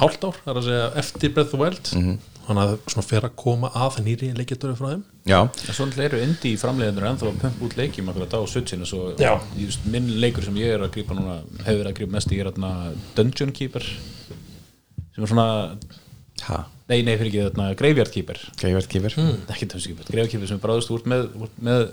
hálft 0.00 0.24
ár, 0.24 0.40
það 0.46 0.52
er 0.54 0.60
að 0.62 0.68
segja 0.70 0.90
eftir 1.04 1.34
Breath 1.36 1.52
of 1.52 1.58
the 1.58 1.60
Wild, 1.60 1.92
þannig 2.46 2.64
að 2.64 2.74
svona 2.94 3.06
fer 3.06 3.26
að 3.28 3.36
koma 3.38 3.68
að 3.76 4.00
nýri 4.06 4.30
leikjartöru 4.34 4.78
frá 4.78 4.88
þeim. 4.94 5.02
Já, 5.28 5.38
En 5.44 5.74
svo 5.76 5.84
náttúrulega 5.86 6.08
eru 6.08 6.22
indie 6.24 6.58
framleiðendur 6.58 7.06
ennþá 7.10 7.28
að 7.28 7.38
pumpa 7.44 7.66
út 7.66 7.76
leikjum 7.78 8.08
akkurat 8.10 8.34
á 8.34 8.40
ég 9.60 9.68
veist, 9.68 9.84
minn 9.92 10.08
leikur 10.22 10.46
sem 10.48 10.56
ég 10.58 10.72
er 10.74 10.82
að 10.86 10.94
grípa 10.96 11.14
núna 11.14 11.36
hefur 11.66 11.82
verið 11.82 11.90
að 11.92 11.98
grípa 12.00 12.16
mest 12.16 12.32
í 12.32 12.40
er 12.40 12.50
þarna 12.50 12.72
Dungeon 13.18 13.52
Keeper 13.54 13.84
sem 13.84 15.22
er 15.26 15.30
svona 15.30 15.46
ha, 16.48 16.64
nei, 16.90 16.98
nei, 17.06 17.14
fyrir 17.16 17.30
ekki 17.30 17.44
þarna 17.48 17.68
Graveyard 17.78 18.14
Keeper. 18.14 18.42
Graveyard 18.60 18.90
Keeper. 18.90 19.16
Ekki 19.54 19.70
Dungeon 19.70 19.86
Keeper, 19.92 20.10
Graveyard 20.10 20.34
Keeper 20.34 20.50
sem 20.50 20.60
er 20.60 20.64
bráðust 20.64 20.92
úr 20.94 21.06
með, 21.10 21.30
með 21.62 21.86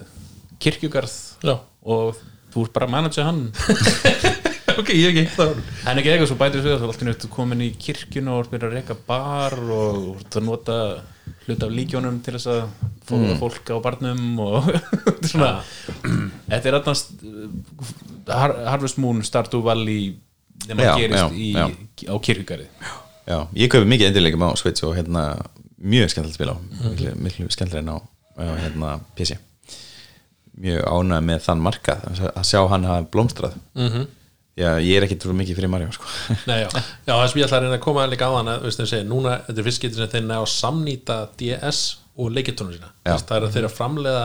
kirkjugarð 0.63 1.15
Já, 1.45 1.55
og 1.85 2.19
þú 2.53 2.65
ert 2.65 2.75
bara 2.75 2.89
að 2.89 2.95
manage 2.97 3.27
hann. 3.27 3.47
Ok, 4.77 4.91
ég 4.93 5.09
ekki 5.09 5.31
það 5.33 5.55
hann 5.87 5.97
er 5.97 5.99
ekki 6.01 6.09
eitthvað 6.11 6.29
svo 6.29 6.35
bætir 6.37 6.61
sig 6.61 6.81
þú 6.81 7.07
ert 7.09 7.23
komin 7.33 7.63
í 7.65 7.69
kirkjuna 7.81 8.35
og 8.35 8.43
ert 8.43 8.51
byrjað 8.51 8.67
að 8.67 8.75
reyka 8.75 8.97
bar 9.07 9.55
og 9.57 9.95
þú 9.97 10.11
ert 10.19 10.37
að 10.37 10.45
nota 10.45 10.75
hluta 11.47 11.65
af 11.65 11.73
líkjónum 11.73 12.19
til 12.25 12.35
þess 12.35 12.49
að 12.51 12.59
fóða 13.07 13.37
fólk 13.39 13.71
á 13.73 13.77
barnum 13.81 14.21
og 14.43 14.67
þetta 15.07 15.15
er 15.15 15.31
svona 15.31 15.49
þetta 16.51 16.61
er 16.61 16.77
alltaf 16.77 17.03
Harvest 18.27 19.01
Moon, 19.01 19.23
Stardew 19.25 19.63
Valley 19.65 20.11
þegar 20.67 20.79
maður 20.81 21.01
gerist 21.01 21.23
já, 21.23 21.27
í, 21.33 21.49
já. 21.55 21.65
á 22.11 22.15
kirkjugarði. 22.27 22.69
Já, 22.83 22.93
ég 23.55 23.69
kaupi 23.71 23.85
mikið 23.91 24.07
endilegum 24.11 24.43
á 24.47 24.49
Switch 24.59 24.83
og 24.87 24.95
hérna 24.97 25.23
mjög 25.77 26.09
skemmtilegt 26.13 26.37
spil 26.39 26.51
á 26.53 26.57
miklu, 26.89 27.15
miklu 27.21 27.49
skemmtilega 27.53 27.83
en 27.83 27.91
á, 27.93 27.97
á 28.39 28.43
hérna 28.63 28.99
PC 29.17 29.37
mjög 30.57 30.85
ánægð 30.89 31.25
með 31.27 31.41
þann 31.45 31.61
markað 31.61 32.05
að 32.33 32.45
sjá 32.49 32.61
hann 32.71 32.87
hafa 32.87 33.05
blómstrað 33.13 33.57
Mhm. 33.75 34.07
já, 34.57 34.69
ég 34.81 34.97
er 34.97 35.03
ekki 35.05 35.17
trú 35.21 35.33
mikið 35.37 35.55
fyrir 35.59 35.69
Mario 35.69 35.91
sko. 35.91 36.03
Nei, 36.49 36.63
já, 36.63 36.69
já 37.05 37.13
það 37.13 37.27
sem 37.29 37.41
ég 37.41 37.45
ætla 37.45 37.57
að 37.59 37.61
reyna 37.67 37.77
að 37.77 37.83
koma 37.85 38.07
líka 38.09 38.25
á 38.25 38.31
þann 38.33 38.49
að, 38.55 38.71
segja, 38.73 39.03
núna, 39.05 39.35
þetta 39.45 39.59
er 39.61 39.67
fyrst 39.69 39.81
getur 39.83 40.01
sem 40.01 40.09
þeir 40.15 40.25
ná 40.25 40.37
að 40.41 40.49
samnýta 40.55 41.17
DS 41.37 41.81
og 42.17 42.31
leikjartónu 42.33 42.73
sína 42.73 42.89
Já. 43.05 43.11
Veist, 43.13 43.27
það 43.29 43.37
er 43.37 43.45
að 43.47 43.53
þeir 43.57 43.67
að 43.69 43.75
framleiða 43.77 44.23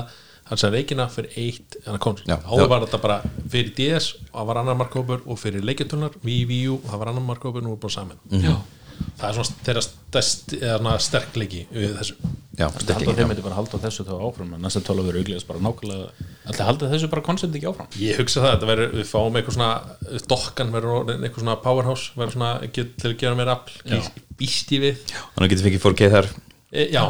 hans 0.49 0.65
að 0.65 0.73
leikina 0.73 1.09
fyrir 1.13 1.31
eitt 1.37 1.77
Já. 1.85 2.39
áður 2.49 2.69
var 2.73 2.81
þetta 2.87 3.01
bara 3.03 3.19
fyrir 3.53 3.75
DS 3.77 4.15
og 4.33 4.41
það 4.41 4.47
var 4.49 4.57
annar 4.63 4.79
markkópur 4.81 5.21
og 5.27 5.39
fyrir 5.39 5.61
leikjartónar, 5.69 6.17
Wii, 6.25 6.45
Wii 6.49 6.69
U 6.73 6.79
og 6.81 6.89
það 6.95 6.99
var 7.05 7.09
annar 7.13 7.27
markkópur 7.29 7.61
og 7.61 7.67
nú 7.69 7.73
er 7.77 7.83
bara 7.85 7.93
saman 7.93 8.17
Mhm. 8.31 8.57
Það 9.21 9.27
er 9.29 9.37
svona 9.39 9.65
þeirra 9.67 9.83
svona 10.13 10.95
sterkleiki 11.03 11.67
við 11.73 11.99
þessu. 11.99 12.17
Já, 12.53 12.67
já. 12.69 12.93
þeim 12.93 13.31
eitthvað 13.33 13.47
bara 13.47 13.57
halda 13.57 13.79
þessu 13.81 14.05
þá 14.05 14.13
áfram 14.27 14.51
en 14.53 14.61
næsta 14.61 14.83
tóla 14.85 15.05
verður 15.07 15.23
auglíðast 15.23 15.49
bara 15.49 15.63
nákvæmlega 15.65 16.27
Alltaf 16.51 16.67
halda 16.69 16.91
þessu 16.91 17.09
bara 17.09 17.25
koncept 17.25 17.57
ekki 17.57 17.71
áfram? 17.71 17.89
Ég 17.97 18.21
hugsa 18.21 18.43
það, 18.43 18.51
þetta 18.51 18.69
verður, 18.69 18.91
við 18.99 19.09
fáum 19.09 19.39
eitthvað 19.41 19.57
svona 19.57 20.27
dokkan 20.29 20.75
verður 20.75 21.13
eitthvað 21.15 21.45
svona 21.47 21.57
powerhouse 21.65 22.13
verður 22.19 22.37
svona 22.37 22.51
get, 22.77 22.93
til 23.01 23.13
að 23.13 23.17
gera 23.23 23.39
mér 23.39 23.53
afl 23.55 23.79
býst 24.37 24.75
ég 24.77 24.85
við. 24.85 25.01
Þannig 25.39 25.55
getur 25.55 25.69
fikið 25.71 25.85
4K 25.87 26.11
þar. 26.13 26.31
E, 26.73 26.87
Já, 26.93 27.05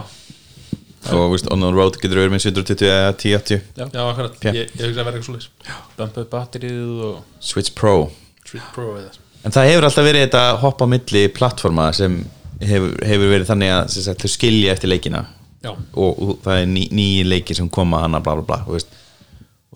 og 1.11 1.32
veist, 1.34 1.50
on 1.50 1.64
the 1.64 1.72
road 1.74 1.98
getur 1.98 2.22
verið 2.22 2.36
með 2.36 2.44
720 2.46 2.86
eða 2.92 3.11
1080 3.16 3.64
já, 3.74 4.03
akkurat, 4.05 4.38
Já. 4.38 4.53
ég, 4.55 4.70
ég 4.78 4.86
hugsa 4.86 5.03
að 5.03 5.09
verða 5.09 5.18
eitthvað 5.18 5.46
svo 5.48 5.80
Bumpa 5.98 6.22
upp 6.22 6.32
batterið 6.36 7.03
og 7.09 7.42
Switch 7.42 7.74
Pro. 7.74 7.96
Street 8.44 8.70
Pro 8.76 8.94
eða 9.00 9.11
En 9.43 9.55
það 9.55 9.68
hefur 9.70 9.86
alltaf 9.88 10.07
verið 10.07 10.24
þetta 10.26 10.43
hopp 10.62 10.82
á 10.82 10.86
milli 10.86 11.22
plattforma 11.34 11.88
sem 11.97 12.18
hefur, 12.62 12.93
hefur 13.07 13.30
verið 13.32 13.49
þannig 13.51 13.72
að 13.74 13.95
sagt, 13.97 14.22
þau 14.22 14.30
skilja 14.36 14.74
eftir 14.76 14.93
leikina. 14.93 15.24
Og, 15.66 16.11
og 16.18 16.32
það 16.43 16.61
er 16.61 16.68
ný, 16.70 16.84
nýji 16.95 17.24
leiki 17.26 17.55
sem 17.59 17.68
koma 17.70 18.03
hana 18.03 18.20
bla 18.22 18.34
bla 18.38 18.47
bla 18.47 18.61
og, 18.66 18.82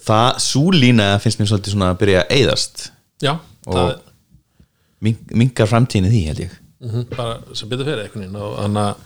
það, 0.03 0.41
svo 0.43 0.71
lína 0.75 1.13
finnst 1.23 1.41
mér 1.41 1.51
svolítið 1.51 1.77
svona 1.77 1.91
að 1.95 2.01
byrja 2.03 2.23
að 2.25 2.33
eyðast. 2.39 2.87
Já 3.23 3.33
Og- 3.67 3.79
er 5.03 5.17
minkar 5.35 5.69
framtíðinu 5.71 6.11
því 6.13 6.23
held 6.31 6.41
ég. 6.47 6.57
Mm 6.83 7.05
bara 7.17 7.39
sem 7.57 7.69
betur 7.69 7.87
fyrir 7.89 8.05
og 8.37 8.59
þannig 8.61 8.83
að 8.83 8.97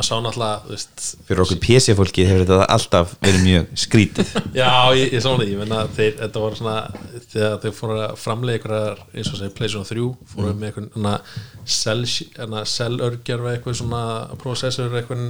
maður 0.00 0.08
sá 0.08 0.16
náttúrulega 0.24 0.70
veist, 0.70 1.02
fyrir 1.28 1.42
okkur 1.44 1.60
PC-fólki 1.64 2.26
hefur 2.28 2.44
þetta 2.46 2.68
alltaf 2.74 3.14
verið 3.20 3.42
mjög 3.44 3.64
skrítið 3.84 4.32
Já, 4.60 4.70
ég, 4.96 5.12
ég 5.14 5.22
sá 5.22 5.28
það, 5.30 5.46
ég 5.46 5.60
menna 5.60 5.80
þeir, 5.96 6.14
þetta 6.20 6.44
var 6.44 6.58
svona 6.58 6.76
þegar 7.30 7.58
þeir 7.64 7.74
fóru 7.76 7.98
að 8.00 8.14
framlega 8.20 8.60
einhverjar 8.60 9.02
eins 9.14 9.32
og 9.32 9.40
segja 9.40 9.56
PlayStation 9.56 9.88
3 9.88 10.06
fóru 10.32 10.54
með 10.54 10.70
einhvern 10.70 10.90
svona 10.94 11.16
við 13.40 13.52
eitthvað 13.54 13.80
svona 13.80 14.04
processor 14.40 14.96
eitthvað 15.00 15.26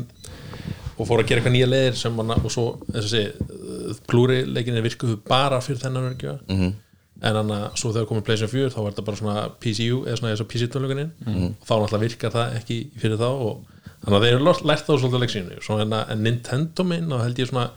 og 1.01 1.09
fóru 1.09 1.25
að 1.25 1.31
gera 1.31 1.41
eitthvað 1.41 1.57
nýja 1.57 1.71
leiðir 1.71 1.99
sem 1.99 2.14
manna 2.14 2.37
og 2.39 2.53
svo, 2.53 2.66
eins 2.93 3.07
og 3.07 3.11
segja 3.11 3.99
klúri 4.11 4.45
leikinni 4.47 4.85
virkuðu 4.85 5.18
bara 5.27 5.61
fyrir 5.64 5.81
þennan 5.83 6.11
örgjör 6.12 6.39
-hmm. 6.47 6.73
en 7.21 7.37
þannig 7.41 7.57
að 7.57 7.77
svo 7.81 7.93
þegar 7.93 8.09
komið 8.11 8.27
PlayStation 8.29 8.55
4 8.55 8.75
þá 8.75 8.81
var 8.81 8.93
þetta 8.93 9.07
bara 9.09 9.16
svona 9.16 9.49
PCU 9.62 10.05
eða 10.07 10.16
svona 10.21 10.33
og 10.41 10.51
PC-tölungunin 10.53 11.11
-hmm. 11.25 11.51
og 11.61 11.66
þá 11.66 11.75
náttúrulega 11.75 12.05
virkar 12.05 12.35
það 12.37 12.57
ekki 12.61 12.79
fyrir 13.01 13.18
þá 13.18 13.31
og 13.31 13.64
þannig 14.05 14.17
að 14.19 14.25
þeir 14.27 14.35
eru 14.39 14.49
lært 14.71 14.87
þá 14.89 14.93
svolítið 14.97 15.23
leiksínu 15.27 15.61
svo 15.67 15.79
en, 15.85 15.95
að- 16.01 16.11
en 16.15 16.23
Nintendo 16.27 16.85
minn 16.89 17.13
og 17.13 17.25
held 17.27 17.41
ég 17.45 17.51
svona 17.53 17.71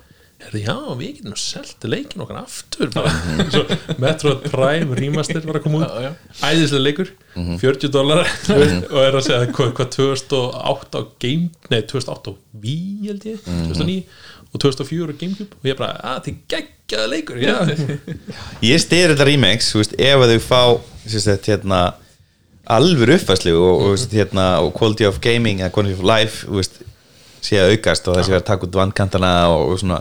Herði, 0.44 0.60
já, 0.66 0.74
við 1.00 1.12
getum 1.22 1.36
selt 1.40 1.86
leikin 1.88 2.20
okkar 2.20 2.40
aftur. 2.42 2.90
Bara. 2.92 3.12
Svo 3.54 3.62
Metroid 4.02 4.42
Prime 4.52 4.98
Remaster 4.98 5.46
var 5.48 5.56
að 5.56 5.64
koma 5.64 5.78
út. 5.86 5.94
Já, 5.94 6.10
já. 6.10 6.50
æðislega 6.50 6.82
leikur, 6.84 7.12
40 7.62 7.92
dólar 7.94 8.26
og 8.92 8.98
er 9.06 9.16
að 9.16 9.24
segja 9.24 9.46
hvað, 9.56 9.72
hvað 9.78 9.92
2008 9.96 11.00
á 11.00 11.02
Game, 11.24 11.48
nei 11.72 11.80
2008 11.88 12.34
á 12.34 12.60
Wii 12.66 13.08
held 13.08 13.24
ég, 13.30 13.40
2009 13.48 13.96
og 14.50 14.64
2004 14.66 15.16
á 15.16 15.20
Gamecube. 15.24 15.62
Og 15.64 15.72
ég 15.72 15.80
bara, 15.80 15.94
að 16.12 16.20
þið 16.28 16.42
geggjaða 16.58 17.08
leikur. 17.14 17.40
Já, 17.48 17.56
Ég 18.68 18.84
styrir 18.84 19.14
þetta 19.16 19.30
remakes, 19.32 19.72
ef 19.96 20.26
að 20.28 20.36
þau 20.36 20.44
fá 20.50 20.62
sagt, 21.08 21.48
hérna, 21.54 21.86
alvöru 22.72 23.18
uppfæslu 23.18 23.54
og, 23.58 23.74
og, 23.74 23.90
veist, 23.94 24.14
hérna, 24.16 24.48
og 24.64 24.74
quality 24.78 25.08
of 25.08 25.20
gaming 25.24 25.62
eða 25.62 25.72
quality 25.76 25.98
of 25.98 26.04
life 26.08 26.48
veist, 26.48 26.80
sé 27.44 27.60
að 27.60 27.76
aukast 27.76 28.08
og 28.08 28.20
þessi 28.20 28.32
verið 28.32 28.44
að 28.44 28.50
taka 28.52 28.68
út 28.70 28.78
vandkantana 28.80 29.32
og, 29.52 29.74
og 29.74 29.82
svona, 29.82 30.00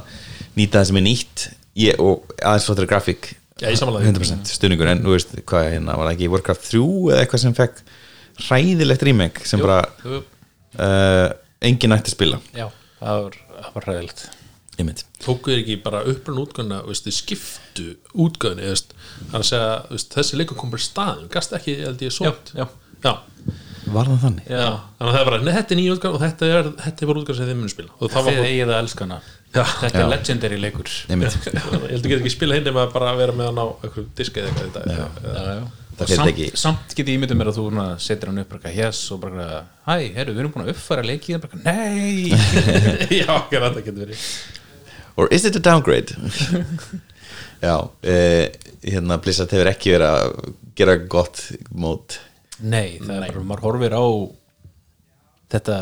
nýta 0.59 0.79
það 0.79 0.91
sem 0.91 1.01
er 1.01 1.07
nýtt. 1.09 1.47
Ég, 1.83 2.03
og 2.03 2.35
aðeins 2.39 2.69
flottir 2.69 2.89
grafík. 2.91 3.33
Samanlega 3.63 4.11
100% 4.11 4.51
stuðningur 4.51 4.91
en 4.91 5.03
þú 5.05 5.15
veist 5.15 5.35
hvað 5.47 5.69
hérna 5.71 5.95
var 5.99 6.11
ekki 6.11 6.31
Warcraft 6.33 6.65
3 6.67 6.83
eða 7.13 7.23
eitthvað 7.23 7.43
sem 7.45 7.55
fekk 7.55 7.83
hræðilegt 8.49 9.05
remake 9.07 9.47
sem 9.47 9.63
bara 9.63 9.85
Jú, 10.03 10.23
uh, 10.83 11.29
enginn 11.63 11.95
ætti 11.95 12.11
að 12.11 12.17
spila? 12.17 12.41
Já, 12.57 12.67
það 12.99 13.27
var, 13.27 13.37
var 13.77 13.87
ræðilegt 13.87 14.25
ég 14.79 14.87
mynd 14.89 15.03
tókuðu 15.23 15.59
ekki 15.61 15.77
bara 15.85 16.01
upprunn 16.09 16.41
útgöðuna 16.47 16.79
skiptu 17.13 17.91
útgöðunni 18.15 18.71
veist, 18.71 18.95
þannig 19.29 19.43
að 19.43 19.49
segja, 19.51 19.75
veist, 19.91 20.15
þessi 20.17 20.41
leikur 20.41 20.59
kom 20.61 20.73
bara 20.73 20.81
í 20.83 20.87
staðin 20.87 21.29
gast 21.35 21.53
ekki, 21.59 21.77
held 21.85 22.07
ég, 22.07 22.15
sótt 22.15 22.55
Já, 22.57 22.65
já, 23.05 23.13
var 23.93 24.09
það 24.09 24.25
þannig? 24.25 24.49
já. 24.49 24.65
þannig 24.97 25.11
að 25.11 25.13
það 25.13 25.21
er 25.21 25.29
bara, 25.31 25.43
þetta 25.59 25.77
er 25.77 25.81
nýja 25.83 25.95
útgöðun 25.99 26.17
og 26.19 26.25
þetta 26.25 26.51
er, 26.57 26.73
þetta 26.87 27.05
er 27.07 27.13
bara 27.13 27.23
útgöðun 27.23 27.41
sem 27.43 27.51
þið 27.53 27.61
munum 27.61 27.75
spila 27.75 27.95
og 27.99 28.15
það 28.17 28.29
var, 28.31 28.41
eigið 28.49 28.73
að 28.73 28.83
elska 28.83 29.07
hana 29.09 29.21
Já. 29.53 29.67
Þetta 29.83 29.99
Já. 29.99 30.01
er 30.01 30.09
legendary 30.09 30.57
leikur 30.63 30.89
ég 30.89 31.23
ég 31.29 31.65
held 31.69 31.93
að 31.93 32.09
geta 32.09 32.23
ekki 32.23 32.31
spila 32.33 32.57
hinn 32.57 32.65
nema 32.71 32.87
bara 32.95 33.11
vera 33.19 33.35
með 33.37 33.51
hann 33.51 33.59
á 33.61 33.67
einhverjum 33.85 34.07
diski 34.17 34.41
eða 34.41 34.53
eitthvað 34.63 34.87
já. 34.89 35.03
Já, 35.27 35.43
já. 35.59 35.65
Það 35.99 36.09
samt, 36.15 36.31
ekki- 36.31 36.57
samt 36.57 36.95
get 36.97 37.11
ég 37.13 37.19
ímyndið 37.19 37.37
mér 37.37 37.51
að 37.51 37.59
þú 37.59 37.67
setur 38.01 38.31
hann 38.31 38.41
upp 38.41 38.55
bara 38.55 38.73
yes 38.73 39.03
og 39.13 39.21
bara 39.27 39.49
hæ, 39.85 39.93
herru, 40.17 40.33
við 40.33 40.41
erum 40.41 40.55
búin 40.55 40.65
að 40.65 40.73
uppfæra 40.73 41.05
leikið 41.05 41.43
bara, 41.45 41.61
nei 41.67 42.33
já, 43.21 43.29
ekki 43.29 43.61
að 43.61 43.67
þetta 43.69 43.85
getur 43.85 44.01
verið 44.07 44.25
or 45.17 45.29
is 45.31 45.45
it 45.45 45.57
a 45.57 45.63
downgrade? 45.63 46.15
já 47.67 47.77
uh, 47.79 48.45
hérna 48.83 49.19
Blizzard 49.23 49.53
hefur 49.55 49.71
ekki 49.71 49.95
verið 49.95 50.09
að 50.11 50.53
gera 50.79 50.97
gott 50.97 51.45
mót. 51.71 52.19
Nei, 52.63 52.99
það 53.03 53.17
er 53.17 53.27
bara, 53.27 53.45
maður 53.47 53.67
horfir 53.69 53.97
á 53.99 54.05
þetta 55.53 55.79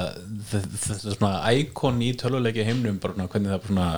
þetta, 0.50 0.78
þetta 0.84 1.14
svona 1.14 1.34
íkon 1.56 2.00
í 2.02 2.14
töluleiki 2.18 2.64
heimnum 2.66 2.98
bara 3.02 3.14
svona, 3.16 3.28
hvernig 3.30 3.52
það 3.52 3.60
bara 3.60 3.72
svona 3.72 3.90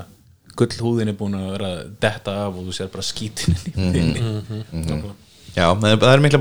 gullhúðin 0.58 1.12
er 1.12 1.16
búin 1.16 1.36
að 1.38 1.52
vera 1.54 1.70
detta 2.02 2.34
af 2.46 2.58
og 2.58 2.66
þú 2.66 2.74
sér 2.76 2.90
bara 2.92 3.06
skítin 3.06 3.56
mm 3.72 5.12
já, 5.52 5.66
það 5.68 5.88
er, 5.90 5.98
það 6.00 6.10
er 6.12 6.22
mikla 6.24 6.40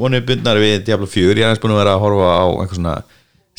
vonið 0.00 0.26
bundnar 0.28 0.60
við 0.60 0.76
Diablo 0.86 1.08
4 1.10 1.24
ég 1.36 1.42
er 1.42 1.48
aðeins 1.50 1.62
búin 1.62 1.74
að 1.74 1.80
vera 1.82 1.96
að 1.96 2.04
horfa 2.06 2.28
á 2.32 2.46
eitthvað 2.48 2.78
svona 2.78 2.94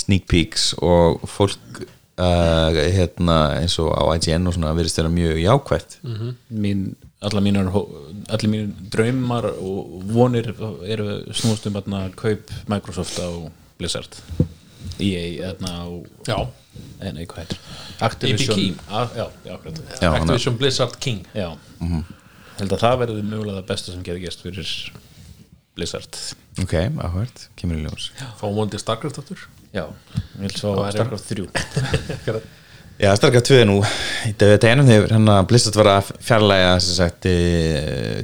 sneak 0.02 0.24
peeks 0.32 0.72
og 0.82 1.26
fólk 1.30 1.84
uh, 2.18 2.82
hérna 2.96 3.38
eins 3.60 3.78
og 3.82 3.92
á 3.96 4.04
IGN 4.16 4.50
og 4.50 4.58
svona 4.58 4.76
verðist 4.78 5.00
vera 5.00 5.12
mjög 5.14 5.40
jákvætt. 5.42 5.98
Mín, 6.50 6.96
alla 7.22 7.42
mínar 7.42 7.70
allir 8.32 8.50
mínir 8.50 8.72
draumar 8.94 9.46
og 9.52 10.02
vonir 10.12 10.54
eru 10.88 11.22
snúast 11.34 11.68
um 11.68 11.78
að 11.78 12.16
kaup 12.16 12.52
Microsoft 12.72 13.20
á 13.20 13.30
Blizzard 13.78 14.18
EA 15.02 15.52
þarna 15.52 15.72
á 15.82 15.86
já, 16.28 16.38
en 17.02 17.16
nei, 17.18 17.26
hvað 17.26 17.44
heitir? 17.44 17.62
Activision. 18.02 18.80
A, 18.90 19.06
já, 19.16 19.26
já, 19.46 19.54
akkurat. 19.56 19.82
Já, 20.02 20.10
Activision 20.14 20.58
Blizzard 20.58 20.98
King. 21.00 21.26
Já. 21.34 21.56
held 22.60 22.76
að 22.76 22.84
það 22.84 23.00
verði 23.02 23.24
mögulega 23.26 23.62
það 23.62 23.70
besta 23.72 23.94
sem 23.94 24.04
getur 24.06 24.22
gæst 24.22 24.44
fyrir 24.46 24.74
Blizzard. 25.78 26.18
Ok, 26.62 26.74
áhvert, 27.00 27.46
kemur 27.60 27.80
í 27.80 27.86
ljós. 27.86 28.10
Fáum 28.40 28.58
vondi 28.58 28.80
Starcraft 28.82 29.22
aftur? 29.22 29.46
Já, 29.72 29.86
ég 29.88 30.42
vil 30.44 30.58
svo 30.60 30.74
Starcraft. 30.92 31.32
3 31.32 32.42
Já, 33.02 33.16
Starcraft 33.18 33.48
2 33.50 33.56
er 33.64 33.66
nú 33.66 33.80
í 33.82 34.34
þetta 34.38 34.70
einum 34.70 34.86
þegar 34.86 35.16
hann 35.16 35.30
að 35.34 35.48
Blizzard 35.50 35.78
var 35.80 35.88
að 35.96 36.10
fjarlæga 36.22 36.74
sem 36.84 36.98
sagt 37.00 37.26
e, 37.26 37.36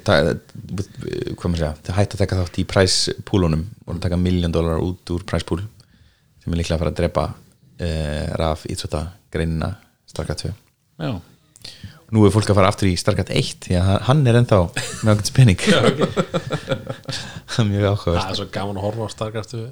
ta, 0.05 0.19
hvað 0.27 1.47
maður 1.47 1.63
segja, 1.63 1.71
það 1.87 1.97
hætti 1.97 2.17
að 2.17 2.21
taka 2.21 2.37
þátt 2.41 2.59
í 2.61 2.65
præspúlunum 2.73 3.63
og 3.87 3.95
að 3.95 4.03
taka 4.03 4.19
miljón 4.21 4.53
dólar 4.53 4.83
út 4.83 5.13
úr 5.15 5.23
præspúl 5.25 5.63
sem 6.43 6.53
er 6.53 6.61
líklega 6.61 6.77
að 6.77 6.83
fara 6.83 6.93
að 6.93 6.99
drepa 6.99 7.25
e, 7.81 7.89
raf 8.37 8.67
íþrótta 8.69 9.01
greinina 9.33 9.71
Starcraft 10.11 10.45
2 10.45 10.53
já, 10.53 11.11
nú 12.15 12.23
er 12.23 12.31
fólk 12.31 12.51
að 12.51 12.59
fara 12.59 12.69
aftur 12.71 12.87
í 12.89 12.95
Starcraft 12.99 13.31
1 13.35 13.65
því 13.67 13.79
að 13.81 13.89
hann 14.07 14.21
er 14.29 14.39
ennþá 14.39 14.59
með 15.03 15.13
okkur 15.13 15.29
spenning 15.31 15.63
það 15.67 17.63
er 17.63 17.69
mjög 17.71 17.87
áhugavert. 17.91 18.21
Það 18.21 18.31
er 18.31 18.39
svo 18.41 18.47
gaman 18.53 18.79
að 18.79 18.85
horfa 18.87 19.07
á 19.07 19.15
Starcraft 19.15 19.57
í, 19.57 19.63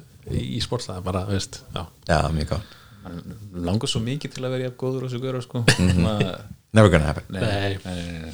í 0.58 0.60
sportslega, 0.64 1.04
bara, 1.06 1.24
veist 1.30 1.62
já, 1.72 1.86
Já, 2.10 2.18
mjög 2.34 2.58
hann 3.06 3.22
langar 3.66 3.90
svo 3.90 4.00
mikið 4.02 4.34
til 4.34 4.44
að 4.44 4.54
vera 4.56 4.66
jafn 4.66 4.78
góður 4.80 5.06
og 5.06 5.12
svo 5.12 5.20
góður 5.22 5.44
sko. 5.44 5.62
Svona- 5.76 6.36
Never 6.76 6.90
gonna 6.92 7.06
happen. 7.06 7.24
Nei, 7.30 7.40
Nei. 7.40 7.78
nei. 7.86 8.32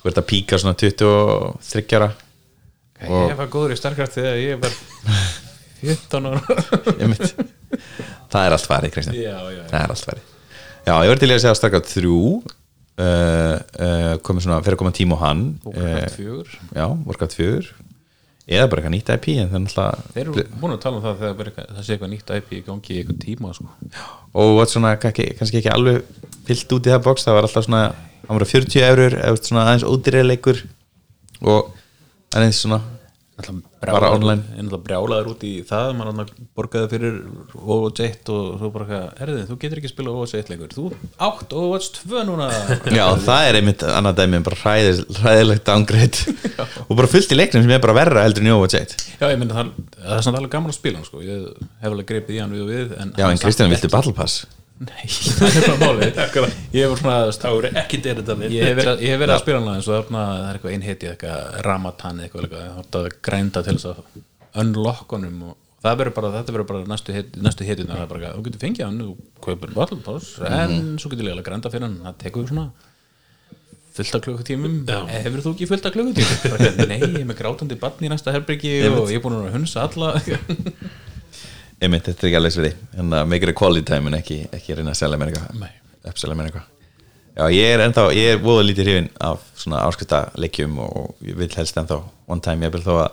Þú 0.00 0.08
ert 0.10 0.18
að 0.18 0.26
píka 0.30 0.58
svona 0.58 0.74
23 0.80 1.98
ára. 1.98 2.08
Ég 3.04 3.36
var 3.38 3.50
góður 3.52 3.74
í 3.74 3.78
Starcraft 3.78 4.16
þegar 4.16 4.40
ég 4.40 4.62
var 4.62 4.74
14 5.84 6.30
ára. 6.30 6.40
Það 8.34 8.46
er 8.48 8.54
allt 8.56 8.66
farið 8.66 8.92
Kristján. 8.94 9.14
Já, 9.20 9.36
já, 9.36 9.50
já. 9.54 9.64
það 9.70 9.80
er 9.84 9.92
allt 9.94 10.06
farið. 10.08 10.30
Já, 10.84 10.94
ég 11.04 11.10
verði 11.12 11.22
til 11.22 11.28
að 11.34 11.42
segja 11.44 11.58
Starcraft 11.60 11.92
3 11.92 12.08
uh, 12.10 12.14
uh, 12.16 12.54
komið 12.94 14.44
svona 14.44 14.60
fyrir 14.62 14.76
að 14.76 14.82
koma 14.84 14.94
tíma 14.94 15.16
á 15.18 15.24
hann. 15.24 15.46
Uh, 15.66 15.74
Warcraft 15.74 16.20
4 16.20 16.60
já, 16.78 16.86
Warcraft 17.08 17.38
4 17.40 17.72
eða 18.44 18.68
bara 18.68 18.82
eitthvað 18.82 18.92
nýtt 18.92 19.12
IP 19.14 19.26
en 19.40 19.48
það 19.48 19.56
er 19.56 19.62
náttúrulega 19.64 20.14
þeir 20.14 20.22
eru 20.24 20.42
búin 20.60 20.74
að 20.74 20.80
tala 20.82 20.98
um 20.98 21.04
það 21.04 21.22
þegar 21.22 21.50
það 21.56 21.78
sé 21.86 21.94
eitthvað 21.94 22.10
nýtt 22.12 22.32
IP 22.36 22.50
í 22.52 22.62
gangi 22.66 22.92
í 22.92 22.98
eitthvað 23.00 23.20
tíma 23.22 23.52
sko. 23.56 23.68
og 24.36 24.50
var 24.58 24.68
svona 24.68 24.90
kannski, 25.00 25.30
kannski 25.38 25.60
ekki 25.62 25.72
alveg 25.72 26.02
fyllt 26.44 26.74
út 26.76 26.88
í 26.88 26.92
það 26.92 27.06
box, 27.06 27.24
það 27.24 27.38
var 27.38 27.48
alltaf 27.48 27.64
svona 27.64 27.84
það 28.24 28.34
voru 28.34 28.50
40 28.50 28.84
eurur, 28.90 29.16
eða 29.20 29.40
svona 29.40 29.64
aðeins 29.64 29.86
ódýrleikur 29.88 30.60
og 31.40 31.72
aðeins 32.36 32.60
svona 32.60 32.82
Bara 33.92 34.10
online. 34.14 34.42
en 34.58 34.70
það 34.72 34.82
brjálaður 34.86 35.28
út 35.34 35.44
í 35.44 35.52
það 35.68 35.90
mann 35.98 36.22
borgaði 36.56 36.90
fyrir 36.92 37.18
Overwatch 37.58 38.04
1 38.06 38.32
og 38.34 38.48
svo 38.60 38.70
bara 38.74 39.00
erðið, 39.20 39.44
þú 39.50 39.58
getur 39.64 39.80
ekki 39.80 39.90
spila 39.92 40.12
Overwatch 40.14 40.38
1 40.40 40.52
lengur, 40.52 40.72
þú 40.74 40.86
átt 41.28 41.52
Overwatch 41.52 42.00
2 42.00 42.24
núna 42.30 42.48
já, 42.94 43.04
það 43.26 43.50
er 43.50 43.60
einmitt 43.60 43.86
annað 43.90 44.20
dæmi 44.22 44.42
bara 44.48 44.60
hræðis, 44.62 45.04
hræðilegt 45.20 45.68
downgrade 45.68 46.36
og 46.88 46.96
bara 46.96 47.12
fullt 47.14 47.36
í 47.36 47.38
leiknum 47.38 47.64
sem 47.66 47.76
er 47.76 47.84
bara 47.84 47.98
verra 48.00 48.26
heldur 48.26 48.46
en 48.46 48.54
Overwatch 48.56 48.80
1 48.80 48.98
já, 49.20 49.28
ég 49.28 49.38
myndi 49.40 49.56
það, 49.58 49.72
það 50.00 50.18
er 50.18 50.26
samt 50.28 50.40
alveg 50.40 50.56
gaman 50.56 50.74
að 50.74 50.80
spila 50.80 51.06
sko. 51.06 51.22
ég 51.24 51.48
hef 51.84 51.90
alveg 51.92 52.12
greipið 52.12 52.38
í 52.38 52.42
hann 52.44 52.54
við 52.54 52.66
og 52.66 52.74
við 52.74 52.98
en 53.00 53.16
já, 53.18 53.26
en 53.30 53.42
Kristján, 53.42 53.74
viltu 53.74 53.92
Battle 53.92 54.16
Pass? 54.16 54.44
Nei, 54.82 55.04
það 55.38 55.56
er 55.60 55.64
bara 55.64 55.76
málið. 55.84 56.14
Ég 58.54 58.64
hef 58.66 58.78
verið, 58.80 58.90
að- 58.94 59.04
spila 59.44 59.60
hana 59.62 59.74
eins 59.78 59.88
og 59.90 60.08
það 60.08 60.30
er 60.48 60.56
eitthvað 60.58 60.72
einheti 60.74 61.10
eitthvað 61.12 61.60
ramatan 61.68 62.22
eitthvað, 62.24 62.48
eitthvað, 62.48 62.88
það 62.96 63.04
að 63.10 63.18
grænda 63.28 63.62
til 63.68 63.76
þess 63.78 63.90
að 63.92 64.00
unlock 64.64 65.14
honum 65.14 65.44
og 65.50 65.54
það 65.84 66.00
verður 66.00 66.16
bara, 66.16 66.32
þetta 66.38 66.52
verður 66.56 66.68
bara 66.72 66.82
næstu, 66.90 67.14
hit, 67.14 67.38
næstu 67.44 67.66
hituna, 67.68 67.94
það 67.94 68.02
er 68.06 68.10
bara, 68.14 68.32
þú 68.34 68.44
getur 68.48 68.62
fengið 68.64 68.84
hann 68.88 68.98
þú 69.04 69.14
kaupir 69.46 69.72
battle 69.76 70.00
pass, 70.06 70.32
en 70.48 70.76
svo 71.02 71.10
getur 71.12 71.26
líka 71.28 71.44
grænda 71.50 71.70
fyrir 71.72 71.86
hann, 71.88 71.96
það 72.08 72.18
tekur 72.24 72.46
svona 72.50 72.66
fullt 73.94 74.16
af 74.18 74.22
klukkutímum. 74.24 74.72
Hefur 75.22 75.42
þú 75.44 75.50
ekki 75.54 75.66
fullt 75.70 75.84
af 75.86 75.92
klukkutímum? 75.94 76.86
Nei, 76.90 76.96
ég 77.04 77.20
er 77.20 77.28
með 77.28 77.36
grátandi 77.44 77.76
barn 77.78 78.02
í 78.02 78.10
næsta 78.10 78.32
herbyrgi 78.34 78.72
og 78.90 79.12
ég 79.12 79.20
er 79.20 79.22
búin 79.22 79.36
að 79.38 79.52
hunsa 79.54 79.84
alla 79.86 80.08
einmitt, 81.82 82.06
þetta 82.06 82.24
er 82.24 82.30
ekki 82.30 82.38
alveg 82.40 82.54
sverði 82.54 83.00
en 83.00 83.16
að 83.18 83.26
make 83.30 83.46
it 83.46 83.52
a 83.52 83.56
quality 83.56 83.84
time 83.88 84.10
en 84.10 84.18
ekki, 84.18 84.44
ekki 84.54 84.78
reyna 84.78 84.94
að 84.94 85.00
selja 85.00 85.18
mér 85.20 85.32
eitthvað. 85.32 85.74
Uppselja 86.04 86.38
mér 86.38 86.50
eitthvað. 86.50 86.70
Já, 87.34 87.44
ég 87.50 87.72
er 87.74 87.82
ennþá, 87.82 88.04
ég 88.14 88.36
er 88.36 88.42
voða 88.42 88.62
lítið 88.68 88.86
hrifin 88.86 89.10
af 89.26 89.42
svona 89.58 89.82
áskrifta 89.88 90.20
leikjum 90.38 90.76
og 90.84 91.24
ég 91.26 91.38
vil 91.40 91.50
helst 91.56 91.78
ennþá 91.80 91.98
one 92.30 92.44
time, 92.44 92.62
ég 92.68 92.74
vil 92.74 92.84
þó 92.84 92.92
að 92.94 93.08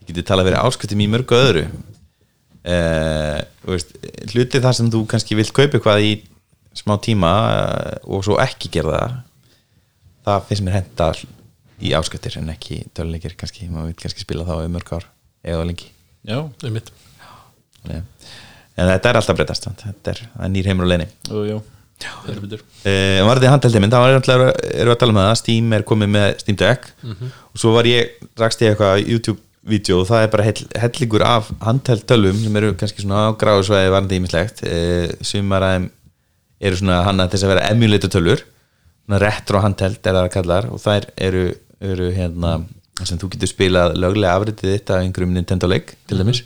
ég 0.00 0.08
geti 0.10 0.24
talað 0.26 0.50
fyrir 0.50 0.64
áskriftum 0.64 1.04
í 1.04 1.08
mörgu 1.12 1.38
öðru. 1.38 1.62
Eh, 2.66 3.38
veist, 3.70 3.94
hluti 4.32 4.60
þar 4.60 4.76
sem 4.76 4.90
þú 4.92 5.04
kannski 5.08 5.38
vilt 5.38 5.54
kaupa 5.56 5.78
eitthvað 5.78 6.06
í 6.08 6.10
smá 6.76 6.96
tíma 7.00 7.30
eh, 7.54 7.94
og 8.10 8.26
svo 8.26 8.40
ekki 8.42 8.72
gera 8.74 8.96
það 8.96 9.14
það 10.26 10.48
finnst 10.48 10.66
mér 10.66 10.76
henda 10.80 11.12
í 11.80 11.94
áskriftir 11.96 12.40
en 12.40 12.50
ekki 12.52 12.82
töluleikir 12.96 13.38
kannski, 13.38 13.70
maður 13.70 13.92
vil 13.92 14.00
kannski 14.02 14.26
spila 14.26 14.48
þá 14.48 14.66
í 14.66 14.72
mörg 14.74 14.92
ár 14.98 15.06
eða 15.46 15.70
lengi. 15.70 15.92
Já, 16.26 16.42
mitt 16.66 16.90
Nei. 16.90 17.09
En 17.88 18.88
þetta 18.94 19.10
er 19.10 19.20
alltaf 19.20 19.36
breytast 19.36 19.68
þetta 19.82 20.14
er, 20.14 20.24
er 20.40 20.50
nýr 20.52 20.70
heimur 20.70 20.86
og 20.88 20.92
leini 20.94 21.06
betur. 22.40 22.64
uh, 22.64 23.20
var 23.28 23.40
þetta 23.40 23.52
handheldið 23.54 23.82
minn, 23.84 23.92
þá 23.92 23.98
erum 24.00 24.22
við 24.24 24.92
að 24.94 24.98
tala 25.02 25.14
um 25.14 25.20
það, 25.20 25.32
Steam 25.40 25.72
er 25.76 25.86
komið 25.88 26.12
með 26.14 26.28
Steam 26.40 26.58
Deck. 26.60 26.90
Og 27.50 27.60
svo 27.60 27.74
var 27.74 27.88
ég, 27.90 28.14
rakst 28.40 28.62
ég 28.64 28.72
eitthvað 28.72 29.02
YouTube-vídeó 29.04 29.98
og 30.00 30.08
það 30.08 30.24
er 30.24 30.30
bara 30.32 30.46
hell, 30.46 30.62
hellingur 30.84 31.24
af 31.26 31.50
handheld 31.66 32.06
tölvum 32.08 32.38
sem 32.40 32.56
eru 32.56 32.72
kannski 32.80 33.04
svona 33.04 33.26
á 33.28 33.36
gráðsvæði 33.40 33.92
varandi 33.92 34.20
ímislegt 34.20 34.64
uh, 34.64 35.12
sumar 35.20 35.66
aðeim 35.66 35.90
eru 36.60 36.80
svona 36.80 37.02
hana 37.04 37.26
til 37.28 37.38
þess 37.38 37.48
að 37.48 37.54
vera 37.54 37.68
emulator 37.74 38.12
tölvur 38.12 38.44
svona 39.10 39.20
retro 39.24 39.60
handheld 39.64 40.00
er 40.00 40.16
það 40.16 40.22
að 40.22 40.34
kallar 40.36 40.70
og 40.70 40.80
þær 40.80 41.08
eru, 41.28 41.44
eru 41.80 42.10
hérna 42.14 42.54
sem 43.04 43.18
þú 43.20 43.30
getur 43.32 43.50
spilað 43.50 43.96
löglega 43.96 44.36
afritið 44.36 44.74
þitt 44.74 44.92
af 44.92 45.04
einhverjum 45.04 45.32
Nintendo 45.36 45.70
leik 45.70 45.94
til 46.08 46.20
dæmis 46.20 46.42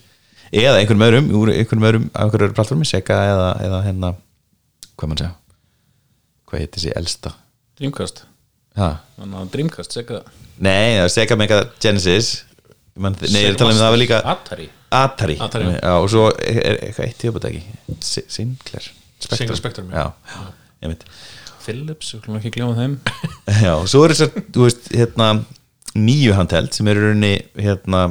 eða 0.54 0.80
einhverjum 0.80 1.04
öðrum, 1.08 1.30
úr 1.38 1.52
einhverjum 1.54 1.88
öðrum 1.88 2.06
af 2.12 2.22
einhverjum 2.26 2.46
öðrum 2.46 2.58
platformi, 2.58 2.88
Sega 2.88 3.18
eða, 3.32 3.48
eða 3.66 3.80
hérna 3.88 4.12
hvað 4.94 5.10
mann 5.10 5.20
segja 5.20 5.34
hvað 6.48 6.62
heitir 6.62 6.78
þessi 6.80 6.94
elsta? 7.00 7.34
Dreamcast. 7.80 8.24
Að 8.78 9.52
Dreamcast, 9.54 9.96
segja 9.96 10.22
nei, 10.62 10.96
það 11.00 11.12
Sega 11.16 11.38
Mega 11.40 11.60
Genesis. 11.82 12.32
Man, 12.94 13.16
nei, 13.26 13.40
ég 13.42 13.48
er 13.50 13.56
að 13.56 13.62
tala 13.64 13.74
um 13.74 13.80
það 13.80 13.94
var 13.96 13.98
líka 13.98 14.18
Atari. 14.30 14.68
Atari, 14.94 15.34
Atari, 15.42 15.70
já. 15.74 15.94
og 15.98 16.04
svo 16.12 16.28
er, 16.38 16.76
eitthvað 16.86 17.08
eitt 17.08 17.16
tíðabot 17.18 17.46
ekki 17.48 17.62
Si- 18.06 18.28
Sinclair. 18.30 18.86
Sinclair 19.24 19.58
Spectrum, 19.58 19.88
já. 19.90 20.12
já, 20.84 20.92
Philips, 21.64 22.12
við 22.14 22.24
klumum 22.24 22.38
ekki 22.40 22.50
að 22.52 22.56
gljóma 22.58 22.74
þeim. 22.76 22.94
Já, 23.64 23.70
og 23.72 23.86
svo 23.88 24.02
er 24.04 24.12
þessar, 24.12 24.42
þú 24.52 24.66
veist, 24.66 24.88
hérna 24.92 25.28
nýju 25.96 26.34
handheld 26.36 26.74
sem 26.76 26.90
eru 26.92 27.00
í 27.00 27.06
rauninni 27.08 27.30
hérna 27.64 28.02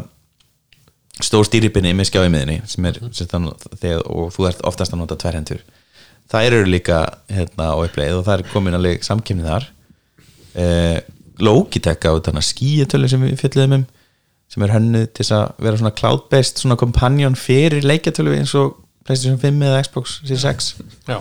stór 1.21 1.45
stýripinni 1.45 1.93
með 1.93 2.09
skjáimiðinni 2.09 2.61
sem 2.65 2.85
er 2.89 2.97
þannig, 3.13 3.67
þegar, 3.77 4.05
og 4.09 4.31
þú 4.33 4.47
ert 4.49 4.63
oftast 4.65 4.95
að 4.95 5.03
nota 5.03 5.19
tverhendur 5.21 5.61
það 6.31 6.47
eru 6.49 6.61
líka 6.69 6.99
hérna 7.31 7.73
á 7.73 7.75
uppleið 7.77 8.19
og 8.19 8.25
það 8.27 8.37
er 8.37 8.53
komin 8.53 8.77
alveg 8.77 9.03
samkemni 9.05 9.45
þar. 9.45 9.67
Eh, 10.53 10.99
Logitech 11.43 12.05
á 12.05 12.13
þannig 12.23 12.45
skíetölu 12.45 13.09
sem 13.09 13.23
við 13.25 13.39
fjalliðum 13.41 13.79
um 13.81 13.85
sem 14.53 14.63
er 14.65 14.73
hönnuð 14.75 15.07
til 15.09 15.23
þess 15.23 15.33
að 15.33 15.63
vera 15.65 15.79
svona 15.79 15.95
cloud-based 15.97 16.59
svona 16.61 16.77
companion 16.77 17.37
fyrir 17.39 17.85
leikjatölu 17.85 18.35
eins 18.37 18.53
og 18.59 18.75
PlayStation 19.03 19.39
5 19.41 19.63
eða 19.65 19.79
Xbox 19.81 20.19
Series 20.21 20.45
X. 20.45 20.67
Já, 21.09 21.17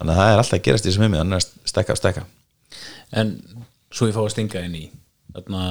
þannig 0.00 0.10
að 0.10 0.18
það 0.18 0.32
er 0.32 0.40
alltaf 0.42 0.58
að 0.58 0.64
gerast 0.66 0.86
í 0.86 0.90
þessum 0.90 1.06
heimi 1.06 1.20
þannig 1.20 1.38
að 1.38 1.70
stekka 1.70 1.94
og 1.94 2.00
stekka 2.00 2.24
En 3.16 3.30
svo 3.94 4.10
ég 4.10 4.16
fá 4.16 4.24
að 4.24 4.32
stinga 4.34 4.64
inn 4.66 4.74
í 4.80 4.84
Þarna 5.36 5.62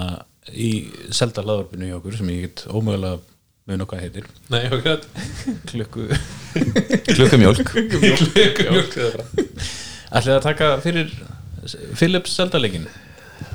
í 0.55 0.69
selda 1.11 1.43
hlaðvarpinu 1.43 1.89
hjá 1.89 1.97
okkur 1.97 2.15
sem 2.15 2.31
ég 2.31 2.45
get 2.45 2.63
ómögulega 2.69 3.19
mun 3.65 3.81
og 3.81 3.89
hvað 3.89 4.03
heitir. 4.05 4.25
Nei, 4.53 4.65
ok. 4.69 5.07
Klukku. 5.71 6.05
Klukkumjólk. 7.09 7.71
Bara 7.73 9.25
Ætlið 10.15 10.35
að 10.35 10.43
taka 10.45 10.67
fyrir 10.83 11.09
Philips 11.97 12.35
seldaleikin 12.37 12.85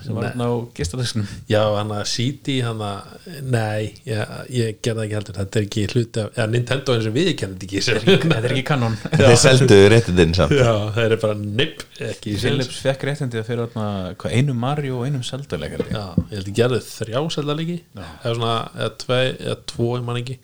sem 0.04 0.16
var 0.16 0.26
hérna 0.28 0.46
á 0.48 0.52
gistadöksnum 0.76 1.26
Já, 1.50 1.60
hann 1.76 1.92
að 1.94 2.04
CD, 2.10 2.60
hann 2.64 2.82
að 2.84 3.10
Nei, 3.50 3.90
ég, 4.08 4.32
ég 4.52 4.78
gerði 4.84 5.00
það 5.00 5.04
ekki 5.04 5.16
heldur. 5.18 5.36
Þetta 5.40 5.60
er 5.60 5.66
ekki 5.66 5.84
hluti 5.94 6.22
af, 6.22 6.30
já, 6.36 6.44
Nintendo 6.50 6.96
eins 6.96 7.08
og 7.10 7.16
við 7.16 7.30
kennum 7.40 7.60
ekki 7.66 7.82
sem 7.84 8.00
Þetta 8.06 8.38
er 8.40 8.54
ekki 8.54 8.64
kanon. 8.70 8.96
Þeir 9.20 9.36
seldu 9.40 9.78
réttindinn 9.92 10.34
samt. 10.36 10.56
Já, 10.56 10.72
það 10.96 11.04
er 11.06 11.16
bara 11.24 11.36
nipp 11.40 11.84
ekki 12.10 12.36
Philips 12.40 12.80
fekk 12.84 13.06
réttindi 13.10 13.40
að 13.40 13.46
fyrir 13.50 13.68
þarna, 13.68 14.14
hvað, 14.20 14.36
einu 14.38 14.56
Mario 14.56 15.00
og 15.00 15.06
einum 15.08 15.24
seldaleikin 15.26 15.86
Já, 15.90 16.02
ég 16.30 16.34
held 16.38 16.50
ég 16.52 16.58
gerði 16.60 16.82
þrjá 16.86 17.22
seldarleiki 17.36 17.78
eða 18.00 18.34
svona, 18.34 18.56
eða 18.76 18.90
tvei, 19.04 19.22
eða 19.38 19.58
tvo 19.72 19.92
ég 19.96 20.06
man 20.06 20.20
ekki. 20.20 20.38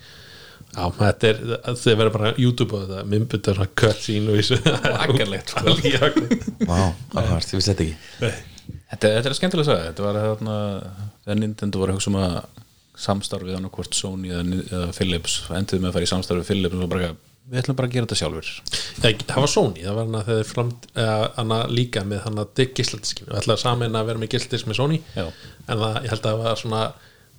Já, 0.76 0.82
þetta 0.98 1.28
er, 1.30 1.38
það 1.64 1.86
verður 2.02 2.12
bara 2.18 2.34
YouTube 2.36 2.76
og 2.76 2.82
þetta, 2.84 3.06
minnbyrta 3.12 3.54
svona 3.56 3.70
cutscene 3.80 4.34
og 4.34 4.42
þessu 4.42 4.58
Akkarlegt, 4.90 5.54
sko. 5.54 5.76
sko 5.86 6.68
Vá, 6.68 6.80
áhvert, 7.16 7.54
ég 7.54 7.62
vissi 7.62 7.72
þetta 7.72 7.88
ekki 7.88 8.55
Þetta, 8.86 9.10
þetta 9.16 9.30
er 9.30 9.36
skemmtilega 9.40 9.66
að 9.66 9.70
segja 9.72 9.90
Þetta 9.90 10.04
var 10.06 10.18
þarna 10.22 10.56
þegar 11.24 11.40
Nintendo 11.40 11.82
var 11.82 11.92
að 11.92 11.98
hugsa 11.98 12.12
um 12.12 12.18
að 12.20 12.36
samstarfið 12.96 13.56
hann 13.58 13.70
hvort 13.72 13.96
Sony 13.96 14.32
eða, 14.32 14.60
eða 14.70 14.92
Philips 14.96 15.40
endur 15.52 15.82
með 15.82 15.90
að 15.90 15.96
fara 15.96 16.06
í 16.06 16.12
samstarfið 16.12 16.50
Philips 16.50 16.84
og 16.84 16.92
bara, 16.92 17.10
við 17.50 17.60
ætlum 17.60 17.78
bara 17.78 17.90
að 17.90 17.96
gera 17.96 18.08
þetta 18.08 18.20
sjálfur 18.22 18.52
Já, 19.02 19.10
það 19.26 19.42
var 19.42 19.52
Sony, 19.52 19.82
það 19.82 19.98
var 19.98 20.06
hann 20.06 20.20
að 20.20 20.30
þeir 20.30 20.52
fram 20.52 20.70
hann 21.36 21.56
að 21.58 21.74
líka 21.76 22.04
með 22.08 22.22
hann 22.24 22.40
að 22.40 22.54
digg 22.60 22.72
gísladiskinu 22.78 23.32
og 23.32 23.42
ætlaði 23.42 23.64
saman 23.66 24.00
að 24.00 24.08
vera 24.12 24.22
með 24.22 24.32
gísladisk 24.36 24.70
með 24.70 24.80
Sony. 24.80 25.02
Já. 25.18 25.26
en 25.66 25.82
það, 25.82 26.00
ég 26.06 26.14
held 26.14 26.22
að 26.22 26.30
það 26.30 26.40
var 26.46 26.62
svona 26.62 26.86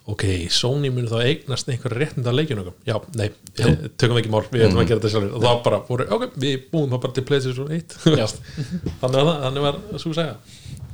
ok, 0.07 0.23
Sony 0.55 0.91
mun 0.93 1.09
þá 1.09 1.17
eignast 1.25 1.67
einhver 1.71 1.97
réttinda 1.99 2.31
leikjun 2.31 2.61
okkur, 2.61 2.77
já, 2.87 2.95
nei, 3.19 3.25
eh, 3.59 3.73
tökum 3.99 4.19
ekki 4.21 4.31
mál. 4.31 4.45
Við 4.53 4.63
ætlum 4.69 4.79
að 4.79 4.87
gera 4.87 5.01
þetta 5.01 5.11
sjálfur 5.11 5.33
og 5.35 5.43
þá 5.43 5.65
bara 5.65 5.79
voru, 5.89 6.05
ok, 6.15 6.37
við 6.39 6.55
búum 6.71 6.93
það 6.93 7.01
bara 7.03 7.17
til 7.17 7.25
PlayStation 7.27 7.73
1 7.75 7.97
þannig 9.01 9.19
að 9.19 9.27
það, 9.27 9.33
þannig 9.43 9.65
var 9.65 9.81
svo 9.97 10.13
að 10.13 10.19
segja 10.21 10.37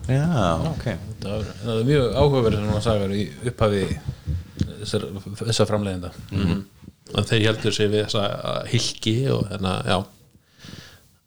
Já, 0.08 0.60
ok. 0.68 0.86
Það 1.24 1.68
var 1.68 1.84
mjög 1.88 2.08
áhugaverð 2.20 2.58
sem 2.60 2.72
hann 2.74 2.84
sagði 2.84 3.20
í 3.22 3.28
upphafi 3.52 3.84
þessar, 4.84 5.06
þessar 5.40 5.70
framleiðinda 5.70 6.12
en 7.14 7.28
þeir 7.30 7.46
heldur 7.50 7.76
sig 7.76 7.92
við 7.92 8.06
þessa 8.08 8.54
hilki 8.72 9.16
og 9.32 9.46
hérna, 9.52 9.78
já. 9.88 9.98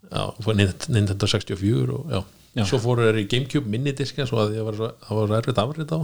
Já, 0.06 0.22
Nintendo 0.54 1.26
64 1.26 1.96
og 1.96 2.12
já, 2.14 2.20
Já. 2.56 2.64
svo 2.70 2.78
fóru 2.80 3.04
þeir 3.04 3.18
í 3.20 3.24
Gamecube 3.28 3.68
minidiska 3.68 4.24
svo 4.24 4.38
að 4.40 4.54
það 4.56 4.64
var 4.68 4.76
svo 4.80 5.36
erfitt 5.36 5.58
afrið 5.60 5.90
á. 5.92 5.98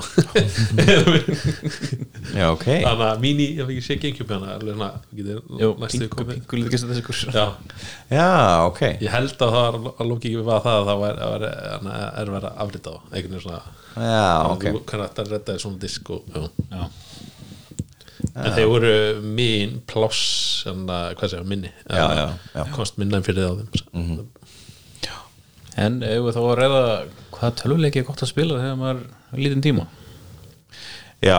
Já, 2.37 2.47
ok. 2.53 2.67
Þannig 2.67 3.05
að 3.07 3.23
mini, 3.23 3.47
ég 3.57 3.63
ekki 3.73 3.85
sé 3.87 3.97
Gamecube 4.03 4.35
hérna 4.37 4.57
alveg 4.59 4.77
svona, 4.77 4.89
getur 5.17 5.41
næstu 5.81 6.09
komið. 6.13 6.43
já, 7.33 7.47
Já, 8.13 8.27
ok. 8.69 8.83
Ég 9.01 9.09
held 9.15 9.33
að 9.33 9.55
það 9.57 9.63
var 9.63 9.79
að 9.97 10.11
lóki 10.11 10.29
ekki 10.31 10.43
við 10.43 10.51
að 10.53 10.67
það 10.67 10.77
að 10.83 10.91
það 10.91 11.01
var, 11.05 11.23
að 12.51 12.61
afrið 12.67 12.91
á. 12.93 12.95
Einhvern 13.13 13.33
veginn 13.33 13.45
svona 13.47 13.63
Já, 13.93 14.27
ok. 14.53 14.69
þú 14.69 14.85
kannast 14.93 15.23
að 15.25 15.33
redda 15.35 15.57
þér 15.57 15.65
svona 15.67 15.83
disk 15.83 16.13
og, 16.13 16.29
já. 16.37 16.45
Já, 16.73 16.85
en 18.39 18.55
þeir 18.57 18.69
voru 18.71 18.93
mín 19.41 19.75
pláss 19.91 20.23
en 20.71 20.85
að, 20.89 21.09
hvað 21.19 21.33
segja, 21.35 21.49
minni. 21.49 21.73
Já, 21.89 22.05
já, 22.17 22.27
já. 22.55 22.63
kost 22.77 23.01
minna 23.01 23.19
en 23.19 23.27
fyrir 23.27 23.43
það 23.45 23.53
á 23.53 23.55
þeim. 23.61 23.89
Mhm. 24.03 24.23
En 25.81 26.01
ef 26.05 26.23
við 26.27 26.37
þá 26.37 26.41
að 26.43 26.57
reyða 26.61 26.87
hvaða 27.33 27.59
tölvuleiki 27.63 28.01
er 28.03 28.07
gott 28.07 28.23
að 28.23 28.33
spila 28.33 28.61
þegar 28.61 28.79
maður 28.81 29.03
er 29.33 29.43
lítinn 29.43 29.65
tíma? 29.65 29.87
Já, 31.23 31.39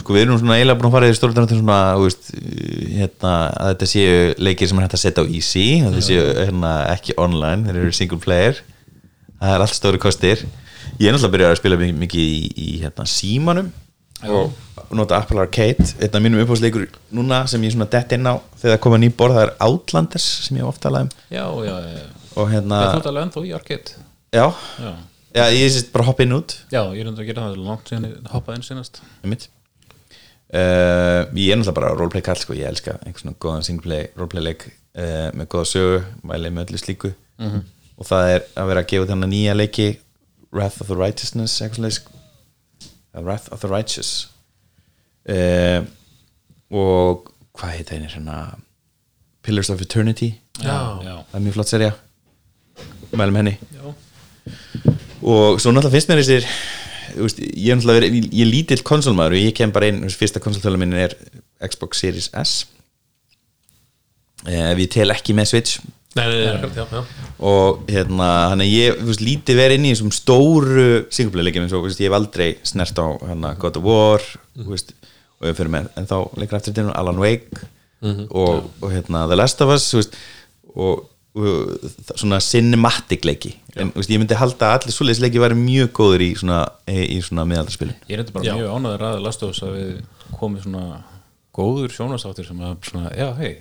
sko 0.00 0.16
við 0.16 0.24
erum 0.24 0.40
svona 0.40 0.56
eiginlega 0.58 0.80
búin 0.80 0.88
að 0.90 0.96
fara 0.96 1.10
í 1.10 1.16
stóra 1.18 1.36
dráttum 1.36 1.60
svona, 1.60 1.78
þú 1.98 2.08
veist, 2.08 2.32
hérna 2.94 3.34
að 3.52 3.70
þetta 3.72 3.90
séu 3.92 4.18
leikir 4.48 4.70
sem 4.70 4.80
er 4.80 4.86
hægt 4.86 4.98
að 4.98 5.04
setja 5.04 5.24
á 5.24 5.26
easy 5.28 5.66
og 5.82 5.88
þetta 5.92 6.08
séu 6.08 6.26
hérna 6.40 6.74
ekki 6.94 7.16
online 7.20 7.68
þeir 7.68 7.80
eru 7.82 7.96
single 8.00 8.20
player. 8.22 8.60
Það 9.38 9.54
er 9.54 9.64
allt 9.66 9.76
stóri 9.76 10.00
kostir. 10.00 10.44
Ég 10.98 11.08
er 11.08 11.16
náttúrulega 11.16 11.34
byrjað 11.34 11.54
að 11.54 11.60
spila 11.60 11.80
mikið, 11.80 11.96
mikið 12.04 12.28
í, 12.28 12.42
í 12.54 12.68
hérna 12.84 13.08
símanum 13.10 13.72
og 14.24 14.94
nota 14.94 15.18
Apple 15.18 15.42
Arcade 15.42 15.84
einn 15.98 16.16
af 16.16 16.22
mínum 16.22 16.40
upphásleikur 16.40 16.86
núna 17.12 17.42
sem 17.50 17.62
ég 17.66 17.74
svona 17.74 17.90
dett 17.92 18.14
inn 18.14 18.24
á 18.24 18.38
þegar 18.60 18.76
það 18.76 18.82
koma 18.86 19.00
ný 19.02 19.10
borð, 19.12 19.36
það 19.36 19.46
er 19.48 19.56
Outlanders 19.66 20.28
sem 20.46 20.56
ég 20.56 20.64
hef 20.64 20.70
oft 20.70 20.84
talað 20.86 21.08
um. 21.08 21.16
Já, 21.34 21.44
já, 21.66 21.74
já 21.98 22.23
og 22.34 22.50
hérna, 22.50 22.78
Það 22.84 23.00
er 23.00 23.10
alveg 23.10 23.26
ennþá 23.26 23.42
í 23.44 23.52
arcade. 23.56 24.04
Já, 24.34 24.46
Já, 24.82 24.92
já 25.34 25.44
ég 25.54 25.72
sést 25.74 25.92
bara 25.94 26.06
hoppa 26.08 26.24
inn 26.26 26.36
út. 26.36 26.56
Já 26.72 26.80
ég 26.94 27.02
er 27.02 27.10
enda 27.10 27.22
að 27.22 27.28
gera 27.30 27.48
það 27.48 27.60
langt 27.66 27.90
síðan 27.90 28.08
ég 28.08 28.32
hoppaði 28.32 28.60
inn 28.60 28.66
sinast 28.68 29.02
einmitt. 29.22 29.48
Uh, 30.54 31.26
ég 31.34 31.50
er 31.50 31.58
náttúrulega 31.58 31.78
bara 31.80 31.94
roleplay 31.98 32.22
kall 32.22 32.38
sko, 32.38 32.54
ég 32.54 32.68
elska 32.68 32.98
einhvern 33.02 33.22
svona 33.22 33.38
góðan 33.42 33.64
singleplay 33.66 34.10
roleplay 34.14 34.44
leik 34.44 34.66
uh, 34.68 35.30
með 35.34 35.48
góða 35.54 35.70
sögu, 35.72 36.02
mæli 36.22 36.52
með 36.54 36.68
öllu 36.68 36.82
slíku. 36.82 37.14
-hmm. 37.38 37.62
og 37.98 38.06
það 38.06 38.30
er 38.34 38.44
að 38.54 38.68
vera 38.70 38.84
að 38.84 38.90
gefa 38.92 39.08
þennan 39.10 39.32
nýja 39.34 39.54
leiki 39.56 39.88
Wrath 40.54 40.80
of 40.80 40.86
the 40.86 40.94
Righteousness 40.94 41.60
eitthvað 41.62 41.90
slags 41.90 42.04
Wrath 43.14 43.52
of 43.52 43.60
the 43.60 43.70
Righteous. 43.70 44.28
Uh, 45.24 45.86
og 46.70 47.30
hvað 47.54 47.76
heit 47.78 47.90
það 47.90 48.06
hérna? 48.06 48.38
Pillars 49.42 49.70
of 49.70 49.80
Eternity. 49.80 50.34
Já. 50.62 51.00
já, 51.02 51.14
það 51.30 51.38
er 51.38 51.42
mjög 51.44 51.54
flott 51.58 51.68
serja 51.68 51.92
mælum 53.20 53.40
henni. 53.40 53.56
Já. 53.74 53.84
og 55.24 55.60
svo 55.60 55.72
náttúrulega 55.72 55.94
finnst 55.94 56.10
mér 56.10 56.20
þessir 56.20 56.48
veist, 57.16 57.40
ég 57.40 57.72
er 57.72 57.78
náttúrulega 57.78 58.00
verið, 58.02 58.28
ég 58.28 58.44
er 58.44 58.50
lítill 58.50 58.84
konsolmaður 58.86 59.36
og 59.38 59.44
ég 59.44 59.56
kem 59.56 59.72
bara 59.74 59.90
inn, 59.90 60.02
þú 60.02 60.10
veist, 60.10 60.20
fyrsta 60.20 60.42
konsoltölu 60.44 60.80
minn 60.80 60.96
er 60.98 61.16
Xbox 61.64 62.02
Series 62.02 62.30
S. 62.40 62.54
Eh, 64.44 64.72
ef 64.72 64.82
ég 64.82 64.90
tel 64.92 65.14
ekki 65.14 65.36
með 65.36 65.52
Switch. 65.52 65.84
Nei, 66.14 66.26
nei, 66.30 66.42
nei, 66.46 66.68
já, 66.76 66.84
já. 66.86 67.00
og 67.42 67.88
hérna, 67.90 68.26
hann 68.52 68.62
er 68.62 68.68
ég 68.70 69.00
veist, 69.02 69.22
lítið 69.24 69.58
verið 69.58 69.80
inn 69.80 69.88
í 69.88 69.94
þessum 69.96 70.12
stóru 70.14 70.84
singleplayleikjum 71.10 71.64
eins 71.66 71.74
og, 71.74 71.88
veist, 71.88 72.02
ég 72.02 72.06
hef 72.06 72.18
aldrei 72.20 72.52
snert 72.62 73.00
á 73.02 73.06
hérna, 73.24 73.50
God 73.58 73.80
of 73.80 73.88
War 73.88 74.22
þú 74.54 74.68
veist, 74.68 74.94
og 75.40 75.48
ég 75.50 75.58
fyrir 75.58 75.72
með, 75.74 75.88
en 75.98 76.06
þá 76.06 76.14
leikur 76.38 76.60
eftir 76.60 76.76
þetta 76.76 76.94
Alan 77.00 77.18
Wake 77.18 77.66
og, 78.30 78.68
og 78.78 78.86
hérna, 78.92 79.24
The 79.26 79.40
Last 79.40 79.64
of 79.64 79.74
Us 79.74 79.88
og, 79.98 80.14
og 80.76 81.02
svona 81.34 82.38
cinematic 82.44 83.24
leiki. 83.26 83.56
En 83.74 83.90
þú 83.90 83.98
veist, 83.98 84.12
ég 84.14 84.20
myndi 84.22 84.38
halda 84.38 84.68
að 84.70 84.76
allir 84.78 84.94
svoleiðis 84.94 85.22
leiki 85.24 85.42
væri 85.42 85.58
mjög 85.58 85.92
góður 85.98 86.22
í 86.22 86.30
svona, 86.38 86.60
í 86.86 87.18
svona 87.26 87.46
miðaldarspilin 87.50 87.96
Ég 88.06 88.14
er 88.14 88.22
þetta 88.22 88.36
bara 88.36 88.46
Já. 88.46 88.54
mjög 88.60 88.74
ánæður 88.76 89.06
að 89.08 89.20
Last 89.24 89.42
of 89.42 89.50
Us 89.50 89.62
að 89.66 89.72
við 89.74 89.94
komið 90.38 90.66
svona 90.68 90.84
góður 91.54 91.94
sjónastáttir 91.96 92.46
sem 92.46 92.60
að 92.62 92.76
svona, 92.86 93.10
já, 93.18 93.32
hei 93.40 93.54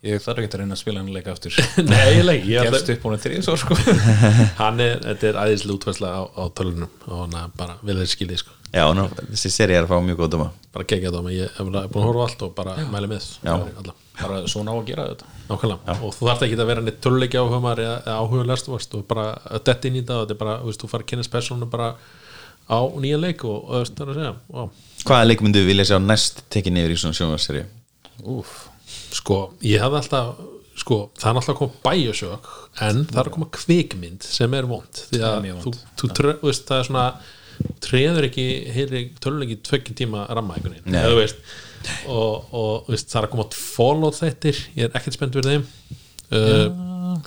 Ég 0.00 0.22
þarf 0.24 0.38
ekki 0.40 0.48
að 0.56 0.60
reyna 0.62 0.72
að 0.72 0.80
spila 0.80 1.00
hann 1.02 1.08
leika 1.12 1.32
aftur. 1.34 1.56
Nei, 1.90 1.98
eiginlega 2.08 2.38
ekki, 2.40 2.52
ég 2.54 2.68
Gefst 2.72 2.92
upp 2.94 3.02
hún 3.04 3.18
þrið 3.20 3.42
svo 3.44 3.56
sko. 3.60 3.76
Hann 4.62 4.80
er, 4.80 4.94
þetta 5.04 5.28
er 5.28 5.38
æðislega 5.42 5.74
útværsla 5.76 6.12
á, 6.16 6.20
á 6.24 6.44
tölunum 6.56 6.94
og 7.04 7.18
hann 7.18 7.36
er 7.36 7.50
bara 7.60 7.74
vel 7.84 7.98
þeir 8.00 8.08
skilið 8.14 8.40
sko. 8.40 8.54
Já, 8.70 8.84
ná, 8.94 9.02
þessi 9.32 9.50
seri 9.50 9.74
er 9.74 9.86
að 9.86 9.90
fá 9.90 9.98
mjög 10.04 10.20
góð 10.22 10.32
doma 10.36 10.50
bara 10.70 10.86
gegja 10.86 11.10
það, 11.10 11.28
ég 11.34 11.50
hef 11.56 11.66
búin 11.66 11.78
að 11.80 11.96
horfa 12.06 12.26
allt 12.28 12.42
og 12.46 12.52
bara 12.54 12.76
mæli 12.92 13.10
með. 13.10 13.26
Alla, 13.50 13.94
Bara 14.20 14.40
svona 14.52 14.70
á 14.70 14.76
að 14.76 14.88
gera 14.90 15.06
þetta 15.08 15.28
nákvæmlega, 15.48 15.94
og 16.04 16.10
þú 16.14 16.26
þarft 16.28 16.42
ekki 16.46 16.58
að 16.60 16.68
vera 16.68 16.82
neitt 16.84 16.98
töluleiki 17.02 17.38
áhuga 17.40 17.60
maður 17.64 17.82
eða 17.86 17.94
eða 18.04 18.16
áhuga 18.20 18.44
lest 18.50 18.94
og 18.94 19.06
bara 19.08 19.24
að 19.48 19.62
detta 19.66 19.88
inn 19.88 19.96
í 19.96 20.02
það 20.04 20.18
og 20.20 20.26
þetta 20.26 20.36
er 20.36 20.40
bara, 20.42 20.56
þú 20.60 20.68
veist, 20.70 20.82
þú 20.84 20.90
fara 20.92 21.06
að 21.06 21.10
kynast 21.10 21.32
persónu 21.32 21.68
bara 21.72 21.88
á 22.70 22.78
nýja 23.00 23.18
leik 23.22 23.44
og, 23.48 23.64
og 23.64 23.88
það 23.88 24.04
er 24.04 24.12
að 24.12 24.20
segja, 24.20 24.34
ó, 24.52 24.60
Hvaða 25.08 25.26
leik 25.30 25.42
myndu 25.46 25.64
vilja 25.64 25.88
sjá 25.88 25.96
næst 26.04 26.44
tekið 26.52 26.76
niður 26.76 26.94
í 26.94 27.00
svona 27.00 27.16
sjónvarseri? 27.16 27.64
Úf 28.28 28.54
sko, 29.16 29.40
ég 29.64 29.82
hafði 29.82 30.02
alltaf 30.04 30.44
sko, 30.80 31.00
það 31.18 31.30
er 31.32 31.40
alltaf 31.40 31.54
að 31.54 31.60
koma 31.64 31.82
Bioshock 31.88 32.50
en 32.86 33.02
það 33.08 33.22
er 33.24 33.30
að 33.30 33.34
koma 33.38 33.50
kvikmynd 33.56 34.26
sem 34.28 34.54
er 34.60 34.68
vond. 34.70 35.02
Því 35.10 35.22
að 35.26 35.48
þú, 35.64 35.72
þú 36.04 36.32
veist, 36.44 36.68
það 36.68 36.82
er 36.82 36.88
svona 36.92 37.06
treður 37.84 38.26
ekki 38.28 38.44
heili 38.74 39.02
töluleiki 39.22 39.58
tvekkin 39.66 39.98
tíma 39.98 40.26
ramma 40.30 40.56
einhvern 40.56 40.76
veginn, 40.78 40.94
og, 42.12 42.48
og 42.52 42.86
þú 42.86 42.94
veist, 42.94 43.10
það 43.12 43.20
er 43.22 43.26
að 43.28 43.34
koma 43.34 43.46
Fallout 43.56 44.18
þettir, 44.20 44.62
ég 44.76 44.88
er 44.88 44.96
ekkert 45.00 45.16
spennt 45.16 45.38
þeim. 45.46 45.66
Uh, 46.30 47.18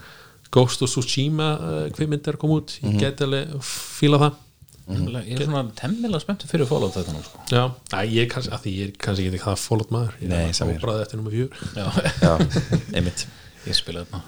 Ghost 0.53 0.84
of 0.86 0.91
Tsushima 0.93 1.49
uh, 1.57 1.84
kvikmynd 1.95 2.27
er 2.29 2.38
að 2.38 2.43
koma 2.43 2.59
út, 2.61 2.75
ég 2.84 2.99
geti 3.01 3.25
alveg 3.25 3.55
fíla 3.65 4.19
það. 4.21 4.39
Ég 4.84 5.38
er 5.39 5.45
svona 5.47 5.63
temmilega 5.79 6.19
spenntur 6.19 6.49
fyrir 6.51 6.67
Fallout 6.67 6.95
þetta 6.97 7.13
nú 7.15 7.21
sko. 7.23 7.39
Já, 7.49 7.63
Æ, 7.95 7.99
ég 8.11 8.25
er 8.25 8.31
kannski, 8.34 8.51
að 8.51 8.65
því 8.65 8.73
ég 8.75 8.89
er 8.89 8.97
kannski 9.05 9.27
ekki 9.29 9.39
það 9.45 9.61
Fallout 9.63 9.93
maður, 9.95 10.17
ég 10.19 10.31
Nei, 10.34 10.39
er 10.43 10.57
hér. 10.59 10.73
óbræðið 10.75 11.03
eftir 11.05 11.21
nummer 11.21 11.36
fjör 11.38 11.49
Já, 11.79 11.86
Já, 12.19 12.34
einmitt. 12.99 13.23
Ég 13.63 13.77
spila 13.79 14.03
þetta 14.03 14.19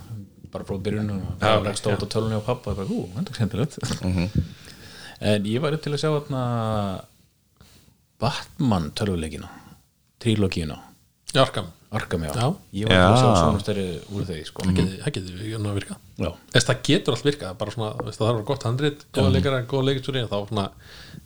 bara 0.55 0.67
frá 0.69 0.77
byrjun 0.85 1.09
og 1.11 1.43
át 1.43 1.67
á 1.83 2.07
tölunni 2.07 2.39
á 2.39 2.43
pappa 2.47 2.71
og 2.71 2.79
bara, 2.79 2.87
ú, 2.87 3.03
þetta 3.17 3.33
er 3.33 3.39
skemmtilegt 3.41 3.75
en 5.22 5.43
ég 5.45 5.61
var 5.61 5.74
upp 5.78 5.82
til 5.86 5.93
að 5.93 6.01
sjá 6.03 6.09
þarna 6.16 6.41
Batman 8.20 8.91
tölvuleikina 8.95 9.49
trílogíuna, 10.24 10.78
Jarkam, 11.36 11.66
Arkham. 11.91 12.22
Já, 12.24 12.32
Já. 12.34 12.45
ég 12.74 12.88
var 12.88 12.95
til 12.95 13.01
að 13.05 13.18
sjá 13.20 13.28
Já. 13.28 13.39
svona 13.41 13.59
stærri 13.61 13.84
úr 14.16 14.24
þeir 14.30 14.45
sko. 14.47 14.63
Það 14.66 15.11
getur 15.11 15.36
við 15.41 15.55
að 15.59 15.76
virka. 15.76 15.97
Já, 16.18 16.30
Þess, 16.53 16.68
það 16.70 16.80
getur 16.88 17.13
allt 17.18 17.28
virkað, 17.28 17.57
bara 17.59 17.72
svona 17.76 17.89
veist, 17.99 18.18
það 18.20 18.26
þarf 18.26 18.32
að 18.32 18.39
vera 18.39 18.47
gott 18.49 18.63
handrit, 18.70 19.03
góða 19.13 19.34
leikara, 19.36 19.59
góða 19.68 19.86
leikistúri 19.89 20.24
þá 20.32 20.38
svona, 20.47 20.66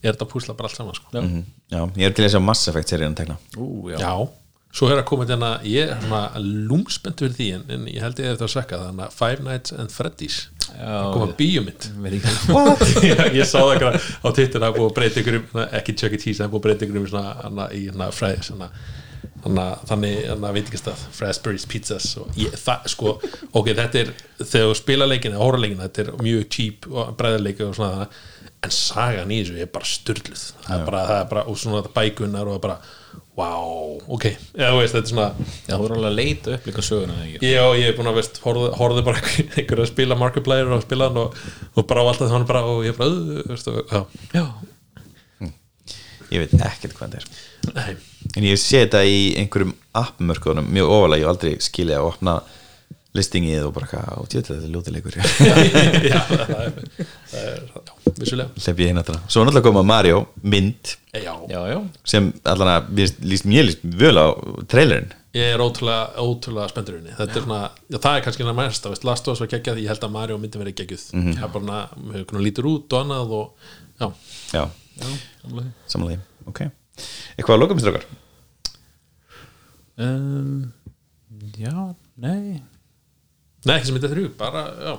er 0.01 0.11
þetta 0.17 0.27
púsla 0.33 0.55
bara 0.57 0.67
allt 0.71 0.77
saman 0.79 0.97
sko. 0.97 1.07
já, 1.13 1.21
Mhm. 1.21 1.43
Já, 1.71 1.81
ég 1.95 2.05
er 2.09 2.11
til 2.17 2.25
að 2.25 2.33
sjá 2.33 2.41
Mass 2.41 2.67
Effect 2.67 2.89
serían 2.89 3.15
tekna. 3.15 3.37
Ú, 3.55 3.89
já, 3.93 3.97
já. 3.99 4.29
svo 4.73 4.89
er 4.89 5.01
að 5.01 5.05
koma 5.05 5.25
þetta 5.25 5.61
ég 5.63 5.89
er 5.91 6.01
svona 6.01 6.31
lúmspennt 6.69 7.17
fyrir 7.17 7.33
því 7.37 7.53
en, 7.55 7.63
en 7.69 7.85
ég 7.87 8.01
held 8.01 8.15
ég 8.17 8.33
eftir 8.33 8.45
að 8.47 8.53
svekka 8.53 8.77
þannig 8.81 9.05
að 9.07 9.13
Five 9.13 9.43
Nights 9.43 9.71
and 9.71 9.89
Freddy's 9.89 10.47
að 10.77 11.09
koma 11.13 11.25
við- 11.29 11.35
Já, 13.05 13.17
ég 13.39 13.45
sá 13.49 13.57
það 13.59 13.73
ekki 13.75 13.91
á 14.23 14.27
Twitter 14.29 14.63
það 14.63 14.69
er 14.69 14.77
búið 14.79 14.87
að 14.89 14.95
breyta 14.99 15.21
ykkur 15.23 15.37
um, 15.41 15.59
ekki 15.81 15.95
Chuck 15.99 16.15
E. 16.15 16.21
Cheese 16.23 16.39
það 16.43 16.47
búið 16.55 16.61
að 16.61 16.65
breyta 16.67 16.87
ykkur 16.87 17.01
um 17.03 17.07
svona, 17.11 17.67
í 17.75 17.83
fræðis 18.15 18.51
þannig 19.87 20.15
hana, 20.33 20.49
veit 20.55 20.67
ekki 20.67 20.79
stað 20.81 21.03
Frazbear's 21.15 21.65
Pizzas 21.71 22.09
ég, 22.39 22.55
það, 22.59 22.87
sko, 22.91 23.13
ok, 23.55 23.69
þetta 23.77 24.01
er 24.01 24.09
þegar 24.41 24.67
þú 24.71 24.75
spila 24.81 25.07
leikin 25.07 25.35
eða 25.35 25.45
hóra 25.47 25.61
leikin 25.63 25.79
þetta 25.83 26.03
er 26.05 26.11
mjög 26.23 26.45
cheap 26.51 26.87
og 26.91 27.13
bræðarleiki 27.19 27.63
og 27.67 27.75
svona 27.77 28.07
en 28.59 28.73
sagan 28.75 29.31
í 29.31 29.37
þessu 29.45 29.61
er 29.63 29.69
bara 29.71 29.87
styrluð 29.87 30.41
það 30.65 30.73
er 30.81 30.85
bara, 30.89 31.03
það 31.07 31.21
er 31.23 31.29
bara, 31.31 31.43
og 31.47 31.59
svona 31.61 31.83
bækunar 31.95 32.51
og 32.51 32.59
bara, 32.65 32.75
wow, 33.39 33.93
ok. 34.15 34.25
Þú 34.57 34.71
veist, 34.81 34.95
þetta 34.97 35.05
er 35.05 35.11
svona 35.13 35.27
Já, 35.39 35.73
þú 35.73 35.79
voru 35.85 35.95
alveg 35.99 36.09
að 36.11 36.17
leita 36.19 36.55
upp 36.57 36.67
líka 36.69 36.83
söguna? 36.85 37.15
Já, 37.39 37.63
ég 37.79 37.85
er 37.89 37.95
búin 37.97 38.09
að 38.11 38.17
veist, 38.19 38.41
horfði, 38.43 38.71
horfði 38.79 39.05
bara 39.07 39.21
einhver- 39.21 39.53
einhver 39.63 39.83
að 39.85 39.91
spila 39.93 40.17
Markiplier 40.19 40.73
og 40.75 40.83
spila 40.83 41.07
hann 41.09 41.21
og, 41.23 41.39
og 41.79 41.87
bara 41.89 42.03
á 42.03 42.09
alltaf 42.11 42.33
þannig 42.33 42.49
bara 42.51 42.65
og 42.67 42.83
ég 42.87 42.97
bara, 42.99 43.43
veist, 43.53 43.71
og, 43.71 43.79
já, 43.87 44.03
Já, 44.35 44.45
Ég 46.29 46.43
veit 46.43 46.51
ekkert 46.61 46.93
hvað 46.93 47.15
þetta 47.15 47.21
er. 47.23 47.37
Nei. 47.73 47.93
En 48.37 48.45
ég 48.45 48.59
sé 48.61 48.83
þetta 48.83 48.99
í 49.09 49.15
einhverjum 49.41 49.71
appmörkunum 49.97 50.67
mjög 50.75 50.91
ofalega, 50.93 51.23
ég 51.23 51.25
hef 51.25 51.31
aldrei 51.33 51.53
skilið 51.65 51.97
að 51.97 52.09
opna 52.11 52.35
listingið 53.17 53.63
og 53.65 53.71
bara 53.73 53.87
hvað, 53.89 54.09
og 54.21 54.27
tjóðlega 54.29 54.55
þetta 54.59 54.67
er 54.67 54.73
ljótilegur 54.75 55.15
já, 56.11 56.19
það 56.29 56.59
er, 56.61 56.75
það 57.31 57.39
er 57.39 57.63
já, 57.65 57.93
vissulega. 58.19 58.49
Lepp 58.67 58.81
ég 58.83 58.89
hérna 58.91 59.03
þetta 59.07 59.15
Svo 59.33 59.45
náttúrulega 59.47 59.65
koma 59.65 59.83
Mario, 59.89 60.19
mynd 60.45 60.91
já, 61.17 61.31
já, 61.49 61.61
já. 61.71 61.79
sem 62.13 62.27
allan 62.53 62.69
að, 62.75 62.91
mér 62.99 63.15
líst 63.31 63.47
mér 63.49 63.65
líst 63.65 63.81
völ 63.97 64.13
á 64.21 64.27
trailerinn. 64.69 65.15
Ég 65.37 65.55
er 65.55 65.61
ótrúlega, 65.61 66.05
ótrúlega 66.21 66.69
spenntur 66.69 66.99
inni 66.99 67.15
þetta 67.17 67.37
er 67.41 67.45
svona, 67.47 67.59
já, 67.89 67.97
það 67.97 68.19
er 68.19 68.23
kannski 68.27 68.45
það 68.47 68.59
mest 68.61 68.87
veist, 68.93 69.09
Last 69.09 69.27
of 69.29 69.35
Us 69.37 69.43
var 69.45 69.51
geggjað, 69.55 69.81
ég 69.83 69.89
held 69.93 70.05
að 70.05 70.13
Mario 70.19 70.37
myndi 70.41 70.61
verið 70.61 70.77
geggjuð. 70.83 71.03
Það 71.17 71.43
er 71.49 71.53
bara, 71.57 71.81
hefur 72.13 72.29
konar 72.31 72.45
lítur 72.45 72.69
út 72.69 72.93
og 72.97 73.03
annað 73.05 73.35
og, 73.41 73.69
já, 73.99 74.09
Já, 74.53 74.63
samlega. 75.41 75.69
samanlega, 75.89 76.23
ok. 76.49 76.65
Eitthvað 77.39 77.55
að 77.57 77.61
loka 77.65 77.77
mér 77.77 77.85
strókar? 77.87 78.09
um, 79.97 80.71
Já, 81.59 81.73
nei 82.19 82.59
nei, 83.65 83.75
ekki 83.77 83.89
sem 83.89 83.97
þetta 83.99 84.11
þrjú 84.13 84.29
bara, 84.39 84.65
já, 84.85 84.93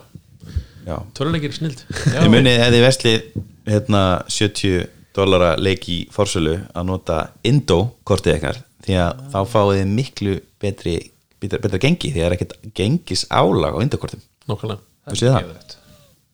Já. 0.86 0.96
Töluleikir 1.14 1.52
snild. 1.52 1.82
Ég 2.16 2.30
muni 2.32 2.54
ef 2.56 2.70
þið 2.72 2.82
vestlið 2.86 3.24
hérna 3.68 4.00
70 4.32 4.86
dollara 5.16 5.50
leik 5.60 5.84
í 5.92 5.98
forsölu 6.14 6.54
að 6.72 6.86
nota 6.88 7.18
Indo 7.46 7.80
kortið 8.08 8.38
ykkar 8.38 8.60
því 8.86 8.96
að 9.02 9.20
þá 9.34 9.38
fáið 9.52 9.72
þið 9.76 9.90
miklu 9.98 10.36
betri 10.62 10.94
betra, 11.42 11.60
betra 11.60 11.80
gengi 11.82 12.10
því 12.14 12.22
að 12.22 12.24
það 12.24 12.28
er 12.30 12.36
ekkert 12.38 12.54
gengis 12.80 13.26
álag 13.28 13.76
á 13.76 13.82
Indo 13.84 14.00
kortum 14.00 14.22
nákvæmlega, 14.48 14.80
Þú 15.10 15.18
séð 15.20 15.34
það? 15.34 15.42
Geðveikt. 15.44 15.76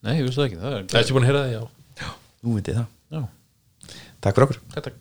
Nei, 0.07 0.13
ég 0.15 0.23
vissi 0.29 0.39
það 0.39 0.47
ekki, 0.47 0.59
það 0.63 0.77
er 0.77 0.85
það 0.87 0.97
er 0.99 1.03
ekki 1.03 1.17
búin 1.17 1.27
að 1.27 1.31
heyra 1.31 1.43
það, 1.43 1.53
já. 1.57 2.11
Nú 2.47 2.55
veit 2.55 2.71
ég 2.71 2.79
það. 2.79 2.87
Já, 3.17 3.21
Takk 4.23 4.37
fyrir 4.39 4.47
okkur. 4.47 4.61
Takk, 4.73 4.87
takk 4.87 4.95